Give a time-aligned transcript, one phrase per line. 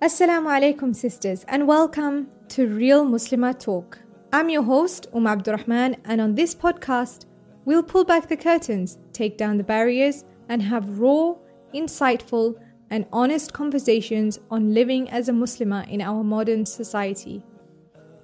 [0.00, 3.98] Assalamu alaikum, sisters, and welcome to Real Muslimah Talk.
[4.32, 7.26] I'm your host, Um Abdurrahman, and on this podcast,
[7.64, 11.34] we'll pull back the curtains, take down the barriers, and have raw,
[11.74, 12.54] insightful,
[12.90, 17.42] and honest conversations on living as a Muslimah in our modern society.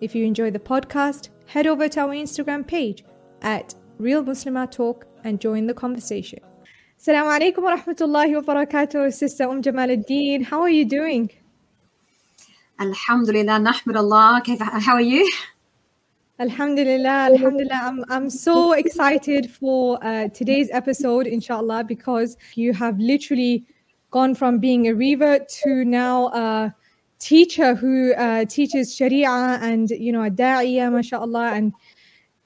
[0.00, 3.04] If you enjoy the podcast, head over to our Instagram page
[3.42, 6.38] at Real Muslimah Talk and join the conversation.
[7.00, 10.44] Assalamu alaikum wa rahmatullahi wa barakatuh, Sister Um Jamal Ad-Din.
[10.44, 11.32] How are you doing?
[12.80, 14.42] Alhamdulillah, nahmad Allah.
[14.80, 15.30] How are you?
[16.40, 17.80] Alhamdulillah, Alhamdulillah.
[17.80, 23.64] I'm, I'm so excited for uh, today's episode, inshallah, because you have literally
[24.10, 26.74] gone from being a revert to now a
[27.20, 29.30] teacher who uh, teaches Sharia
[29.62, 31.52] and, you know, a da'iyah, mashallah.
[31.52, 31.72] And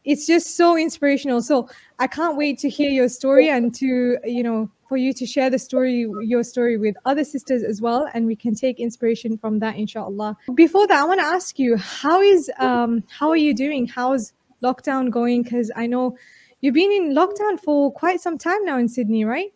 [0.08, 1.42] it's just so inspirational.
[1.42, 5.26] So I can't wait to hear your story and to, you know, for you to
[5.26, 9.36] share the story, your story with other sisters as well, and we can take inspiration
[9.36, 10.38] from that, inshallah.
[10.54, 13.86] Before that, I want to ask you, how is um, how are you doing?
[13.86, 15.42] How's lockdown going?
[15.42, 16.16] Because I know
[16.62, 19.52] you've been in lockdown for quite some time now in Sydney, right?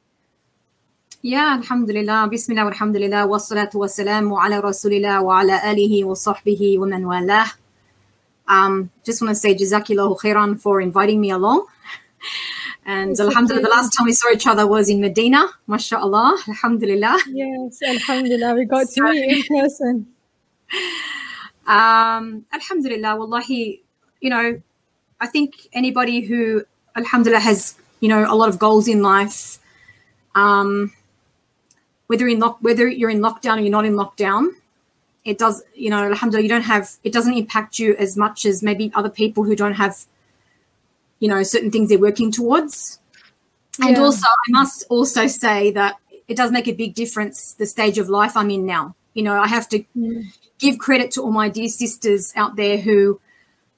[1.23, 2.29] Yeah, alhamdulillah.
[2.31, 3.25] Bismillah, alhamdulillah.
[3.27, 7.49] Wassalatu wassalamu ala rasulillah wa ala alihi wa sahbihi wa man walah.
[8.53, 11.67] Um, just want to say Jazakillahu khairan for inviting me along.
[12.85, 17.19] And Alhamdulillah, the last time we saw each other was in Medina, mashallah, Alhamdulillah.
[17.29, 19.95] Yes, Alhamdulillah, we got to meet in person.
[21.67, 23.83] Um, Alhamdulillah, wallahi,
[24.21, 24.61] you know,
[25.21, 26.65] I think anybody who,
[26.97, 29.59] Alhamdulillah, has, you know, a lot of goals in life,
[30.35, 30.93] um,
[32.09, 34.49] whether in lock, whether you're in lockdown or you're not in lockdown,
[35.25, 38.63] it does, you know, Alhamdulillah, you don't have, it doesn't impact you as much as
[38.63, 40.05] maybe other people who don't have
[41.23, 42.99] you know certain things they're working towards.
[43.81, 45.95] And also i must also say that
[46.29, 48.95] it does make a big difference the stage of life i'm in now.
[49.15, 50.25] You know i have to mm.
[50.59, 53.21] give credit to all my dear sisters out there who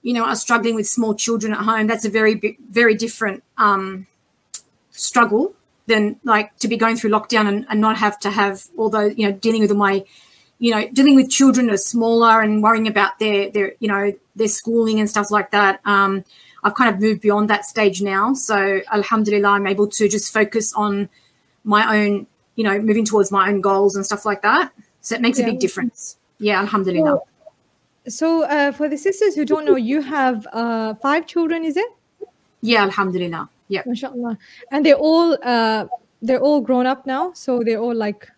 [0.01, 1.87] you know are struggling with small children at home.
[1.87, 4.07] That's a very very different um,
[4.91, 5.55] struggle
[5.87, 9.19] than like to be going through lockdown and, and not have to have all those
[9.19, 10.03] you know dealing with my
[10.59, 14.13] you know dealing with children who are smaller and worrying about their their you know
[14.37, 16.25] their schooling and stuff like that um,
[16.65, 18.33] I've kind of moved beyond that stage now.
[18.33, 21.11] So Alhamdulillah, I'm able to just focus on
[21.63, 22.27] my own,
[22.57, 24.73] you know, moving towards my own goals and stuff like that.
[25.03, 25.47] So it makes yeah.
[25.47, 26.17] a big difference.
[26.39, 27.21] Yeah, Alhamdulillah.
[28.09, 31.91] so uh, for the sisters who don't know, you have uh, five children, is it?
[32.63, 33.51] Yeah, Alhamdulillah.
[33.69, 33.83] Yeah.
[33.83, 34.39] MashaAllah.
[34.73, 35.87] And they're all uh,
[36.23, 37.33] they're all grown up now.
[37.35, 38.31] So they're all like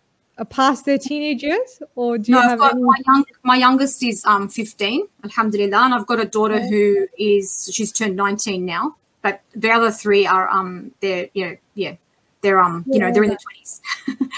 [0.45, 2.81] past their teenage years, or do you no, have any?
[2.81, 7.69] My, young, my, youngest is um 15, Alhamdulillah, and I've got a daughter who is
[7.73, 8.95] she's turned 19 now.
[9.21, 11.95] But the other three are um they're you know yeah
[12.41, 13.81] they're um you know they're in the 20s.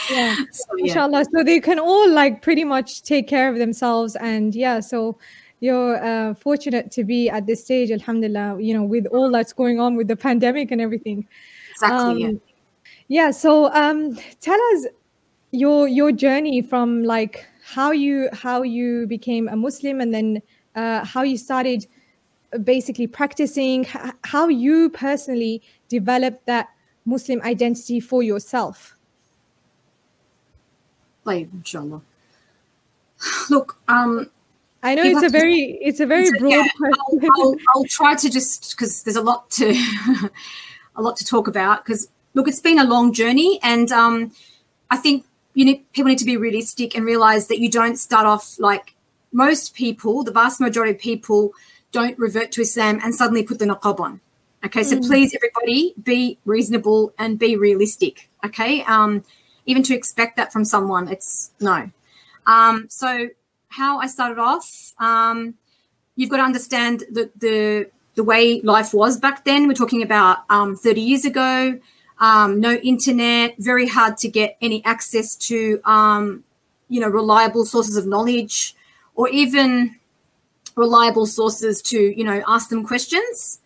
[0.09, 0.86] yeah, so, yeah.
[0.86, 1.26] Inshallah.
[1.34, 5.18] So they can all like pretty much take care of themselves, and yeah, so
[5.59, 8.62] you're uh, fortunate to be at this stage, Alhamdulillah.
[8.62, 11.28] You know, with all that's going on with the pandemic and everything.
[11.72, 11.98] Exactly.
[12.00, 12.32] Um, yeah.
[13.09, 13.32] Yeah.
[13.32, 14.86] So um, tell us
[15.52, 20.42] your your journey from like how you how you became a Muslim and then
[20.76, 21.88] uh, how you started
[22.64, 23.86] basically practicing
[24.24, 26.70] how you personally developed that
[27.06, 28.96] Muslim identity for yourself.
[31.26, 32.02] Like inshallah.
[33.50, 34.30] Look, um,
[34.82, 36.52] I know it's a very it's a very it's broad.
[36.52, 39.72] yeah, I'll, I'll, I'll try to just because there's a lot to
[40.96, 41.84] a lot to talk about.
[41.84, 44.32] Because look, it's been a long journey, and um,
[44.90, 48.26] I think you need people need to be realistic and realize that you don't start
[48.26, 48.96] off like
[49.32, 51.54] most people, the vast majority of people
[51.92, 54.22] don't revert to Islam and suddenly put the niqab on.
[54.66, 55.08] Okay, so mm.
[55.08, 58.30] please, everybody, be reasonable and be realistic.
[58.46, 59.24] Okay, um,
[59.66, 61.90] even to expect that from someone, it's no.
[62.46, 63.30] Um, so,
[63.70, 65.54] how I started off, um,
[66.16, 69.68] you've got to understand the the the way life was back then.
[69.68, 71.80] We're talking about um, 30 years ago
[72.19, 76.44] um, no internet, very hard to get any access to, um,
[76.90, 78.76] you know, reliable sources of knowledge
[79.16, 79.96] or even
[80.76, 83.59] reliable sources to, you know, ask them questions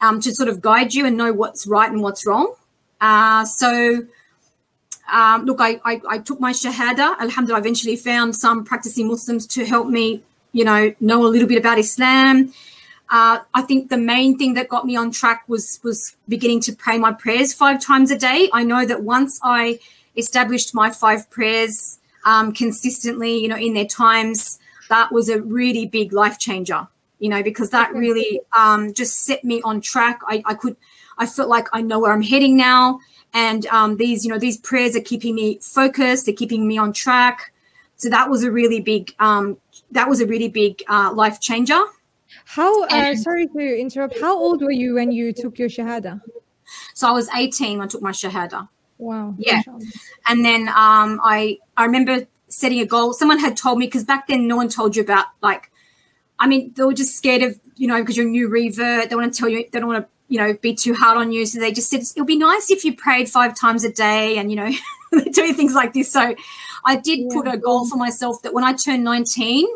[0.00, 2.54] um, to sort of guide you and know what's right and what's wrong.
[3.00, 4.06] Uh, so,
[5.10, 7.18] um, look, I, I, I, took my Shahada.
[7.20, 10.22] Alhamdulillah, I eventually found some practicing Muslims to help me,
[10.52, 12.52] you know, know a little bit about Islam
[13.10, 16.72] uh, I think the main thing that got me on track was was beginning to
[16.72, 18.50] pray my prayers five times a day.
[18.52, 19.78] I know that once I
[20.16, 24.58] established my five prayers um, consistently, you know, in their times,
[24.90, 26.86] that was a really big life changer.
[27.18, 30.20] You know, because that really um, just set me on track.
[30.28, 30.76] I, I, could,
[31.16, 33.00] I felt like I know where I'm heading now,
[33.34, 36.26] and um, these, you know, these prayers are keeping me focused.
[36.26, 37.52] They're keeping me on track.
[37.96, 39.56] So that was a really big um,
[39.90, 41.80] that was a really big uh, life changer.
[42.44, 44.20] How uh, sorry to interrupt.
[44.20, 46.20] How old were you when you took your shahada?
[46.94, 48.68] So I was 18 when I took my shahada.
[48.98, 49.34] Wow.
[49.38, 49.62] Yeah.
[50.26, 53.12] And then um, I I remember setting a goal.
[53.12, 55.70] Someone had told me because back then no one told you about like,
[56.38, 59.10] I mean they were just scared of you know because you're a new revert.
[59.10, 61.32] They want to tell you they don't want to you know be too hard on
[61.32, 61.46] you.
[61.46, 64.50] So they just said it'll be nice if you prayed five times a day and
[64.50, 64.70] you know
[65.32, 66.12] doing things like this.
[66.12, 66.34] So
[66.84, 67.28] I did yeah.
[67.32, 69.66] put a goal for myself that when I turned 19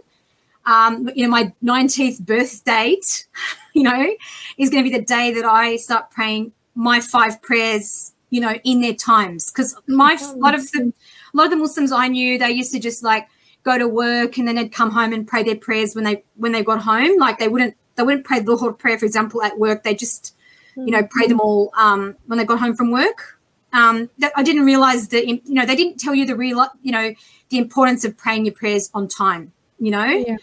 [0.67, 3.27] um, you know, my 19th birth date,
[3.75, 4.15] you know,
[4.59, 8.55] is going to be the day that I start praying my five prayers, you know,
[8.65, 9.51] in their times.
[9.51, 10.93] Because my a lot of the
[11.35, 13.29] a lot of the Muslims I knew, they used to just like
[13.63, 16.53] go to work and then they'd come home and pray their prayers when they when
[16.53, 17.19] they got home.
[17.19, 19.83] Like they wouldn't they wouldn't pray the Dhuhr prayer, for example, at work.
[19.83, 20.35] They just,
[20.77, 23.39] you know, pray them all um, when they got home from work.
[23.75, 26.93] Um, that I didn't realize that you know they didn't tell you the real you
[26.93, 27.15] know
[27.49, 30.05] the importance of praying your prayers on time you know.
[30.05, 30.37] Yeah.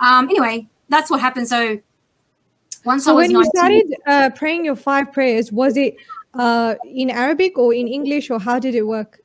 [0.00, 1.48] Um, anyway, that's what happened.
[1.48, 1.78] So
[2.84, 5.96] once so when 19, you started uh, praying your five prayers, was it
[6.34, 9.20] uh, in Arabic or in English, or how did it work?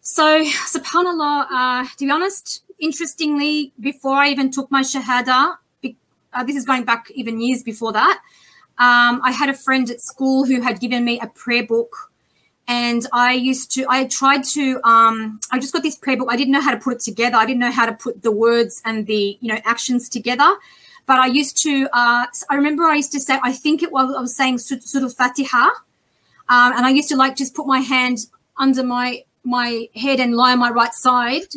[0.00, 5.56] So, subhanallah, uh, to be honest, interestingly, before I even took my shahada,
[6.32, 8.20] uh, this is going back even years before that,
[8.78, 12.07] um, I had a friend at school who had given me a prayer book
[12.68, 16.28] and I used to I tried to um, I just got this prayer book.
[16.30, 17.36] I didn't know how to put it together.
[17.36, 20.54] I didn't know how to put the words and the you know actions together.
[21.06, 24.14] But I used to uh, I remember I used to say I think it was
[24.14, 25.64] I was saying Surah Fatiha,
[26.50, 28.18] um, and I used to like just put my hand
[28.58, 31.48] under my my head and lie on my right side,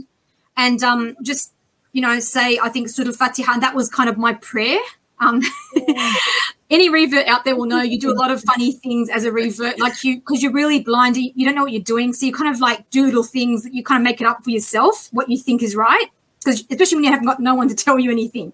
[0.56, 1.52] and um, just
[1.92, 4.80] you know say I think Surah Fatiha, and that was kind of my prayer.
[5.22, 5.42] Um,
[6.70, 9.32] any revert out there will know you do a lot of funny things as a
[9.32, 12.34] revert, like you because you're really blind, you don't know what you're doing, so you
[12.34, 15.30] kind of like doodle things that you kind of make it up for yourself what
[15.30, 16.08] you think is right,
[16.40, 18.52] because especially when you haven't got no one to tell you anything.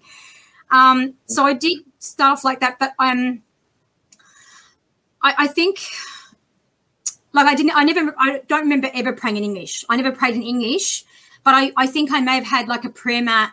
[0.70, 3.42] Um, so I did stuff like that, but um,
[5.22, 5.80] I, I think
[7.32, 9.84] like I didn't, I never, I don't remember ever praying in English.
[9.88, 11.04] I never prayed in English,
[11.44, 13.52] but I, I think I may have had like a prayer mat.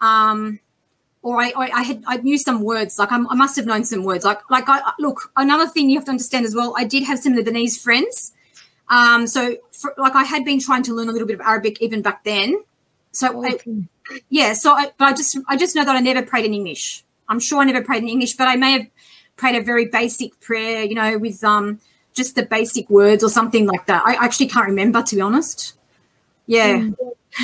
[0.00, 0.60] Um,
[1.26, 3.00] or I, I, I, had I knew some words.
[3.00, 4.24] Like I'm, i must have known some words.
[4.24, 5.32] Like like I look.
[5.36, 6.72] Another thing you have to understand as well.
[6.78, 8.32] I did have some Lebanese friends.
[8.88, 11.82] Um, so for, like I had been trying to learn a little bit of Arabic
[11.82, 12.62] even back then.
[13.10, 13.58] So okay.
[14.08, 14.52] I, yeah.
[14.52, 17.02] So I, but I just I just know that I never prayed in English.
[17.28, 18.86] I'm sure I never prayed in English, but I may have
[19.34, 20.84] prayed a very basic prayer.
[20.84, 21.80] You know, with um
[22.14, 24.04] just the basic words or something like that.
[24.06, 25.74] I actually can't remember to be honest.
[26.46, 26.78] Yeah.
[26.78, 26.96] Mm.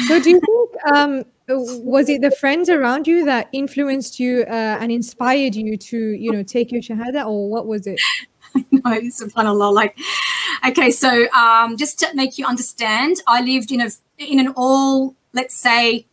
[0.07, 1.25] So do you think um
[1.59, 6.33] was it the friends around you that influenced you uh, and inspired you to you
[6.33, 8.01] know take your shahada or what was it
[8.71, 9.97] no subhanallah like
[10.67, 13.89] okay so um, just to make you understand i lived in a
[14.19, 16.07] in an all let's say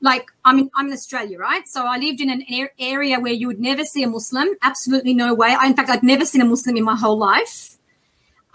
[0.00, 1.66] like I'm in, I'm in Australia, right?
[1.66, 2.44] So I lived in an
[2.78, 4.48] area where you would never see a Muslim.
[4.62, 5.56] Absolutely no way.
[5.58, 7.76] I, in fact, I'd never seen a Muslim in my whole life.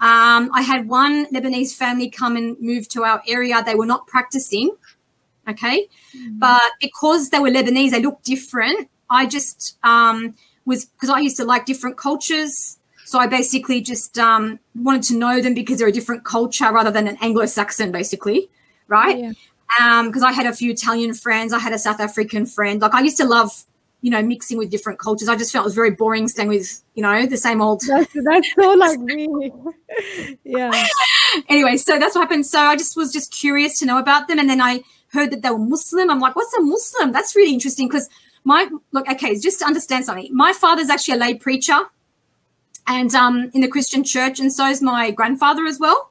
[0.00, 3.62] Um, I had one Lebanese family come and move to our area.
[3.64, 4.70] They were not practicing.
[5.48, 5.88] Okay.
[6.16, 6.38] Mm-hmm.
[6.38, 8.88] But because they were Lebanese, they looked different.
[9.10, 10.34] I just um,
[10.64, 12.78] was because I used to like different cultures.
[13.04, 16.90] So I basically just um, wanted to know them because they're a different culture rather
[16.90, 18.48] than an Anglo Saxon, basically.
[18.88, 19.18] Right.
[19.18, 19.32] Yeah.
[20.04, 22.80] Because um, I had a few Italian friends, I had a South African friend.
[22.80, 23.64] Like I used to love
[24.02, 25.28] you know, mixing with different cultures.
[25.28, 27.82] I just felt it was very boring staying with, you know, the same old.
[27.86, 29.52] That's, that's so like me.
[30.44, 30.72] yeah.
[31.48, 32.44] anyway, so that's what happened.
[32.44, 34.40] So I just was just curious to know about them.
[34.40, 36.10] And then I heard that they were Muslim.
[36.10, 37.12] I'm like, what's a Muslim?
[37.12, 38.08] That's really interesting because
[38.44, 40.28] my look, okay, just to understand something.
[40.34, 41.78] My father's actually a lay preacher
[42.86, 46.10] and um in the Christian church, and so is my grandfather as well.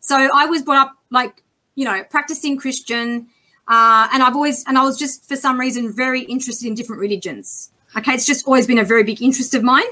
[0.00, 1.42] So I was brought up like,
[1.74, 3.28] you know, practicing Christian.
[3.68, 7.00] Uh, and I've always and I was just for some reason very interested in different
[7.00, 7.70] religions.
[7.96, 9.90] Okay, it's just always been a very big interest of mine.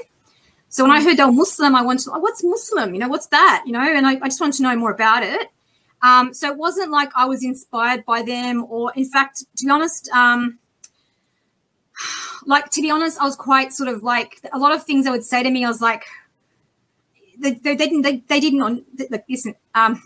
[0.69, 2.93] So when I heard they were Muslim, I went, oh, what's Muslim?
[2.93, 3.63] You know, what's that?
[3.65, 5.49] You know, and I, I just wanted to know more about it.
[6.05, 9.71] Um, so it wasn't like I was inspired by them, or in fact, to be
[9.71, 10.59] honest, um,
[12.45, 15.11] like to be honest, I was quite sort of like a lot of things they
[15.11, 15.65] would say to me.
[15.65, 16.03] I was like,
[17.39, 19.55] they, they, they didn't they, they didn't like listen.
[19.73, 20.03] Um,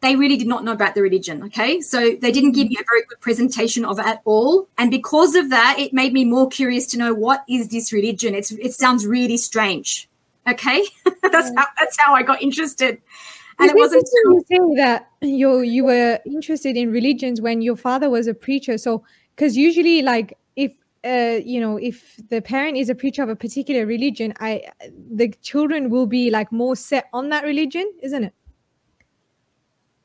[0.00, 1.42] they really did not know about the religion.
[1.42, 4.92] Okay, so they didn't give me a very good presentation of it at all, and
[4.92, 8.32] because of that, it made me more curious to know what is this religion.
[8.32, 10.08] It's it sounds really strange.
[10.48, 10.84] Okay,
[11.32, 13.00] that's how that's how I got interested
[13.58, 18.10] and it wasn't you say that you you were interested in religions when your father
[18.10, 19.02] was a preacher so
[19.34, 20.72] because usually like if
[21.04, 24.62] uh, you know if the parent is a preacher of a particular religion i
[25.10, 28.34] the children will be like more set on that religion isn't it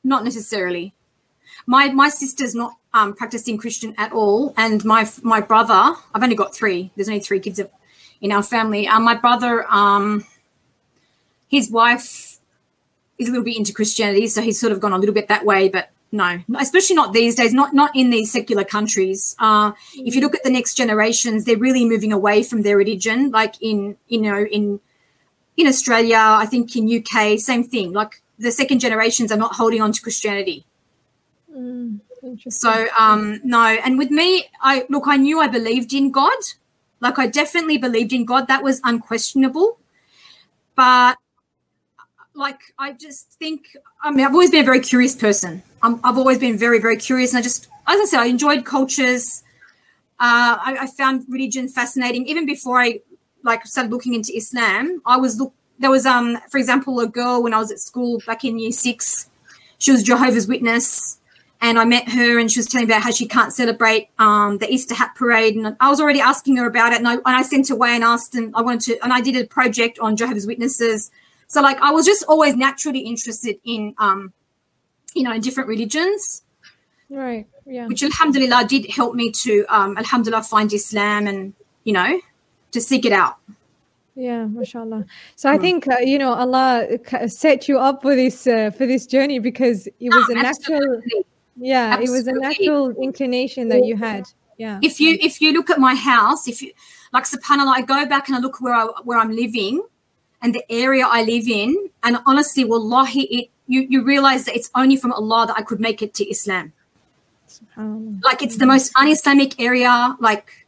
[0.03, 0.93] not necessarily
[1.65, 5.95] my my sister's not um, practicing Christian at all, and my my brother.
[6.13, 6.91] I've only got three.
[6.95, 7.59] There's only three kids
[8.21, 8.87] in our family.
[8.87, 10.25] Um, my brother, um,
[11.49, 12.30] his wife
[13.21, 15.45] is a little bit into Christianity, so he's sort of gone a little bit that
[15.45, 15.69] way.
[15.69, 17.53] But no, especially not these days.
[17.53, 19.35] Not not in these secular countries.
[19.39, 23.31] Uh, if you look at the next generations, they're really moving away from their religion.
[23.31, 24.81] Like in you know in
[25.55, 27.93] in Australia, I think in UK, same thing.
[27.93, 30.65] Like the second generations are not holding on to Christianity.
[31.55, 31.99] Mm,
[32.49, 36.37] so um, no, and with me, I look, I knew I believed in God.
[36.99, 38.47] Like I definitely believed in God.
[38.47, 39.79] That was unquestionable.
[40.75, 41.17] But
[42.35, 45.63] like I just think, I mean, I've always been a very curious person.
[45.81, 48.65] i have always been very, very curious, and I just, as I said, I enjoyed
[48.65, 49.43] cultures.
[50.19, 52.99] Uh, I, I found religion fascinating even before I
[53.43, 55.01] like started looking into Islam.
[55.05, 58.21] I was look there was um for example a girl when I was at school
[58.27, 59.29] back in year six.
[59.79, 61.17] She was Jehovah's Witness,
[61.59, 64.59] and I met her and she was telling me about how she can't celebrate um,
[64.59, 65.55] the Easter hat parade.
[65.55, 68.03] And I was already asking her about it, and I, and I sent away and
[68.03, 71.09] asked, and I wanted to, and I did a project on Jehovah's Witnesses.
[71.51, 74.31] So like I was just always naturally interested in um,
[75.13, 76.43] you know in different religions.
[77.09, 77.45] Right.
[77.65, 77.87] Yeah.
[77.87, 81.53] Which Alhamdulillah did help me to um, Alhamdulillah find Islam and
[81.83, 82.21] you know
[82.71, 83.35] to seek it out.
[84.15, 85.05] Yeah, mashallah.
[85.35, 85.61] So I hmm.
[85.61, 86.87] think uh, you know Allah
[87.27, 91.01] set you up for this uh, for this journey because it was a natural.
[91.57, 92.05] Yeah, absolutely.
[92.05, 94.23] it was a natural inclination that you had.
[94.57, 94.79] Yeah.
[94.81, 96.71] If you if you look at my house, if you
[97.11, 99.83] like Subhanallah, I go back and I look where I where I'm living,
[100.41, 104.69] and the area I live in, and honestly, wallahi, it you you realize that it's
[104.75, 106.73] only from Allah that I could make it to Islam.
[108.23, 110.61] Like it's the most un-Islamic area, like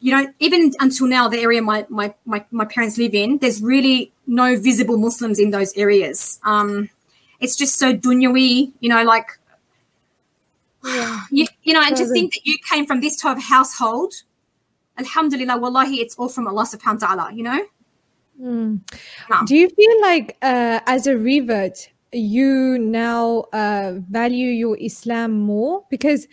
[0.00, 3.60] you know, even until now, the area my, my, my, my parents live in, there's
[3.60, 6.38] really no visible Muslims in those areas.
[6.44, 6.90] Um,
[7.40, 9.26] it's just so dunyawi, you know, like,
[10.84, 11.20] yeah.
[11.30, 14.14] you, you know, and to think that you came from this type of household,
[14.98, 17.66] alhamdulillah, wallahi, it's all from Allah subhanahu wa ta'ala, you know?
[18.40, 18.80] Mm.
[19.30, 19.36] No.
[19.46, 25.84] Do you feel like uh, as a revert, you now uh, value your Islam more?
[25.90, 26.26] Because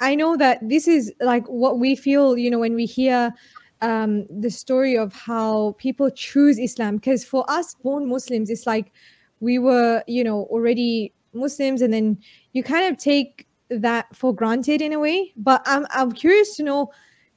[0.00, 3.32] I know that this is like what we feel, you know, when we hear
[3.80, 6.96] um, the story of how people choose Islam.
[6.96, 8.92] Because for us born Muslims, it's like
[9.40, 12.18] we were, you know, already Muslims, and then
[12.52, 15.32] you kind of take that for granted in a way.
[15.36, 16.90] But I'm I'm curious to know,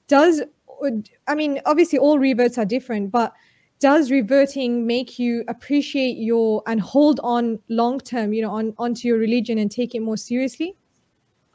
[0.08, 0.42] does
[1.28, 3.34] I mean obviously all reverts are different, but
[3.80, 9.08] does reverting make you appreciate your and hold on long term, you know, on onto
[9.08, 10.76] your religion and take it more seriously?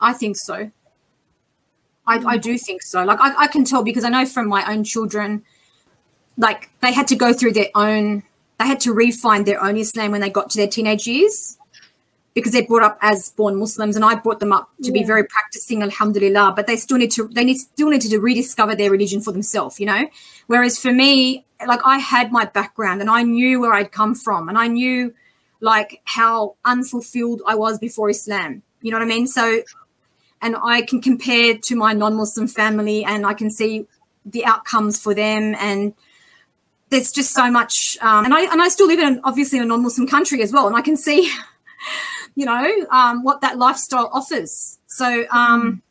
[0.01, 0.71] I think so.
[2.07, 3.05] I, I do think so.
[3.05, 5.45] Like I, I can tell because I know from my own children,
[6.37, 8.23] like they had to go through their own,
[8.59, 11.59] they had to refine their own Islam when they got to their teenage years
[12.35, 15.01] because they're brought up as born Muslims, and I brought them up to yeah.
[15.01, 16.53] be very practicing, Alhamdulillah.
[16.55, 19.81] But they still need to, they need still need to rediscover their religion for themselves,
[19.81, 20.09] you know.
[20.47, 24.49] Whereas for me, like I had my background, and I knew where I'd come from,
[24.49, 25.15] and I knew
[25.61, 28.63] like how unfulfilled I was before Islam.
[28.81, 29.27] You know what I mean?
[29.27, 29.63] So
[30.43, 33.87] and I can compare to my non-Muslim family and I can see
[34.25, 35.95] the outcomes for them and
[36.91, 39.67] there's just so much um, and I and I still live in obviously in a
[39.67, 41.31] non-Muslim country as well and I can see
[42.41, 45.83] you know um, what that lifestyle offers so um,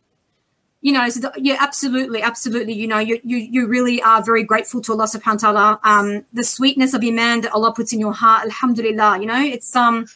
[0.82, 4.44] you know so the, yeah absolutely absolutely you know you, you you really are very
[4.44, 8.00] grateful to Allah subhanahu wa ta'ala um, the sweetness of iman that Allah puts in
[8.00, 10.08] your heart alhamdulillah you know it's um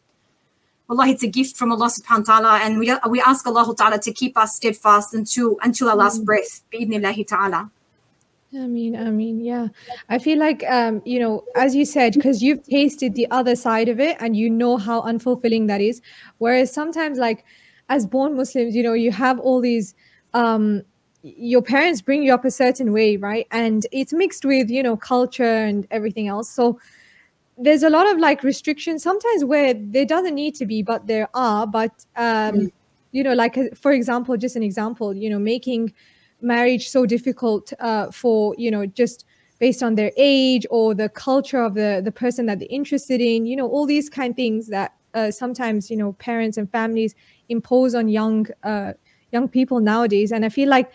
[0.89, 2.53] Allah, it's a gift from Allah subhanahu wa ta'ala.
[2.61, 6.25] And we, we ask Allah ta'ala to keep us steadfast until, until our last mm.
[6.25, 6.61] breath.
[6.71, 7.71] Bi'idhnillahi ta'ala.
[8.55, 9.67] I mean, I mean, yeah.
[10.09, 13.89] I feel like, um, you know, as you said, because you've tasted the other side
[13.89, 16.01] of it and you know how unfulfilling that is.
[16.37, 17.45] Whereas sometimes, like,
[17.89, 19.95] as born Muslims, you know, you have all these,
[20.33, 20.83] um,
[21.23, 23.47] your parents bring you up a certain way, right?
[23.51, 26.49] And it's mixed with, you know, culture and everything else.
[26.49, 26.79] So
[27.57, 31.29] there's a lot of like restrictions sometimes where there doesn't need to be but there
[31.35, 32.71] are but um mm.
[33.11, 35.93] you know like uh, for example just an example you know making
[36.43, 39.25] marriage so difficult uh for you know just
[39.59, 43.45] based on their age or the culture of the the person that they're interested in
[43.45, 47.15] you know all these kind of things that uh, sometimes you know parents and families
[47.49, 48.93] impose on young uh
[49.31, 50.91] young people nowadays and i feel like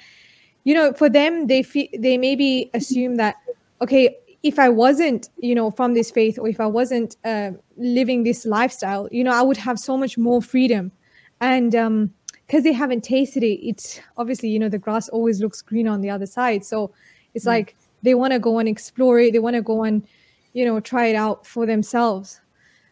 [0.65, 3.37] you know for them they feel they maybe assume that
[3.81, 8.23] okay if I wasn't, you know, from this faith or if I wasn't uh, living
[8.23, 10.93] this lifestyle, you know, I would have so much more freedom.
[11.41, 12.15] And um,
[12.49, 16.01] because they haven't tasted it, it's obviously, you know, the grass always looks green on
[16.01, 16.65] the other side.
[16.65, 16.91] So
[17.35, 17.49] it's mm.
[17.49, 19.35] like they want to go and explore it.
[19.35, 20.03] They want to go and,
[20.55, 22.41] you know, try it out for themselves.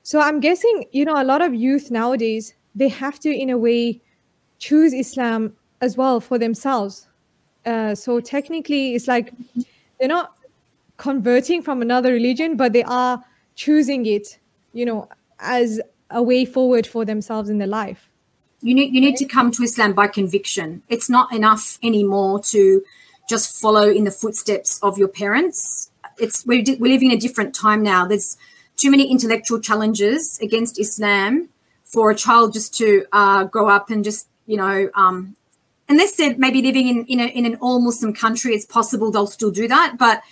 [0.02, 3.56] So I'm guessing, you know, a lot of youth nowadays, they have to, in a
[3.56, 4.02] way,
[4.58, 7.08] choose Islam as well for themselves.
[7.64, 9.32] Uh, so technically, it's like
[9.98, 10.36] they're not
[10.98, 14.38] converting from another religion, but they are choosing it,
[14.74, 15.08] you know,
[15.38, 18.05] as a way forward for themselves in their life.
[18.66, 20.82] You need you need to come to Islam by conviction.
[20.88, 22.82] It's not enough anymore to
[23.28, 25.88] just follow in the footsteps of your parents.
[26.18, 28.06] It's we're, we're living in a different time now.
[28.06, 28.36] There's
[28.76, 31.48] too many intellectual challenges against Islam
[31.84, 35.36] for a child just to uh, grow up and just you know um,
[35.88, 39.28] unless they're maybe living in in, a, in an all Muslim country, it's possible they'll
[39.28, 39.94] still do that.
[39.96, 40.22] But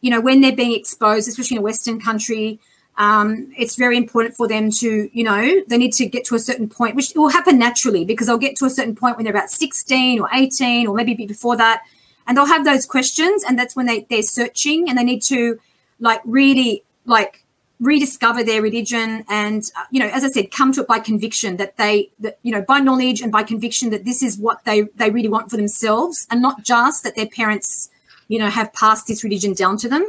[0.00, 2.58] you know when they're being exposed, especially in a Western country,
[3.02, 6.38] um, it's very important for them to, you know, they need to get to a
[6.38, 9.34] certain point, which will happen naturally because they'll get to a certain point when they're
[9.34, 11.82] about 16 or 18 or maybe before that.
[12.28, 13.42] And they'll have those questions.
[13.42, 15.58] And that's when they, they're searching and they need to
[15.98, 17.44] like really like
[17.80, 19.24] rediscover their religion.
[19.28, 22.38] And, uh, you know, as I said, come to it by conviction that they, that,
[22.44, 25.50] you know, by knowledge and by conviction that this is what they, they really want
[25.50, 27.90] for themselves and not just that their parents,
[28.28, 30.08] you know, have passed this religion down to them.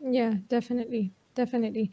[0.00, 1.90] Yeah, definitely definitely.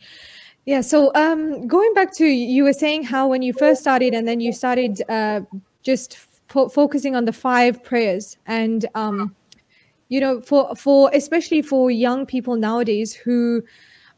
[0.65, 4.27] Yeah so um going back to you were saying how when you first started and
[4.27, 5.41] then you started uh
[5.83, 6.17] just
[6.47, 9.35] fo- focusing on the five prayers and um
[10.09, 13.63] you know for for especially for young people nowadays who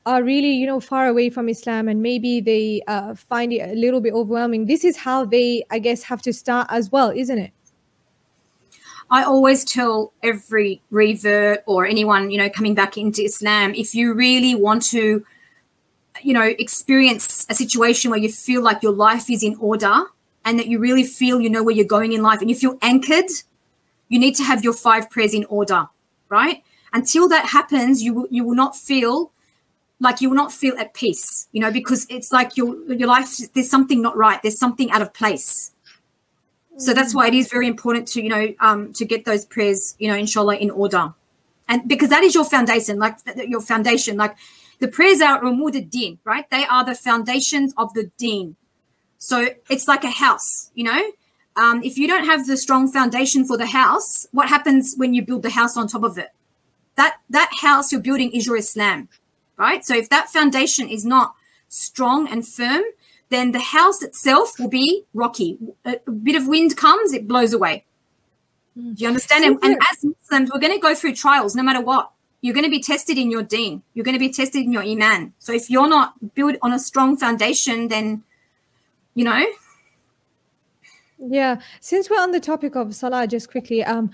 [0.06, 3.76] are really you know far away from islam and maybe they uh, find it a
[3.76, 7.38] little bit overwhelming this is how they i guess have to start as well isn't
[7.38, 7.52] it
[9.12, 14.14] I always tell every revert or anyone, you know, coming back into Islam, if you
[14.14, 15.26] really want to,
[16.24, 20.04] you know, experience a situation where you feel like your life is in order
[20.46, 22.78] and that you really feel you know where you're going in life and you feel
[22.82, 23.30] anchored,
[24.08, 25.88] you need to have your five prayers in order,
[26.30, 26.64] right?
[26.94, 29.34] Until that happens, you will, you will not feel
[30.00, 33.38] like you will not feel at peace, you know, because it's like your your life
[33.54, 35.72] there's something not right, there's something out of place
[36.82, 39.96] so that's why it is very important to, you know, um, to get those prayers,
[40.00, 41.14] you know, inshallah, in order.
[41.70, 44.36] And because that is your foundation, like your foundation, like
[44.80, 46.50] the prayers are amud deen, right?
[46.50, 48.56] They are the foundations of the deen.
[49.20, 51.12] So it's like a house, you know.
[51.56, 55.24] Um, if you don't have the strong foundation for the house, what happens when you
[55.24, 56.30] build the house on top of it?
[56.96, 59.10] That that house you're building is your Islam,
[59.58, 59.86] right?
[59.86, 61.36] So if that foundation is not
[61.68, 62.84] strong and firm,
[63.32, 65.58] then the house itself will be rocky.
[65.86, 67.86] A, bit of wind comes, it blows away.
[68.76, 68.94] Hmm.
[68.94, 69.46] Do you understand?
[69.46, 72.12] And, and, as Muslims, we're going to go through trials no matter what.
[72.42, 73.84] You're going to be tested in your deen.
[73.94, 75.34] You're going to be tested in your iman.
[75.40, 78.24] So if you're not built on a strong foundation, then,
[79.16, 79.46] you know.
[81.18, 81.62] Yeah.
[81.80, 84.12] Since we're on the topic of salah, just quickly, um,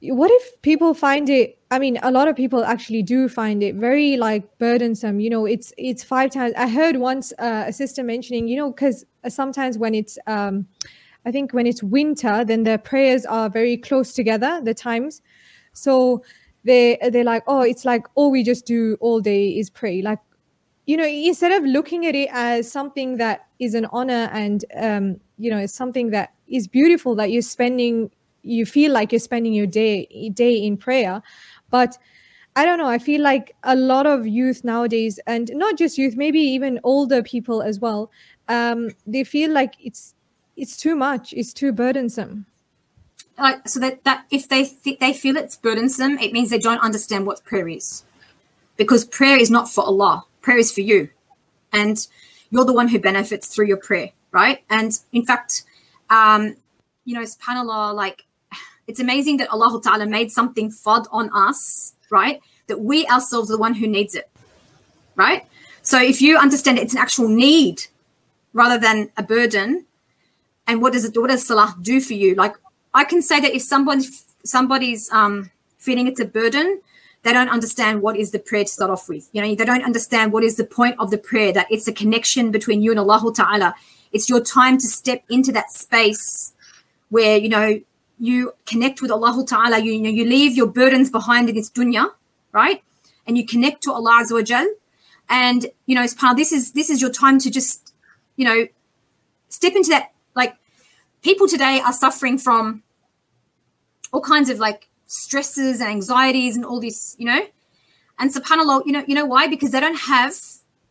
[0.00, 3.74] what if people find it i mean a lot of people actually do find it
[3.74, 8.02] very like burdensome you know it's it's five times i heard once uh, a sister
[8.02, 10.66] mentioning you know because sometimes when it's um
[11.26, 15.22] i think when it's winter then the prayers are very close together the times.
[15.72, 16.22] So
[16.64, 20.02] they they're like oh it's like all we just do all day is pray.
[20.02, 20.18] Like
[20.86, 25.20] you know instead of looking at it as something that is an honor and um
[25.38, 28.10] you know it's something that is beautiful that you're spending
[28.42, 31.22] you feel like you're spending your day day in prayer
[31.70, 31.98] but
[32.56, 36.16] i don't know i feel like a lot of youth nowadays and not just youth
[36.16, 38.10] maybe even older people as well
[38.48, 40.14] um, they feel like it's
[40.56, 42.46] it's too much it's too burdensome.
[43.38, 46.80] Like so that, that if they th- they feel it's burdensome it means they don't
[46.80, 48.04] understand what prayer is.
[48.76, 51.10] Because prayer is not for allah prayer is for you.
[51.72, 52.04] And
[52.50, 54.64] you're the one who benefits through your prayer right?
[54.70, 55.64] And in fact
[56.10, 56.56] um
[57.04, 58.24] you know subhanallah like
[58.88, 62.40] it's amazing that Allah Ta'ala made something fard on us, right?
[62.66, 64.28] That we ourselves are the one who needs it,
[65.14, 65.46] right?
[65.82, 67.82] So if you understand it's an actual need
[68.54, 69.84] rather than a burden,
[70.66, 72.34] and what does it what does salah do for you?
[72.34, 72.54] Like
[72.94, 76.80] I can say that if somebody's somebody's um, feeling it's a burden,
[77.22, 79.28] they don't understand what is the prayer to start off with.
[79.32, 81.92] You know, they don't understand what is the point of the prayer, that it's a
[81.92, 83.74] connection between you and Allah Ta'ala.
[84.12, 86.54] It's your time to step into that space
[87.10, 87.80] where, you know,
[88.18, 91.70] you connect with Allah Ta'ala, you, you know, you leave your burdens behind in this
[91.70, 92.10] dunya,
[92.52, 92.82] right?
[93.26, 94.64] And you connect to Allah Azza wa.
[95.28, 97.92] And, you know, part this is this is your time to just,
[98.36, 98.66] you know,
[99.48, 100.12] step into that.
[100.34, 100.56] Like
[101.22, 102.82] people today are suffering from
[104.12, 107.40] all kinds of like stresses and anxieties and all this, you know.
[108.18, 109.46] And subhanAllah, you know, you know why?
[109.46, 110.34] Because they don't have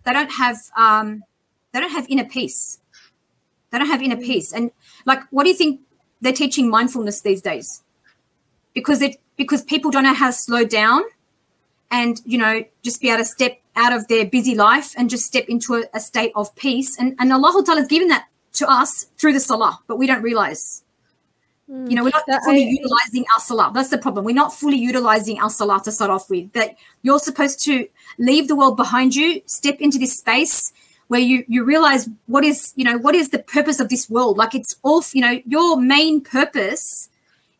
[0.04, 1.24] they don't have um
[1.72, 2.80] they don't have inner peace.
[3.72, 4.54] They don't have inner peace.
[4.54, 4.72] And
[5.06, 5.82] like what do you think
[6.22, 7.84] they're teaching mindfulness these days
[8.74, 11.04] because it because people don't know how to slow down
[11.92, 15.26] and you know just be able to step out of their busy life and just
[15.26, 18.70] step into a, a state of peace and and Allah Ta'ala has given that to
[18.70, 20.84] us through the salah but we don't realize
[21.70, 21.88] hmm.
[21.88, 23.72] You know, we're not fully I- utilizing our salah.
[23.74, 24.24] That's the problem.
[24.24, 26.54] We're not fully utilizing our salah to start off with.
[26.54, 27.86] That you're supposed to
[28.18, 30.72] leave the world behind you, step into this space
[31.08, 34.38] where you you realize what is you know what is the purpose of this world.
[34.38, 35.42] Like it's all you know.
[35.46, 37.10] Your main purpose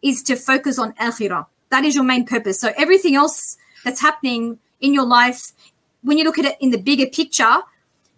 [0.02, 1.46] is to focus on akhirah.
[1.70, 2.60] That is your main purpose.
[2.60, 5.52] So everything else that's happening in your life,
[6.02, 7.62] when you look at it in the bigger picture,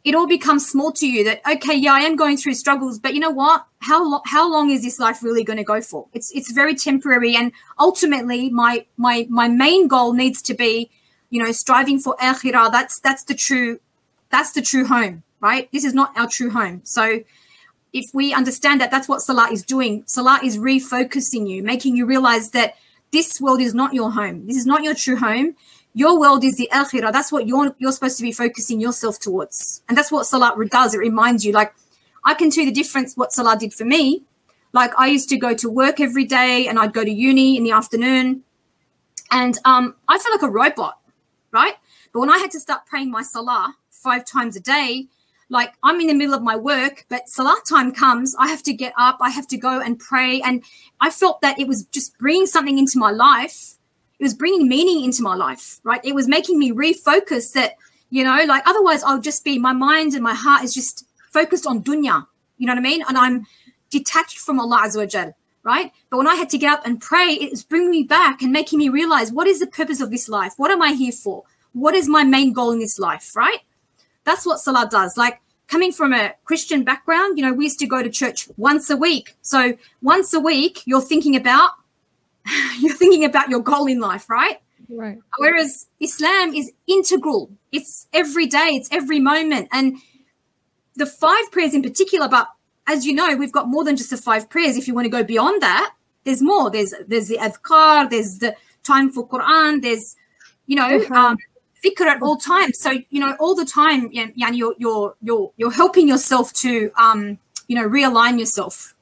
[0.03, 3.13] it all becomes small to you that okay yeah i am going through struggles but
[3.13, 6.07] you know what how lo- how long is this life really going to go for
[6.13, 10.89] it's it's very temporary and ultimately my my my main goal needs to be
[11.29, 13.79] you know striving for akhirah that's that's the true
[14.31, 17.21] that's the true home right this is not our true home so
[17.91, 22.05] if we understand that that's what salah is doing salah is refocusing you making you
[22.05, 22.75] realize that
[23.11, 25.55] this world is not your home this is not your true home
[25.93, 27.11] your world is the akhirah.
[27.11, 30.93] That's what you're you're supposed to be focusing yourself towards, and that's what Salah does.
[30.93, 31.73] It reminds you, like,
[32.23, 34.23] I can see the difference what salah did for me.
[34.71, 37.63] Like, I used to go to work every day, and I'd go to uni in
[37.63, 38.43] the afternoon,
[39.31, 40.99] and um, I felt like a robot,
[41.51, 41.75] right?
[42.13, 45.07] But when I had to start praying my salah five times a day,
[45.49, 48.73] like I'm in the middle of my work, but salah time comes, I have to
[48.73, 50.63] get up, I have to go and pray, and
[51.01, 53.79] I felt that it was just bringing something into my life
[54.19, 56.01] it was bringing meaning into my life, right?
[56.03, 57.75] It was making me refocus that,
[58.09, 61.65] you know, like otherwise I'll just be, my mind and my heart is just focused
[61.65, 62.25] on dunya,
[62.57, 63.01] you know what I mean?
[63.07, 63.47] And I'm
[63.89, 65.31] detached from Allah Azza wa
[65.63, 65.91] right?
[66.09, 68.51] But when I had to get up and pray, it was bringing me back and
[68.51, 70.53] making me realize what is the purpose of this life?
[70.57, 71.43] What am I here for?
[71.71, 73.59] What is my main goal in this life, right?
[74.29, 75.17] That's what Salah does.
[75.17, 78.87] Like coming from a Christian background, you know, we used to go to church once
[78.91, 79.35] a week.
[79.41, 81.71] So once a week, you're thinking about
[82.79, 84.61] you're thinking about your goal in life, right?
[84.87, 85.17] Right.
[85.39, 87.49] Whereas Islam is integral.
[87.71, 89.67] It's every day, it's every moment.
[89.71, 89.97] And
[90.95, 92.49] the five prayers in particular, but
[92.85, 94.77] as you know, we've got more than just the five prayers.
[94.77, 95.91] If you want to go beyond that,
[96.23, 96.69] there's more.
[96.69, 100.15] There's there's the adhkar, there's the time for Quran, there's
[100.67, 101.35] you know, um,
[101.83, 102.79] dhikr at all times.
[102.79, 107.37] So you know, all the time, Yan, you're you're you're you're helping yourself to um,
[107.67, 108.95] you know realign yourself.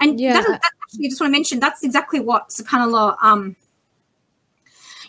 [0.00, 0.34] And yeah.
[0.34, 3.16] that, that actually, I just want to mention that's exactly what Subhanallah.
[3.22, 3.56] Um,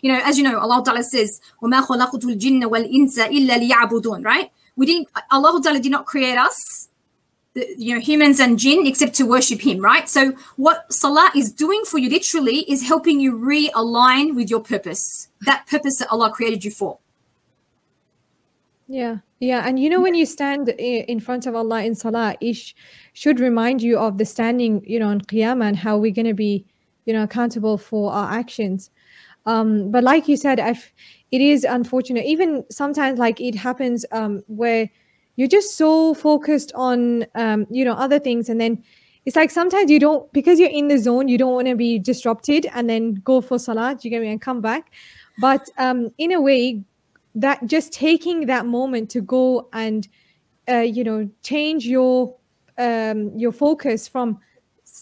[0.01, 4.51] you know, as you know, Allah Ta'ala says, "وَمَا خَلَقْتُ الْجِنَّ وَالْإِنسَ إِلَّا لِيَعْبُدُونَ." Right?
[4.75, 5.09] We didn't.
[5.29, 6.89] Allah Ta'ala did not create us
[7.53, 9.79] the, you know, humans and jinn, except to worship Him.
[9.79, 10.09] Right?
[10.09, 15.29] So what Salah is doing for you, literally, is helping you realign with your purpose,
[15.41, 16.99] that purpose that Allah created you for.
[18.87, 22.73] Yeah, yeah, and you know when you stand in front of Allah in salah, it
[23.13, 26.33] should remind you of the standing, you know, on qiyamah and how we're going to
[26.33, 26.65] be,
[27.05, 28.89] you know, accountable for our actions.
[29.45, 32.25] Um, but like you said, it is unfortunate.
[32.25, 34.89] Even sometimes, like it happens um, where
[35.35, 38.83] you're just so focused on, um, you know, other things, and then
[39.25, 41.99] it's like sometimes you don't because you're in the zone, you don't want to be
[41.99, 43.97] disrupted, and then go for salah.
[44.01, 44.29] You get me?
[44.29, 44.91] And come back.
[45.39, 46.83] But um, in a way,
[47.35, 50.07] that just taking that moment to go and
[50.69, 52.35] uh, you know change your
[52.77, 54.39] um, your focus from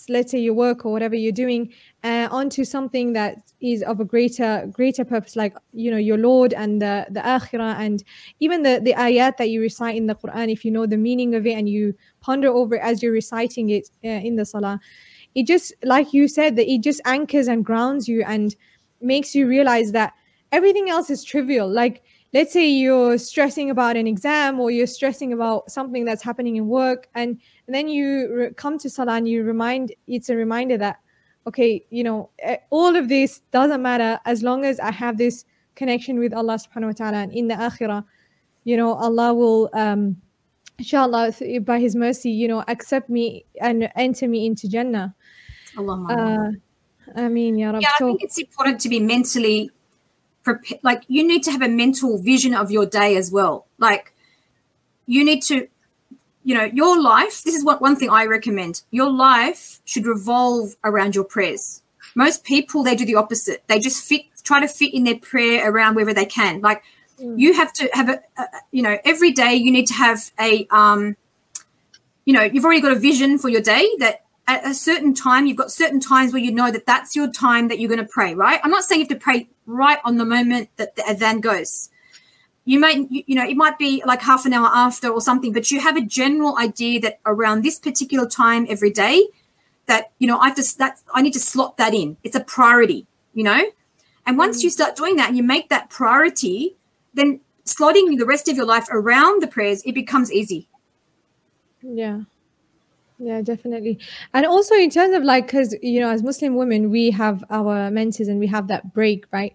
[0.08, 4.06] let's say your work or whatever you're doing uh, onto something that is of a
[4.06, 8.04] greater greater purpose like you know your lord and the the akhirah and
[8.40, 11.36] even the the ayat that you recite in the quran if you know the meaning
[11.36, 14.80] of it and you ponder over it as you're reciting it uh, in the salah
[15.36, 18.56] it just like you said that it just anchors and grounds you and
[19.02, 20.14] makes you realize that
[20.52, 21.70] everything else is trivial.
[21.70, 26.58] Like let's say you're stressing about an exam or you're stressing about something that's happening
[26.58, 30.36] in work and, and then you re- come to salah and you remind it's a
[30.36, 30.98] reminder that
[31.48, 35.46] okay you know eh, all of this doesn't matter as long as i have this
[35.76, 38.04] connection with allah subhanahu wa ta'ala and in the akhirah
[38.64, 40.18] you know allah will um
[40.78, 45.16] inshallah by his mercy you know accept me and enter me into jannah
[45.78, 46.06] Allah.
[46.10, 46.52] uh,
[47.16, 47.82] i mean ya Rab.
[47.82, 49.72] yeah, I think it's important to be mentally
[50.44, 50.80] prepared.
[50.84, 53.68] Like you need to have a mental vision of your day as well.
[53.78, 54.14] Like
[55.06, 55.68] you need to,
[56.50, 57.44] you know, your life.
[57.44, 58.82] This is what one thing I recommend.
[58.90, 61.84] Your life should revolve around your prayers.
[62.16, 63.60] Most people they do the opposite.
[63.68, 66.62] They just fit, try to fit in their prayer around wherever they can.
[66.70, 66.82] Like
[67.20, 67.38] Mm.
[67.38, 70.66] you have to have a, a, you know, every day you need to have a,
[70.72, 71.18] um,
[72.26, 75.46] you know, you've already got a vision for your day that at a certain time,
[75.46, 78.12] you've got certain times where you know that that's your time that you're going to
[78.12, 78.60] pray, right?
[78.64, 81.90] I'm not saying you have to pray right on the moment that the adhan goes.
[82.70, 85.72] You may, you, know, it might be like half an hour after or something, but
[85.72, 89.28] you have a general idea that around this particular time every day,
[89.88, 92.18] that you know, I have to that I need to slot that in.
[92.24, 93.64] It's a priority, you know.
[94.28, 94.66] And once mm.
[94.66, 96.76] you start doing that and you make that priority,
[97.16, 100.68] then slotting the rest of your life around the prayers, it becomes easy.
[101.82, 102.22] yeah
[103.18, 103.98] Yeah, definitely.
[104.32, 107.90] And also in terms of like, because, you know, as Muslim women, we have our
[107.90, 109.54] menses and we have that break, right?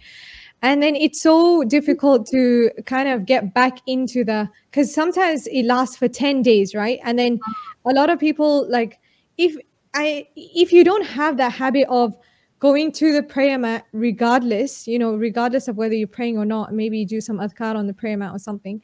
[0.64, 5.64] And then it's so difficult to kind of get back into the, because sometimes it
[5.66, 6.98] lasts for 10 days, right?
[7.04, 7.38] And then
[7.84, 8.98] a lot of people, like,
[9.36, 9.54] if
[9.94, 12.16] I, if you don't have that habit of,
[12.60, 16.72] going to the prayer mat regardless you know regardless of whether you're praying or not
[16.72, 18.80] maybe do some adhkar on the prayer mat or something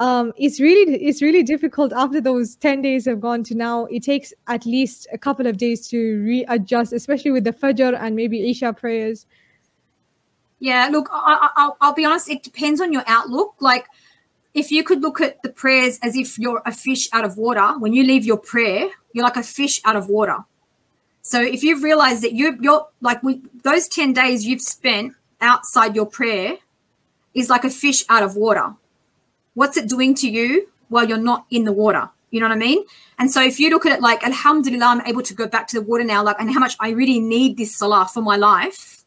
[0.00, 4.02] um, it's really it's really difficult after those 10 days have gone to now it
[4.02, 8.50] takes at least a couple of days to readjust especially with the fajr and maybe
[8.50, 9.26] isha prayers
[10.60, 13.86] yeah look I, I, i'll be honest it depends on your outlook like
[14.54, 17.78] if you could look at the prayers as if you're a fish out of water
[17.78, 20.44] when you leave your prayer you're like a fish out of water
[21.22, 25.94] so if you've realized that you, you're like we, those 10 days you've spent outside
[25.94, 26.56] your prayer
[27.34, 28.74] is like a fish out of water.
[29.54, 32.10] What's it doing to you while you're not in the water?
[32.30, 32.84] You know what I mean?
[33.18, 35.80] And so if you look at it like, Alhamdulillah, I'm able to go back to
[35.80, 38.99] the water now, like, and how much I really need this salah for my life,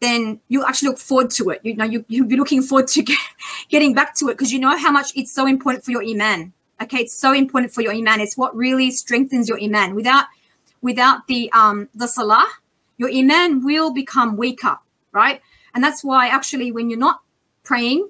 [0.00, 1.60] then you actually look forward to it.
[1.64, 3.18] You know, you, you'll be looking forward to get,
[3.68, 6.52] getting back to it because you know how much it's so important for your iman.
[6.80, 8.20] Okay, it's so important for your iman.
[8.20, 9.94] It's what really strengthens your iman.
[9.94, 10.26] Without
[10.80, 12.46] without the um, the salah,
[12.98, 14.78] your iman will become weaker,
[15.12, 15.40] right?
[15.74, 17.20] And that's why actually when you're not
[17.64, 18.08] praying,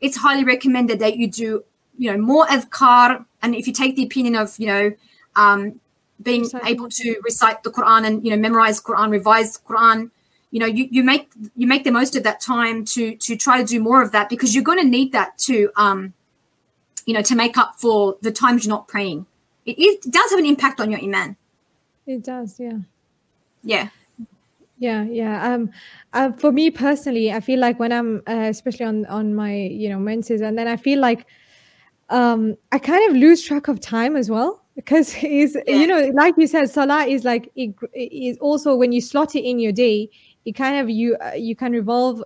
[0.00, 1.64] it's highly recommended that you do,
[1.96, 3.24] you know, more adhkar.
[3.40, 4.92] And if you take the opinion of, you know,
[5.36, 5.80] um,
[6.20, 10.10] being able to recite the Quran and you know memorize Quran, revise Quran,
[10.50, 13.58] you know, you, you make you make the most of that time to to try
[13.58, 16.14] to do more of that because you're going to need that to um,
[17.08, 19.24] you know, to make up for the times you're not praying.
[19.64, 21.36] It, is, it does have an impact on your iman.
[22.06, 22.80] It does, yeah.
[23.62, 23.88] Yeah.
[24.76, 25.54] Yeah, yeah.
[25.54, 25.70] Um,
[26.12, 29.88] uh, for me personally, I feel like when I'm, uh, especially on on my, you
[29.88, 31.24] know, menses, and then I feel like,
[32.10, 35.76] um, I kind of lose track of time as well because is yeah.
[35.76, 39.34] you know, like you said, salah is like it, it is also when you slot
[39.34, 40.10] it in your day,
[40.48, 42.22] it kind of you uh, you can revolve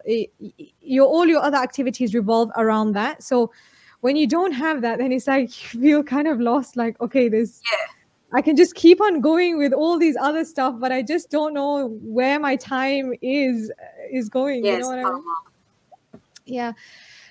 [0.81, 3.23] your all your other activities revolve around that.
[3.23, 3.53] So
[4.01, 6.77] when you don't have that, then it's like you feel kind of lost.
[6.77, 7.87] Like okay, there's yeah
[8.35, 11.53] I can just keep on going with all these other stuff, but I just don't
[11.53, 13.71] know where my time is
[14.11, 14.65] is going.
[14.65, 16.23] Yes, you know what I mean?
[16.47, 16.73] Yeah.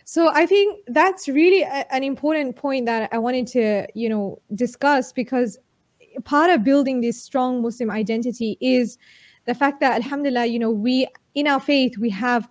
[0.05, 4.41] So I think that's really a, an important point that I wanted to, you know,
[4.53, 5.57] discuss because
[6.23, 8.97] part of building this strong Muslim identity is
[9.45, 12.47] the fact that Alhamdulillah, you know, we in our faith we have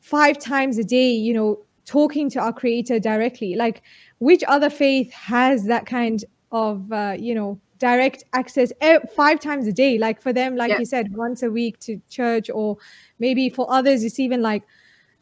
[0.00, 3.54] five times a day, you know, talking to our Creator directly.
[3.54, 3.82] Like,
[4.18, 8.72] which other faith has that kind of, uh, you know, direct access
[9.16, 10.78] five times a day like for them like yeah.
[10.78, 12.78] you said once a week to church or
[13.18, 14.62] maybe for others it's even like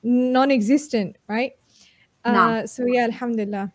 [0.02, 1.52] non-existent right
[2.26, 2.32] no.
[2.32, 3.72] uh, so yeah alhamdulillah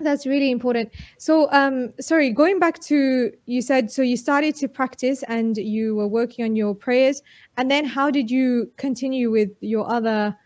[0.00, 0.90] that's really important.
[1.18, 5.96] So um sorry going back to you said so you started to practice and you
[5.96, 7.22] were working on your prayers.
[7.56, 10.36] And then how did you continue with your other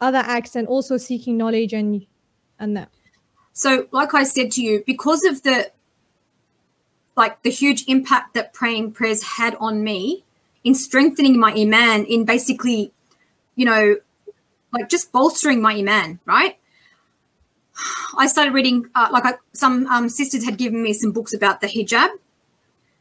[0.00, 2.06] other acts and also seeking knowledge and
[2.58, 2.88] and that?
[3.52, 5.70] So like i said to you because of the
[7.16, 10.24] like the huge impact that praying prayers had on me
[10.64, 12.92] in strengthening my iman, in basically,
[13.56, 13.96] you know,
[14.72, 16.56] like just bolstering my iman, right?
[18.16, 21.60] I started reading, uh, like I, some um, sisters had given me some books about
[21.60, 22.10] the hijab.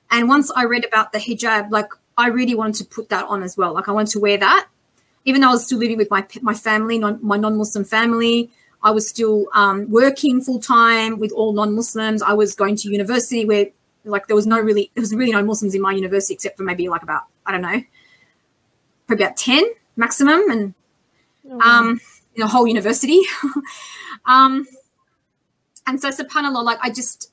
[0.10, 3.44] And once I read about the hijab, like I really wanted to put that on
[3.44, 3.74] as well.
[3.74, 4.68] Like I wanted to wear that,
[5.26, 8.50] even though I was still living with my my family, non, my non-Muslim family.
[8.84, 12.24] I was still um, working full time with all non-Muslims.
[12.24, 13.68] I was going to university where
[14.04, 16.64] like there was no really there was really no Muslims in my university except for
[16.64, 17.84] maybe like about I don't know,
[19.08, 19.64] probably about ten
[19.96, 20.74] maximum, and
[21.50, 22.02] oh, um,
[22.36, 23.22] in the whole university.
[24.26, 24.68] um,
[25.88, 27.32] and so subhanallah, like I just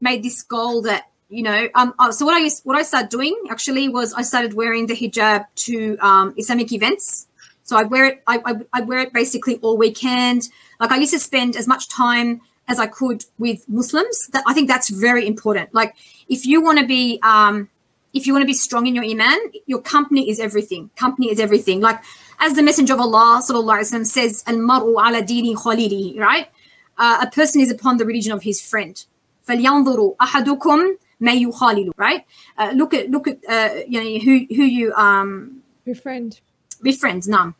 [0.00, 3.38] made this goal that you know um uh, so what i what i started doing
[3.50, 7.28] actually was i started wearing the hijab to um, islamic events
[7.62, 10.48] so i wear it I, I, I wear it basically all weekend
[10.80, 14.28] like i used to spend as much time as I could with Muslims.
[14.28, 15.74] That I think that's very important.
[15.74, 15.94] Like
[16.28, 17.68] if you want to be um,
[18.14, 20.90] if you want to be strong in your iman, your company is everything.
[20.96, 21.80] Company is everything.
[21.80, 22.00] Like
[22.39, 26.49] as the Messenger of Allah وسلم, says, "Al maru ala dini khalili," right?
[26.97, 29.05] Uh, a person is upon the religion of his friend.
[29.47, 32.25] فَلْيَنْظُرُوا أَحَدُكُمْ مَا يُخَالِلُ Right?
[32.57, 36.39] Uh, look at look at uh, you know who who you um befriend.
[36.81, 37.55] Befriend, none.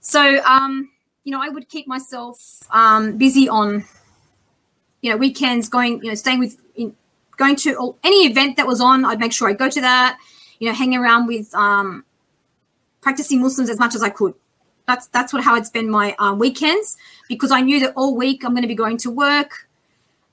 [0.00, 0.90] So um,
[1.24, 3.84] you know, I would keep myself um, busy on
[5.02, 6.94] you know, weekends going, you know, staying with, in,
[7.36, 10.18] going to any event that was on, I'd make sure I go to that,
[10.58, 12.04] you know, hang around with um,
[13.07, 14.33] practicing Muslims as much as I could.
[14.85, 16.97] That's that's what how I'd spend my um, weekends
[17.29, 19.69] because I knew that all week I'm going to be going to work.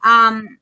[0.03, 0.59] Um,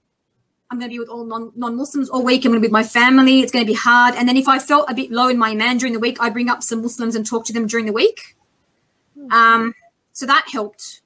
[0.70, 2.44] I'm going to be with all non non Muslims all week.
[2.44, 3.40] I'm going to be with my family.
[3.40, 4.14] It's going to be hard.
[4.14, 6.28] And then if I felt a bit low in my iman during the week, I
[6.28, 8.36] bring up some Muslims and talk to them during the week.
[9.30, 9.74] Um,
[10.12, 11.00] so that helped.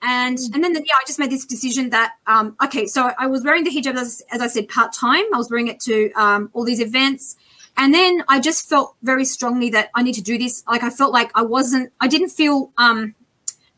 [0.00, 3.44] And and then yeah, I just made this decision that um, okay, so I was
[3.44, 5.24] wearing the hijab as, as I said part time.
[5.34, 7.36] I was wearing it to um, all these events,
[7.78, 10.64] and then I just felt very strongly that I need to do this.
[10.66, 13.14] Like I felt like I wasn't, I didn't feel um,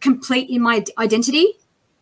[0.01, 1.59] complete in my identity,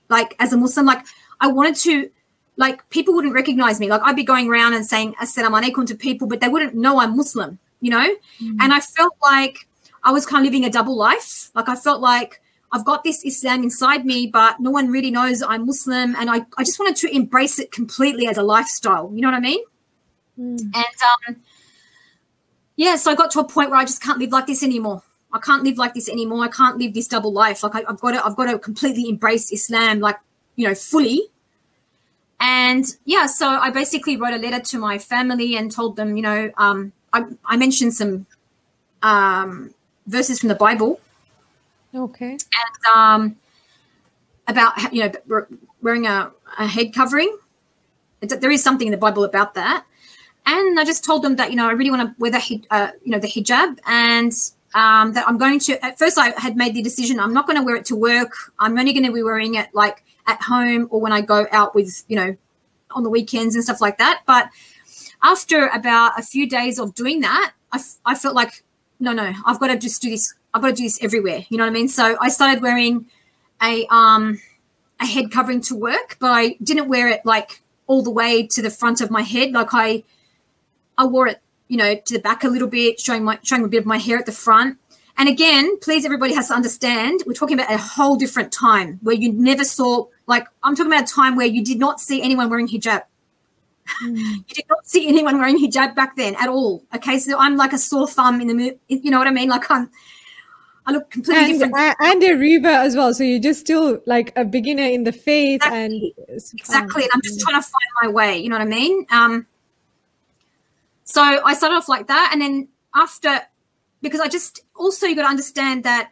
[0.08, 0.86] like as a Muslim.
[0.86, 1.04] Like
[1.40, 2.08] I wanted to,
[2.56, 3.88] like people wouldn't recognize me.
[3.88, 6.98] Like I'd be going around and saying "Assalamu alaikum" to people, but they wouldn't know
[6.98, 7.58] I'm Muslim.
[7.80, 8.60] You know, mm-hmm.
[8.60, 9.68] and I felt like
[10.02, 11.50] I was kind of living a double life.
[11.54, 12.40] Like I felt like
[12.72, 16.16] I've got this Islam inside me, but no one really knows I'm Muslim.
[16.16, 19.10] And I, I just wanted to embrace it completely as a lifestyle.
[19.14, 19.64] You know what I mean?
[20.38, 20.60] Mm.
[20.60, 20.96] And
[21.28, 21.36] um,
[22.78, 25.02] yeah, so I got to a point where I just can't live like this anymore.
[25.32, 26.42] I can't live like this anymore.
[26.42, 27.62] I can't live this double life.
[27.62, 30.16] Like I, have got to, I've got to completely embrace Islam, like
[30.56, 31.20] you know, fully.
[32.40, 36.22] And yeah, so I basically wrote a letter to my family and told them, you
[36.22, 38.26] know, um, I, I mentioned some
[39.02, 39.74] um,
[40.06, 41.00] verses from the Bible
[41.94, 42.30] Okay.
[42.32, 43.36] And um,
[44.46, 45.46] about you know
[45.80, 47.36] wearing a, a head covering.
[48.20, 49.84] There is something in the Bible about that.
[50.50, 52.90] And I just told them that you know I really want to wear the uh,
[53.04, 54.32] you know the hijab and
[54.74, 55.84] um, that I'm going to.
[55.84, 58.32] At first, I had made the decision I'm not going to wear it to work.
[58.58, 61.74] I'm only going to be wearing it like at home or when I go out
[61.74, 62.34] with you know
[62.92, 64.22] on the weekends and stuff like that.
[64.24, 64.48] But
[65.22, 68.64] after about a few days of doing that, I, I felt like
[69.00, 71.44] no, no, I've got to just do this I've got to do this everywhere.
[71.50, 71.88] You know what I mean?
[71.88, 73.04] So I started wearing
[73.62, 74.40] a um
[74.98, 78.62] a head covering to work, but I didn't wear it like all the way to
[78.62, 79.52] the front of my head.
[79.52, 80.04] Like I
[80.98, 83.68] I wore it, you know, to the back a little bit, showing my showing a
[83.68, 84.78] bit of my hair at the front.
[85.16, 89.16] And again, please everybody has to understand we're talking about a whole different time where
[89.16, 92.50] you never saw like I'm talking about a time where you did not see anyone
[92.50, 93.02] wearing hijab.
[94.04, 94.18] Mm.
[94.18, 96.84] You did not see anyone wearing hijab back then at all.
[96.94, 99.48] Okay, so I'm like a sore thumb in the you know what I mean?
[99.48, 99.90] Like I'm
[100.88, 101.96] I look completely and, different.
[102.00, 103.12] And a revert as well.
[103.12, 106.14] So you're just still like a beginner in the faith exactly.
[106.28, 107.02] and exactly.
[107.02, 108.38] And I'm just trying to find my way.
[108.38, 109.06] You know what I mean?
[109.10, 109.46] Um,
[111.08, 113.40] so I started off like that, and then after,
[114.02, 116.10] because I just also you got to understand that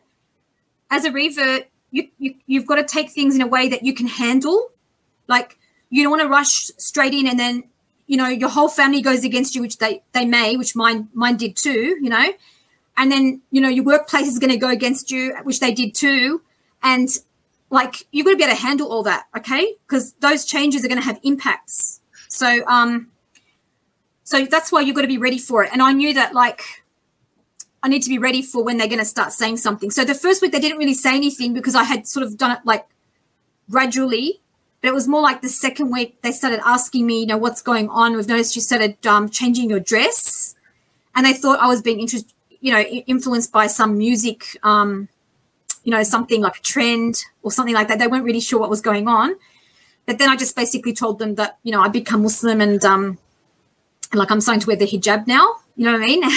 [0.90, 3.94] as a revert, you, you you've got to take things in a way that you
[3.94, 4.70] can handle.
[5.28, 5.58] Like
[5.90, 7.64] you don't want to rush straight in and then
[8.06, 11.36] you know your whole family goes against you, which they they may, which mine mine
[11.36, 11.98] did too.
[12.00, 12.32] You know
[12.96, 15.94] and then you know your workplace is going to go against you which they did
[15.94, 16.42] too
[16.82, 17.08] and
[17.70, 20.88] like you've got to be able to handle all that okay because those changes are
[20.88, 23.08] going to have impacts so um
[24.26, 25.70] so that's why you've got to be ready for it.
[25.72, 26.60] And i knew that like
[27.82, 29.90] i need to be ready for when they're going to start saying something.
[29.90, 32.52] So the first week they didn't really say anything because i had sort of done
[32.52, 32.86] it like
[33.70, 34.40] gradually.
[34.82, 37.62] But it was more like the second week they started asking me you know what's
[37.62, 38.14] going on.
[38.14, 40.54] We've noticed you started um, changing your dress.
[41.14, 45.08] And they thought i was being interested you know, influenced by some music, um,
[45.84, 47.98] you know, something like a trend or something like that.
[48.00, 49.36] They weren't really sure what was going on.
[50.04, 53.18] But then I just basically told them that, you know, I become Muslim and, um,
[54.14, 55.56] like I'm starting to wear the hijab now.
[55.76, 56.22] You know what I mean?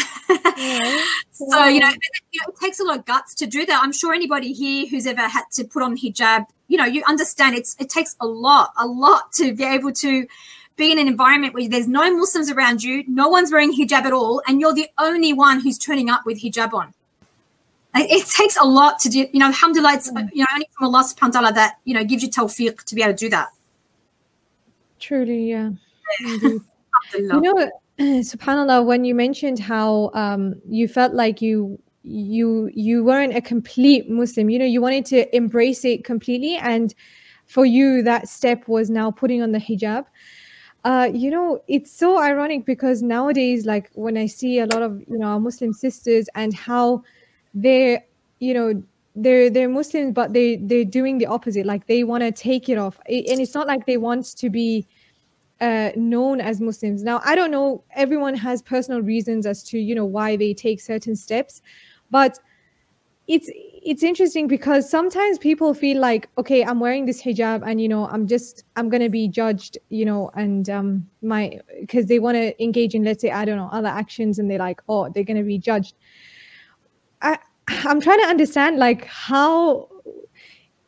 [0.60, 1.02] Yeah.
[1.32, 3.80] so, you know, it, takes a lot of guts to do that.
[3.82, 7.56] I'm sure anybody here who's ever had to put on hijab, you know, you understand
[7.56, 10.28] it's it takes a lot, a lot to be able to
[10.76, 14.12] be in an environment where there's no Muslims around you, no one's wearing hijab at
[14.12, 16.94] all, and you're the only one who's turning up with hijab on.
[17.96, 20.30] It takes a lot to do, you know, alhamdulillah, it's, mm.
[20.34, 22.96] you know, only from Allah subhanahu wa ta'ala that, you know, gives you tawfiq to
[22.96, 23.50] be able to do that.
[25.00, 25.72] Truly, yeah.
[27.18, 33.36] You know, subhanallah, when you mentioned how um, you felt like you you you weren't
[33.36, 36.94] a complete Muslim, you know, you wanted to embrace it completely, and
[37.46, 40.06] for you, that step was now putting on the hijab.
[40.86, 45.02] Uh, you know, it's so ironic because nowadays, like when I see a lot of
[45.08, 47.04] you know our Muslim sisters and how
[47.54, 48.02] they're,
[48.40, 48.82] you know,
[49.16, 51.66] they're they're Muslims, but they they're doing the opposite.
[51.66, 54.88] Like they want to take it off, and it's not like they want to be
[55.62, 57.04] uh, known as Muslims.
[57.04, 57.84] Now, I don't know.
[57.96, 61.62] Everyone has personal reasons as to you know why they take certain steps,
[62.12, 62.40] but
[63.30, 67.88] it's it's interesting because sometimes people feel like okay i'm wearing this hijab and you
[67.88, 72.18] know i'm just i'm going to be judged you know and um my because they
[72.18, 75.10] want to engage in let's say i don't know other actions and they're like oh
[75.10, 75.94] they're going to be judged
[77.22, 77.38] i
[77.68, 79.88] i'm trying to understand like how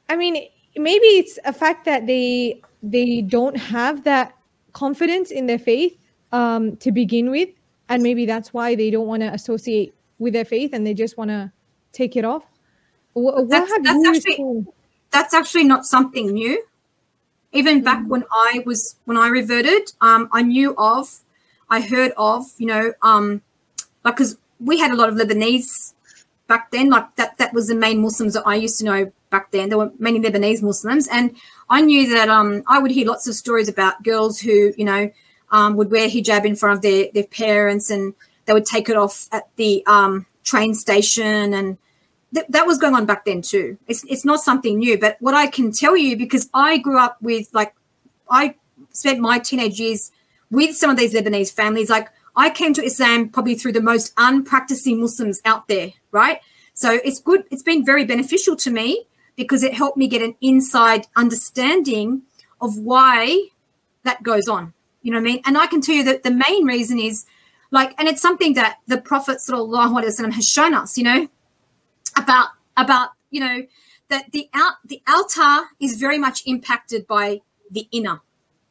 [0.10, 0.34] i mean
[0.76, 4.34] maybe it's a fact that they they don't have that
[4.74, 5.98] confidence in their faith
[6.32, 7.50] um to begin with
[7.90, 11.18] and maybe that's why they don't want to associate with their faith and they just
[11.18, 11.52] want to
[11.92, 12.44] take it off
[13.14, 14.66] what, that's, that's actually,
[15.12, 16.64] that's actually not something new.
[17.52, 21.20] Even back when I was when I reverted, um, I knew of,
[21.70, 23.42] I heard of, you know, um,
[24.06, 25.94] like because we had a lot of Lebanese
[26.48, 26.90] back then.
[26.90, 29.70] Like that, that was the main Muslims that I used to know back then.
[29.70, 31.36] There were many Lebanese Muslims, and
[31.70, 35.12] I knew that um, I would hear lots of stories about girls who, you know,
[35.50, 38.14] um, would wear hijab in front of their their parents, and
[38.46, 41.78] they would take it off at the um, train station, and
[42.36, 43.78] th- that was going on back then too.
[43.88, 47.18] It's it's not something new, but what I can tell you because I grew up
[47.22, 47.74] with like
[48.30, 48.56] I
[48.92, 50.12] spent my teenage years
[50.52, 54.14] with some of these Lebanese families, like I came to Islam probably through the most
[54.18, 56.40] unpracticing Muslims out there, right?
[56.74, 57.46] So it's good.
[57.52, 59.06] It's been very beneficial to me
[59.37, 62.23] because it helped me get an inside understanding
[62.61, 63.49] of why
[64.05, 64.73] that goes on.
[65.03, 65.43] You know what I mean?
[65.45, 67.27] And I can tell you that the main reason is
[67.71, 71.29] like, and it's something that the Prophet Wasallam has shown us, you know,
[72.17, 73.67] about about, you know,
[74.09, 77.41] that the out the outer is very much impacted by
[77.71, 78.21] the inner.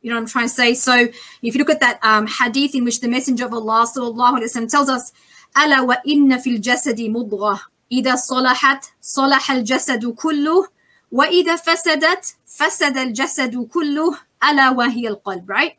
[0.01, 0.73] You know what I'm trying to say?
[0.73, 4.69] So if you look at that um, hadith in which the Messenger of Allah وسلم,
[4.69, 5.11] tells us,
[5.57, 7.61] ألا وإن في الجسد مضغة
[7.91, 10.67] إذا صلحت صلح الجسد كله
[11.11, 15.78] وإذا فسدت فسد الجسد كله ألا وهي القلب right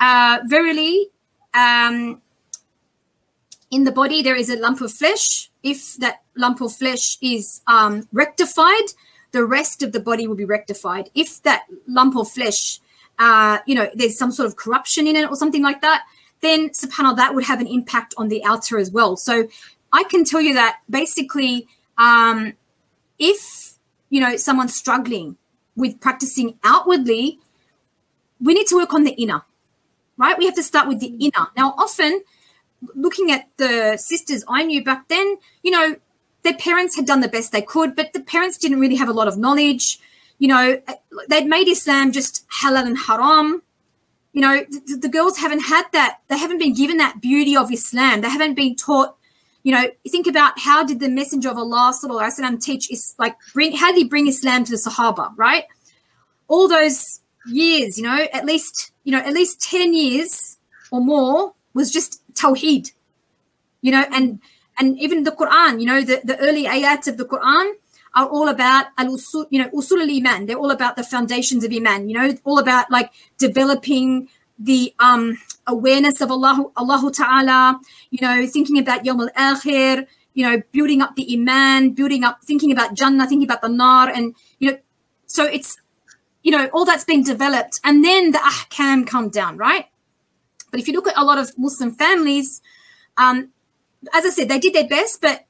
[0.00, 1.08] uh, verily
[1.54, 2.20] um,
[3.70, 7.62] in the body there is a lump of flesh if that lump of flesh is
[7.66, 8.88] um, rectified
[9.32, 12.80] the rest of the body will be rectified if that lump of flesh
[13.18, 16.04] uh, you know there's some sort of corruption in it or something like that
[16.40, 19.46] then subhanallah that would have an impact on the outer as well so
[19.91, 21.67] I can tell you that basically,
[21.97, 22.53] um,
[23.19, 23.73] if
[24.09, 25.37] you know someone's struggling
[25.75, 27.39] with practicing outwardly,
[28.41, 29.43] we need to work on the inner,
[30.17, 30.37] right?
[30.37, 31.47] We have to start with the inner.
[31.55, 32.23] Now, often
[32.93, 35.95] looking at the sisters I knew back then, you know,
[36.43, 39.13] their parents had done the best they could, but the parents didn't really have a
[39.13, 39.99] lot of knowledge.
[40.37, 40.81] You know,
[41.29, 43.63] they'd made Islam just halal and haram.
[44.33, 46.19] You know, the, the girls haven't had that.
[46.27, 48.21] They haven't been given that beauty of Islam.
[48.21, 49.15] They haven't been taught
[49.65, 53.35] you know, think about how did the messenger of Allah sallallahu alaihi teach is like
[53.51, 55.63] bring how did he bring Islam to the Sahaba, right?
[56.47, 60.57] All those years, you know, at least, you know, at least 10 years
[60.91, 62.91] or more was just tawheed.
[63.81, 64.39] You know, and
[64.77, 67.71] and even the Quran, you know, the, the early ayats of the Quran
[68.13, 70.45] are all about al-usul, you know, usul al-iman.
[70.45, 73.09] They're all about the foundations of iman, you know, all about like
[73.39, 77.79] developing the um awareness of Allah, Allah Ta'ala,
[78.11, 82.71] you know, thinking about Yawm al-Akhir, you know, building up the Iman, building up, thinking
[82.71, 84.09] about Jannah, thinking about the Nar.
[84.09, 84.77] And, you know,
[85.25, 85.77] so it's,
[86.43, 87.79] you know, all that's been developed.
[87.83, 89.85] And then the ahkam come down, right?
[90.71, 92.61] But if you look at a lot of Muslim families,
[93.17, 93.51] um,
[94.13, 95.45] as I said, they did their best, but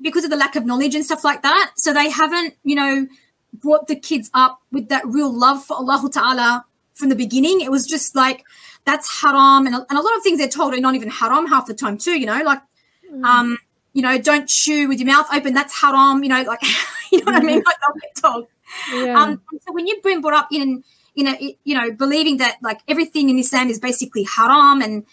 [0.00, 3.06] because of the lack of knowledge and stuff like that, so they haven't, you know,
[3.54, 7.62] brought the kids up with that real love for Allah Ta'ala from the beginning.
[7.62, 8.44] It was just like,
[8.86, 9.66] that's haram.
[9.66, 11.74] And a, and a lot of things they're told are not even haram half the
[11.74, 12.60] time, too, you know, like,
[13.12, 13.22] mm.
[13.24, 13.58] um,
[13.92, 15.52] you know, don't chew with your mouth open.
[15.52, 16.22] That's haram.
[16.22, 16.60] You know, like,
[17.12, 17.62] you know what I mean?
[17.66, 18.46] Like they'll get told.
[18.92, 19.20] Yeah.
[19.20, 20.82] Um, so when you've been brought up in,
[21.14, 25.04] in a, you know, believing that like everything in Islam is basically haram and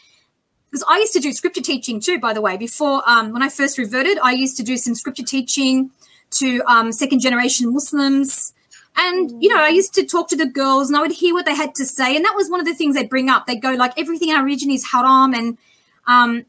[0.69, 3.49] because I used to do scripture teaching too, by the way, before um, when I
[3.49, 5.91] first reverted, I used to do some scripture teaching
[6.31, 8.53] to um, second generation Muslims
[8.95, 11.45] and, you know, I used to talk to the girls and I would hear what
[11.45, 12.15] they had to say.
[12.15, 13.47] And that was one of the things they'd bring up.
[13.47, 15.33] They'd go, like, everything in our religion is haram.
[15.33, 15.57] And,
[16.05, 16.45] um,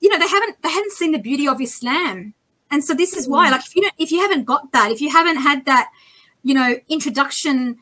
[0.00, 2.34] you know, they haven't they hadn't seen the beauty of Islam.
[2.70, 3.52] And so this is why, mm.
[3.52, 5.90] like, if you don't, if you haven't got that, if you haven't had that,
[6.42, 7.78] you know, introduction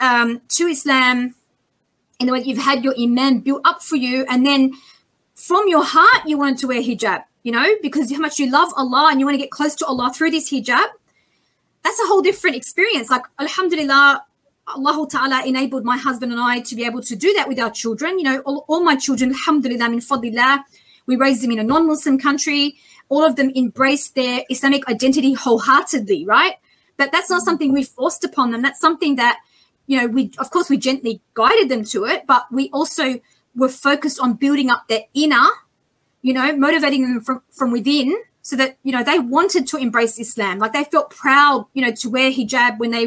[0.00, 1.34] um, to Islam,
[2.18, 4.72] in the way you've had your iman built up for you, and then
[5.34, 8.72] from your heart you wanted to wear hijab, you know, because how much you love
[8.76, 10.86] Allah and you want to get close to Allah through this hijab,
[11.84, 13.10] that's a whole different experience.
[13.10, 14.24] Like, Alhamdulillah,
[14.66, 17.70] Allah Ta'ala enabled my husband and I to be able to do that with our
[17.70, 18.18] children.
[18.18, 20.60] You know, all, all my children, Alhamdulillah, min fadlillah,
[21.06, 22.76] we raised them in a non Muslim country.
[23.10, 26.54] All of them embraced their Islamic identity wholeheartedly, right?
[26.96, 28.62] But that's not something we forced upon them.
[28.62, 29.40] That's something that,
[29.86, 33.20] you know, we, of course, we gently guided them to it, but we also
[33.54, 35.44] were focused on building up their inner,
[36.22, 40.18] you know, motivating them from, from within so that you know they wanted to embrace
[40.18, 40.58] Islam.
[40.58, 43.04] Like they felt proud, you know, to wear hijab when they,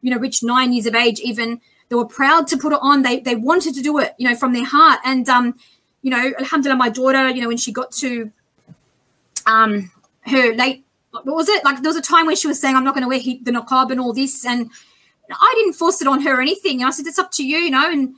[0.00, 1.20] you know, reached nine years of age.
[1.20, 1.60] Even
[1.90, 3.02] they were proud to put it on.
[3.02, 4.98] They they wanted to do it, you know, from their heart.
[5.04, 5.58] And um,
[6.00, 8.32] you know, Alhamdulillah, my daughter, you know, when she got to
[9.46, 9.90] um
[10.22, 11.62] her late, what was it?
[11.64, 13.52] Like there was a time where she was saying, "I'm not going to wear the
[13.52, 14.70] niqab and all this," and
[15.30, 16.80] I didn't force it on her or anything.
[16.80, 17.90] And I said, "It's up to you," you know.
[17.90, 18.14] And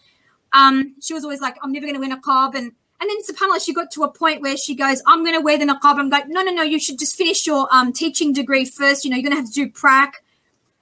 [0.52, 2.70] um, she was always like, "I'm never going to wear a niqab," and
[3.00, 5.56] and then subhanAllah, she got to a point where she goes, I'm going to wear
[5.56, 5.98] the niqab.
[5.98, 9.04] I'm like, no, no, no, you should just finish your um, teaching degree first.
[9.04, 10.22] You know, you're going to have to do prac.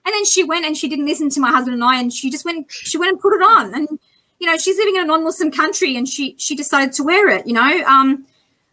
[0.04, 2.28] And then she went and she didn't listen to my husband and I, and she
[2.28, 3.72] just went, she went and put it on.
[3.72, 3.88] And,
[4.40, 7.46] you know, she's living in a non-Muslim country and she, she decided to wear it,
[7.46, 7.84] you know.
[7.86, 8.26] Um,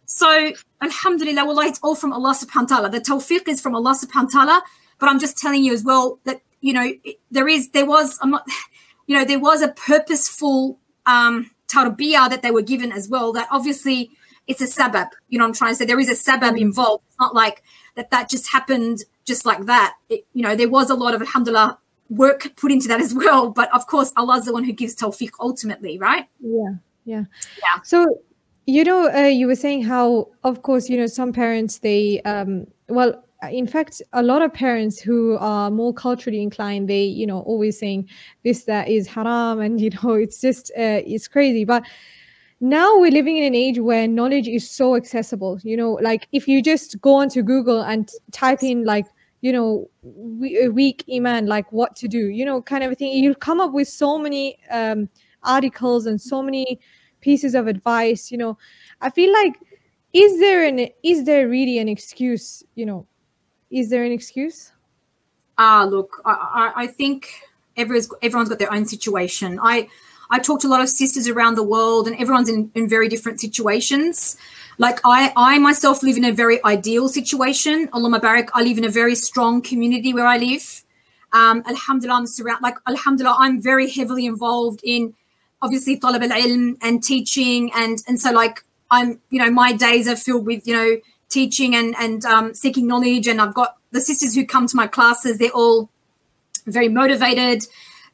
[0.06, 2.90] so, alhamdulillah, wallah, it's all from Allah subhanahu wa ta'ala.
[2.90, 4.62] The tawfiq is from Allah subhanahu wa ta'ala.
[4.98, 6.92] But I'm just telling you as well that, you know,
[7.30, 8.44] there is, there was, I'm not,
[9.06, 13.32] you know, there was a purposeful um, tarbiyah that they were given as well.
[13.32, 14.10] That obviously
[14.46, 15.08] it's a sabab.
[15.28, 17.04] You know, I'm trying to say there is a sabab involved.
[17.08, 17.62] It's not like
[17.94, 19.94] that that just happened just like that.
[20.08, 21.78] It, you know, there was a lot of alhamdulillah
[22.10, 23.50] work put into that as well.
[23.50, 26.26] But of course, Allah's the one who gives tawfiq ultimately, right?
[26.40, 27.24] Yeah, yeah,
[27.58, 27.82] yeah.
[27.82, 28.20] So
[28.66, 32.66] you know, uh, you were saying how, of course, you know, some parents they, um,
[32.88, 37.40] well, in fact, a lot of parents who are more culturally inclined, they, you know,
[37.40, 38.08] always saying
[38.44, 41.64] this that is haram, and you know, it's just uh, it's crazy.
[41.64, 41.84] But
[42.60, 45.60] now we're living in an age where knowledge is so accessible.
[45.62, 49.06] You know, like if you just go onto Google and type in like
[49.40, 53.34] you know weak iman like what to do you know kind of a thing you'll
[53.34, 55.08] come up with so many um,
[55.42, 56.80] articles and so many
[57.20, 58.56] pieces of advice you know
[59.00, 59.54] i feel like
[60.12, 63.06] is there an is there really an excuse you know
[63.70, 64.72] is there an excuse
[65.58, 67.40] ah look i i, I think
[67.76, 69.88] everyone's everyone's got their own situation i
[70.30, 73.08] I talked to a lot of sisters around the world, and everyone's in, in very
[73.08, 74.36] different situations.
[74.78, 77.88] Like I, I myself live in a very ideal situation.
[77.92, 80.82] Allah Mubarak, I live in a very strong community where I live.
[81.32, 82.62] Um, Alhamdulillah, I'm surrounded.
[82.62, 85.14] Like Alhamdulillah, I'm very heavily involved in
[85.62, 90.16] obviously talab al-ilm and teaching, and and so like I'm, you know, my days are
[90.16, 90.96] filled with you know
[91.28, 94.86] teaching and and um, seeking knowledge, and I've got the sisters who come to my
[94.86, 95.38] classes.
[95.38, 95.90] They're all
[96.66, 97.66] very motivated,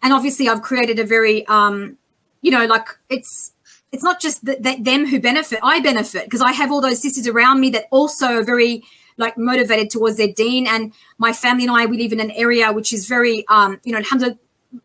[0.02, 1.98] and obviously I've created a very um,
[2.42, 3.52] you know, like it's
[3.92, 5.60] it's not just that, that them who benefit.
[5.62, 8.82] I benefit because I have all those sisters around me that also are very
[9.18, 12.72] like motivated towards their dean And my family and I, we live in an area
[12.72, 14.38] which is very, um, you know, alhamdulillah,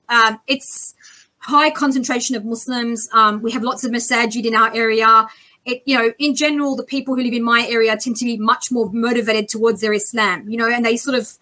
[0.10, 0.96] um, it's
[1.40, 3.08] high concentration of Muslims.
[3.14, 5.28] Um, we have lots of masajid in our area.
[5.68, 8.38] It, you know, in general, the people who live in my area tend to be
[8.38, 11.34] much more motivated towards their Islam, you know, and they sort of,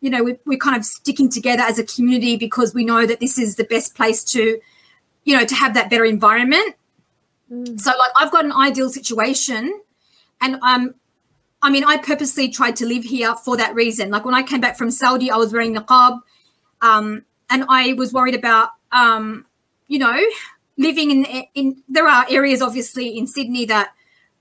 [0.00, 3.20] you know, we, we're kind of sticking together as a community because we know that
[3.20, 4.60] this is the best place to,
[5.24, 6.74] you know, to have that better environment.
[7.52, 7.80] Mm.
[7.80, 9.80] So, like, I've got an ideal situation,
[10.40, 10.94] and um,
[11.62, 14.10] I mean, I purposely tried to live here for that reason.
[14.10, 16.20] Like when I came back from Saudi, I was wearing niqab,
[16.80, 19.46] um, and I was worried about, um,
[19.88, 20.18] you know,
[20.78, 21.24] living in
[21.54, 21.82] in.
[21.88, 23.92] There are areas, obviously, in Sydney that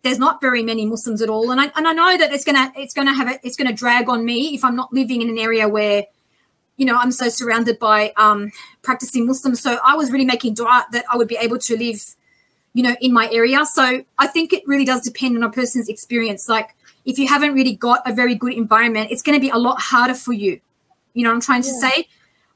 [0.03, 2.71] there's not very many Muslims at all, and I and I know that it's gonna
[2.77, 5.38] it's gonna have a, it's gonna drag on me if I'm not living in an
[5.38, 6.05] area where
[6.77, 8.51] you know, I'm so surrounded by um,
[8.83, 9.61] practicing Muslims.
[9.61, 12.15] So I was really making dua that I would be able to live,
[12.73, 13.65] you know, in my area.
[13.65, 16.47] So I think it really does depend on a person's experience.
[16.47, 19.57] Like if you haven't really got a very good environment, it's going to be a
[19.57, 20.61] lot harder for you.
[21.15, 22.07] You know what I'm trying to say?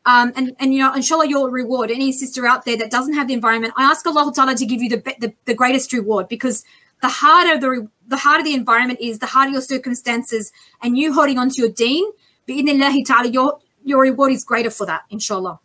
[0.05, 3.27] Um, and, and, you know, inshallah, your reward, any sister out there that doesn't have
[3.27, 6.63] the environment, I ask Allah Ta'ala to give you the, the, the greatest reward because
[7.01, 11.37] the harder the, the harder the environment is, the harder your circumstances, and you holding
[11.37, 12.05] on to your deen,
[12.47, 12.61] bi
[13.05, 15.59] ta'ala, your your reward is greater for that, inshallah.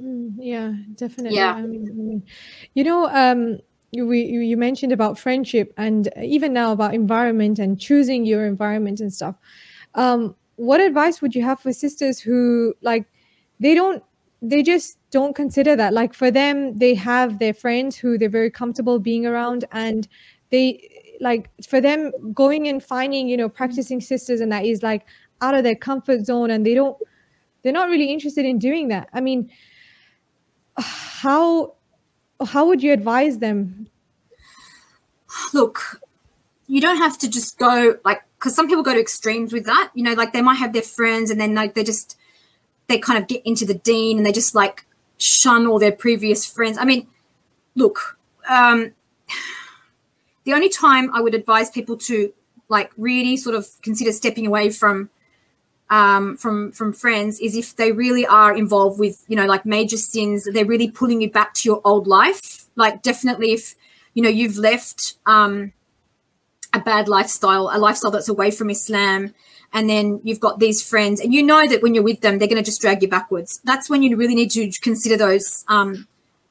[0.00, 1.36] Mm, yeah, definitely.
[1.36, 1.54] Yeah.
[1.54, 2.22] I mean, I mean,
[2.74, 3.58] you know, um,
[3.90, 9.00] you, we, you mentioned about friendship and even now about environment and choosing your environment
[9.00, 9.36] and stuff.
[9.94, 13.06] Um, what advice would you have for sisters who like
[13.62, 14.02] they don't
[14.44, 15.92] they just don't consider that.
[15.92, 20.08] Like for them they have their friends who they're very comfortable being around and
[20.50, 25.06] they like for them going and finding you know practicing sisters and that is like
[25.40, 26.96] out of their comfort zone and they don't
[27.62, 29.08] they're not really interested in doing that.
[29.12, 29.48] I mean
[30.76, 31.74] how
[32.44, 33.86] how would you advise them?
[35.54, 36.00] Look
[36.66, 39.92] you don't have to just go like because some people go to extremes with that.
[39.94, 42.18] You know like they might have their friends and then like they just
[42.92, 44.86] they kind of get into the dean and they just like
[45.18, 46.78] shun all their previous friends.
[46.78, 47.06] I mean
[47.74, 48.18] look
[48.48, 48.92] um
[50.44, 52.32] the only time i would advise people to
[52.68, 55.08] like really sort of consider stepping away from
[55.90, 59.98] um, from from friends is if they really are involved with you know like major
[59.98, 62.64] sins they're really pulling you back to your old life.
[62.76, 63.74] Like definitely if
[64.14, 65.74] you know you've left um,
[66.72, 69.34] a bad lifestyle a lifestyle that's away from islam
[69.72, 72.48] and then you've got these friends and you know that when you're with them they're
[72.48, 73.60] going to just drag you backwards.
[73.64, 76.06] That's when you really need to consider those um,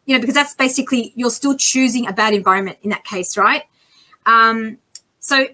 [0.06, 3.64] you know because that's basically you're still choosing a bad environment in that case right?
[4.26, 4.78] Um,
[5.20, 5.48] so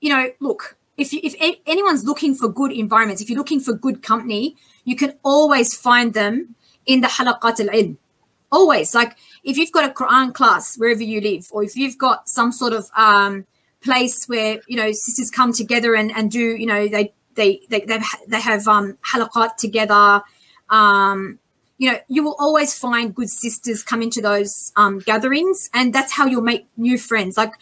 [0.00, 1.34] you know look if you, if
[1.66, 6.14] anyone's looking for good environments, if you're looking for good company, you can always find
[6.14, 6.54] them
[6.86, 7.96] in the halaqat al-ilm.
[8.52, 12.28] Always, like if you've got a Quran class wherever you live, or if you've got
[12.28, 13.46] some sort of um,
[13.84, 17.80] place where you know sisters come together and, and do you know they they they
[17.80, 20.22] they, have um, halaqat together.
[20.70, 21.38] Um,
[21.78, 26.12] you know, you will always find good sisters come into those um, gatherings, and that's
[26.12, 27.36] how you'll make new friends.
[27.36, 27.52] Like,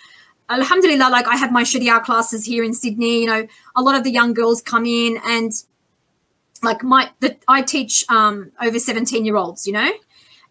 [0.50, 3.20] alhamdulillah, like I have my Sharia classes here in Sydney.
[3.20, 5.52] You know, a lot of the young girls come in, and
[6.62, 9.66] like my the, I teach um, over seventeen year olds.
[9.66, 9.90] You know,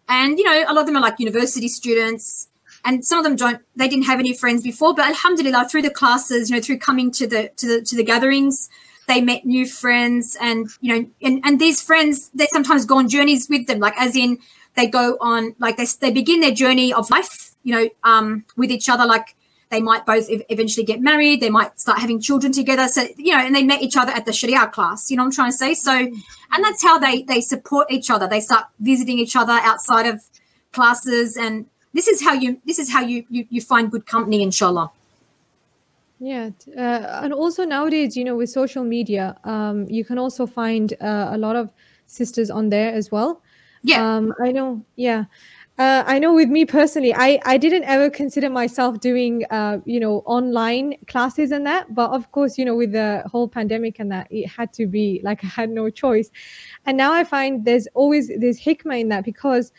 [0.09, 2.47] and you know, a lot of them are like university students,
[2.83, 3.61] and some of them don't.
[3.75, 7.11] They didn't have any friends before, but alhamdulillah, through the classes, you know, through coming
[7.11, 8.69] to the to the to the gatherings
[9.07, 13.09] they met new friends and you know and, and these friends they sometimes go on
[13.09, 14.37] journeys with them like as in
[14.75, 18.71] they go on like they, they begin their journey of life you know um, with
[18.71, 19.35] each other like
[19.69, 23.39] they might both eventually get married they might start having children together so you know
[23.39, 25.57] and they met each other at the sharia class you know what i'm trying to
[25.57, 29.53] say so and that's how they they support each other they start visiting each other
[29.53, 30.21] outside of
[30.71, 34.41] classes and this is how you this is how you you, you find good company
[34.41, 34.91] inshallah
[36.21, 40.93] yeah, uh, and also nowadays, you know, with social media, um, you can also find
[41.01, 41.71] uh, a lot of
[42.05, 43.41] sisters on there as well.
[43.81, 44.85] Yeah, um, I know.
[44.95, 45.25] Yeah,
[45.79, 46.31] uh, I know.
[46.31, 51.51] With me personally, I I didn't ever consider myself doing, uh, you know, online classes
[51.51, 51.95] and that.
[51.95, 55.21] But of course, you know, with the whole pandemic and that, it had to be
[55.23, 56.29] like I had no choice.
[56.85, 59.71] And now I find there's always there's hikmah in that because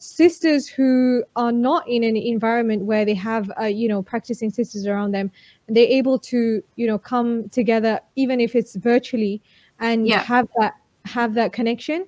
[0.00, 4.86] sisters who are not in an environment where they have uh, you know practicing sisters
[4.86, 5.30] around them
[5.68, 9.42] they're able to you know come together even if it's virtually
[9.78, 10.20] and yeah.
[10.20, 10.74] have that
[11.04, 12.06] have that connection.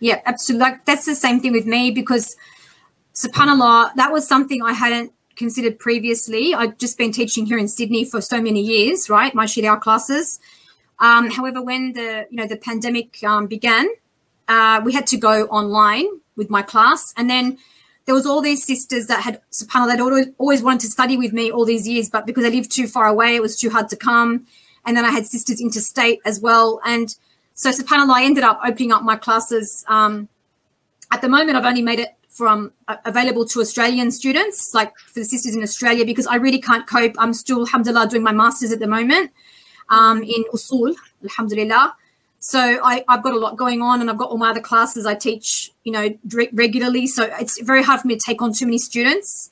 [0.00, 2.34] Yeah absolutely like that's the same thing with me because
[3.14, 6.54] subhanallah that was something i hadn't considered previously.
[6.54, 10.40] I've just been teaching here in sydney for so many years right my sharia classes.
[10.98, 13.86] Um, however when the you know the pandemic um, began
[14.48, 16.06] uh, we had to go online
[16.36, 17.12] with my class.
[17.16, 17.58] And then
[18.04, 21.32] there was all these sisters that had subhanallah they'd always, always wanted to study with
[21.32, 23.88] me all these years but because i lived too far away it was too hard
[23.88, 24.46] to come.
[24.84, 26.80] And then i had sisters interstate as well.
[26.84, 27.14] And
[27.54, 29.84] so subhanallah i ended up opening up my classes.
[29.88, 30.28] Um,
[31.12, 35.20] at the moment i've only made it from uh, available to australian students like for
[35.20, 37.14] the sisters in australia because i really can't cope.
[37.18, 39.30] I'm still alhamdulillah doing my masters at the moment
[39.90, 41.94] um, in usul alhamdulillah
[42.44, 45.06] so I, have got a lot going on and I've got all my other classes
[45.06, 46.10] I teach, you know,
[46.52, 47.06] regularly.
[47.06, 49.48] So it's very hard for me to take on too many students.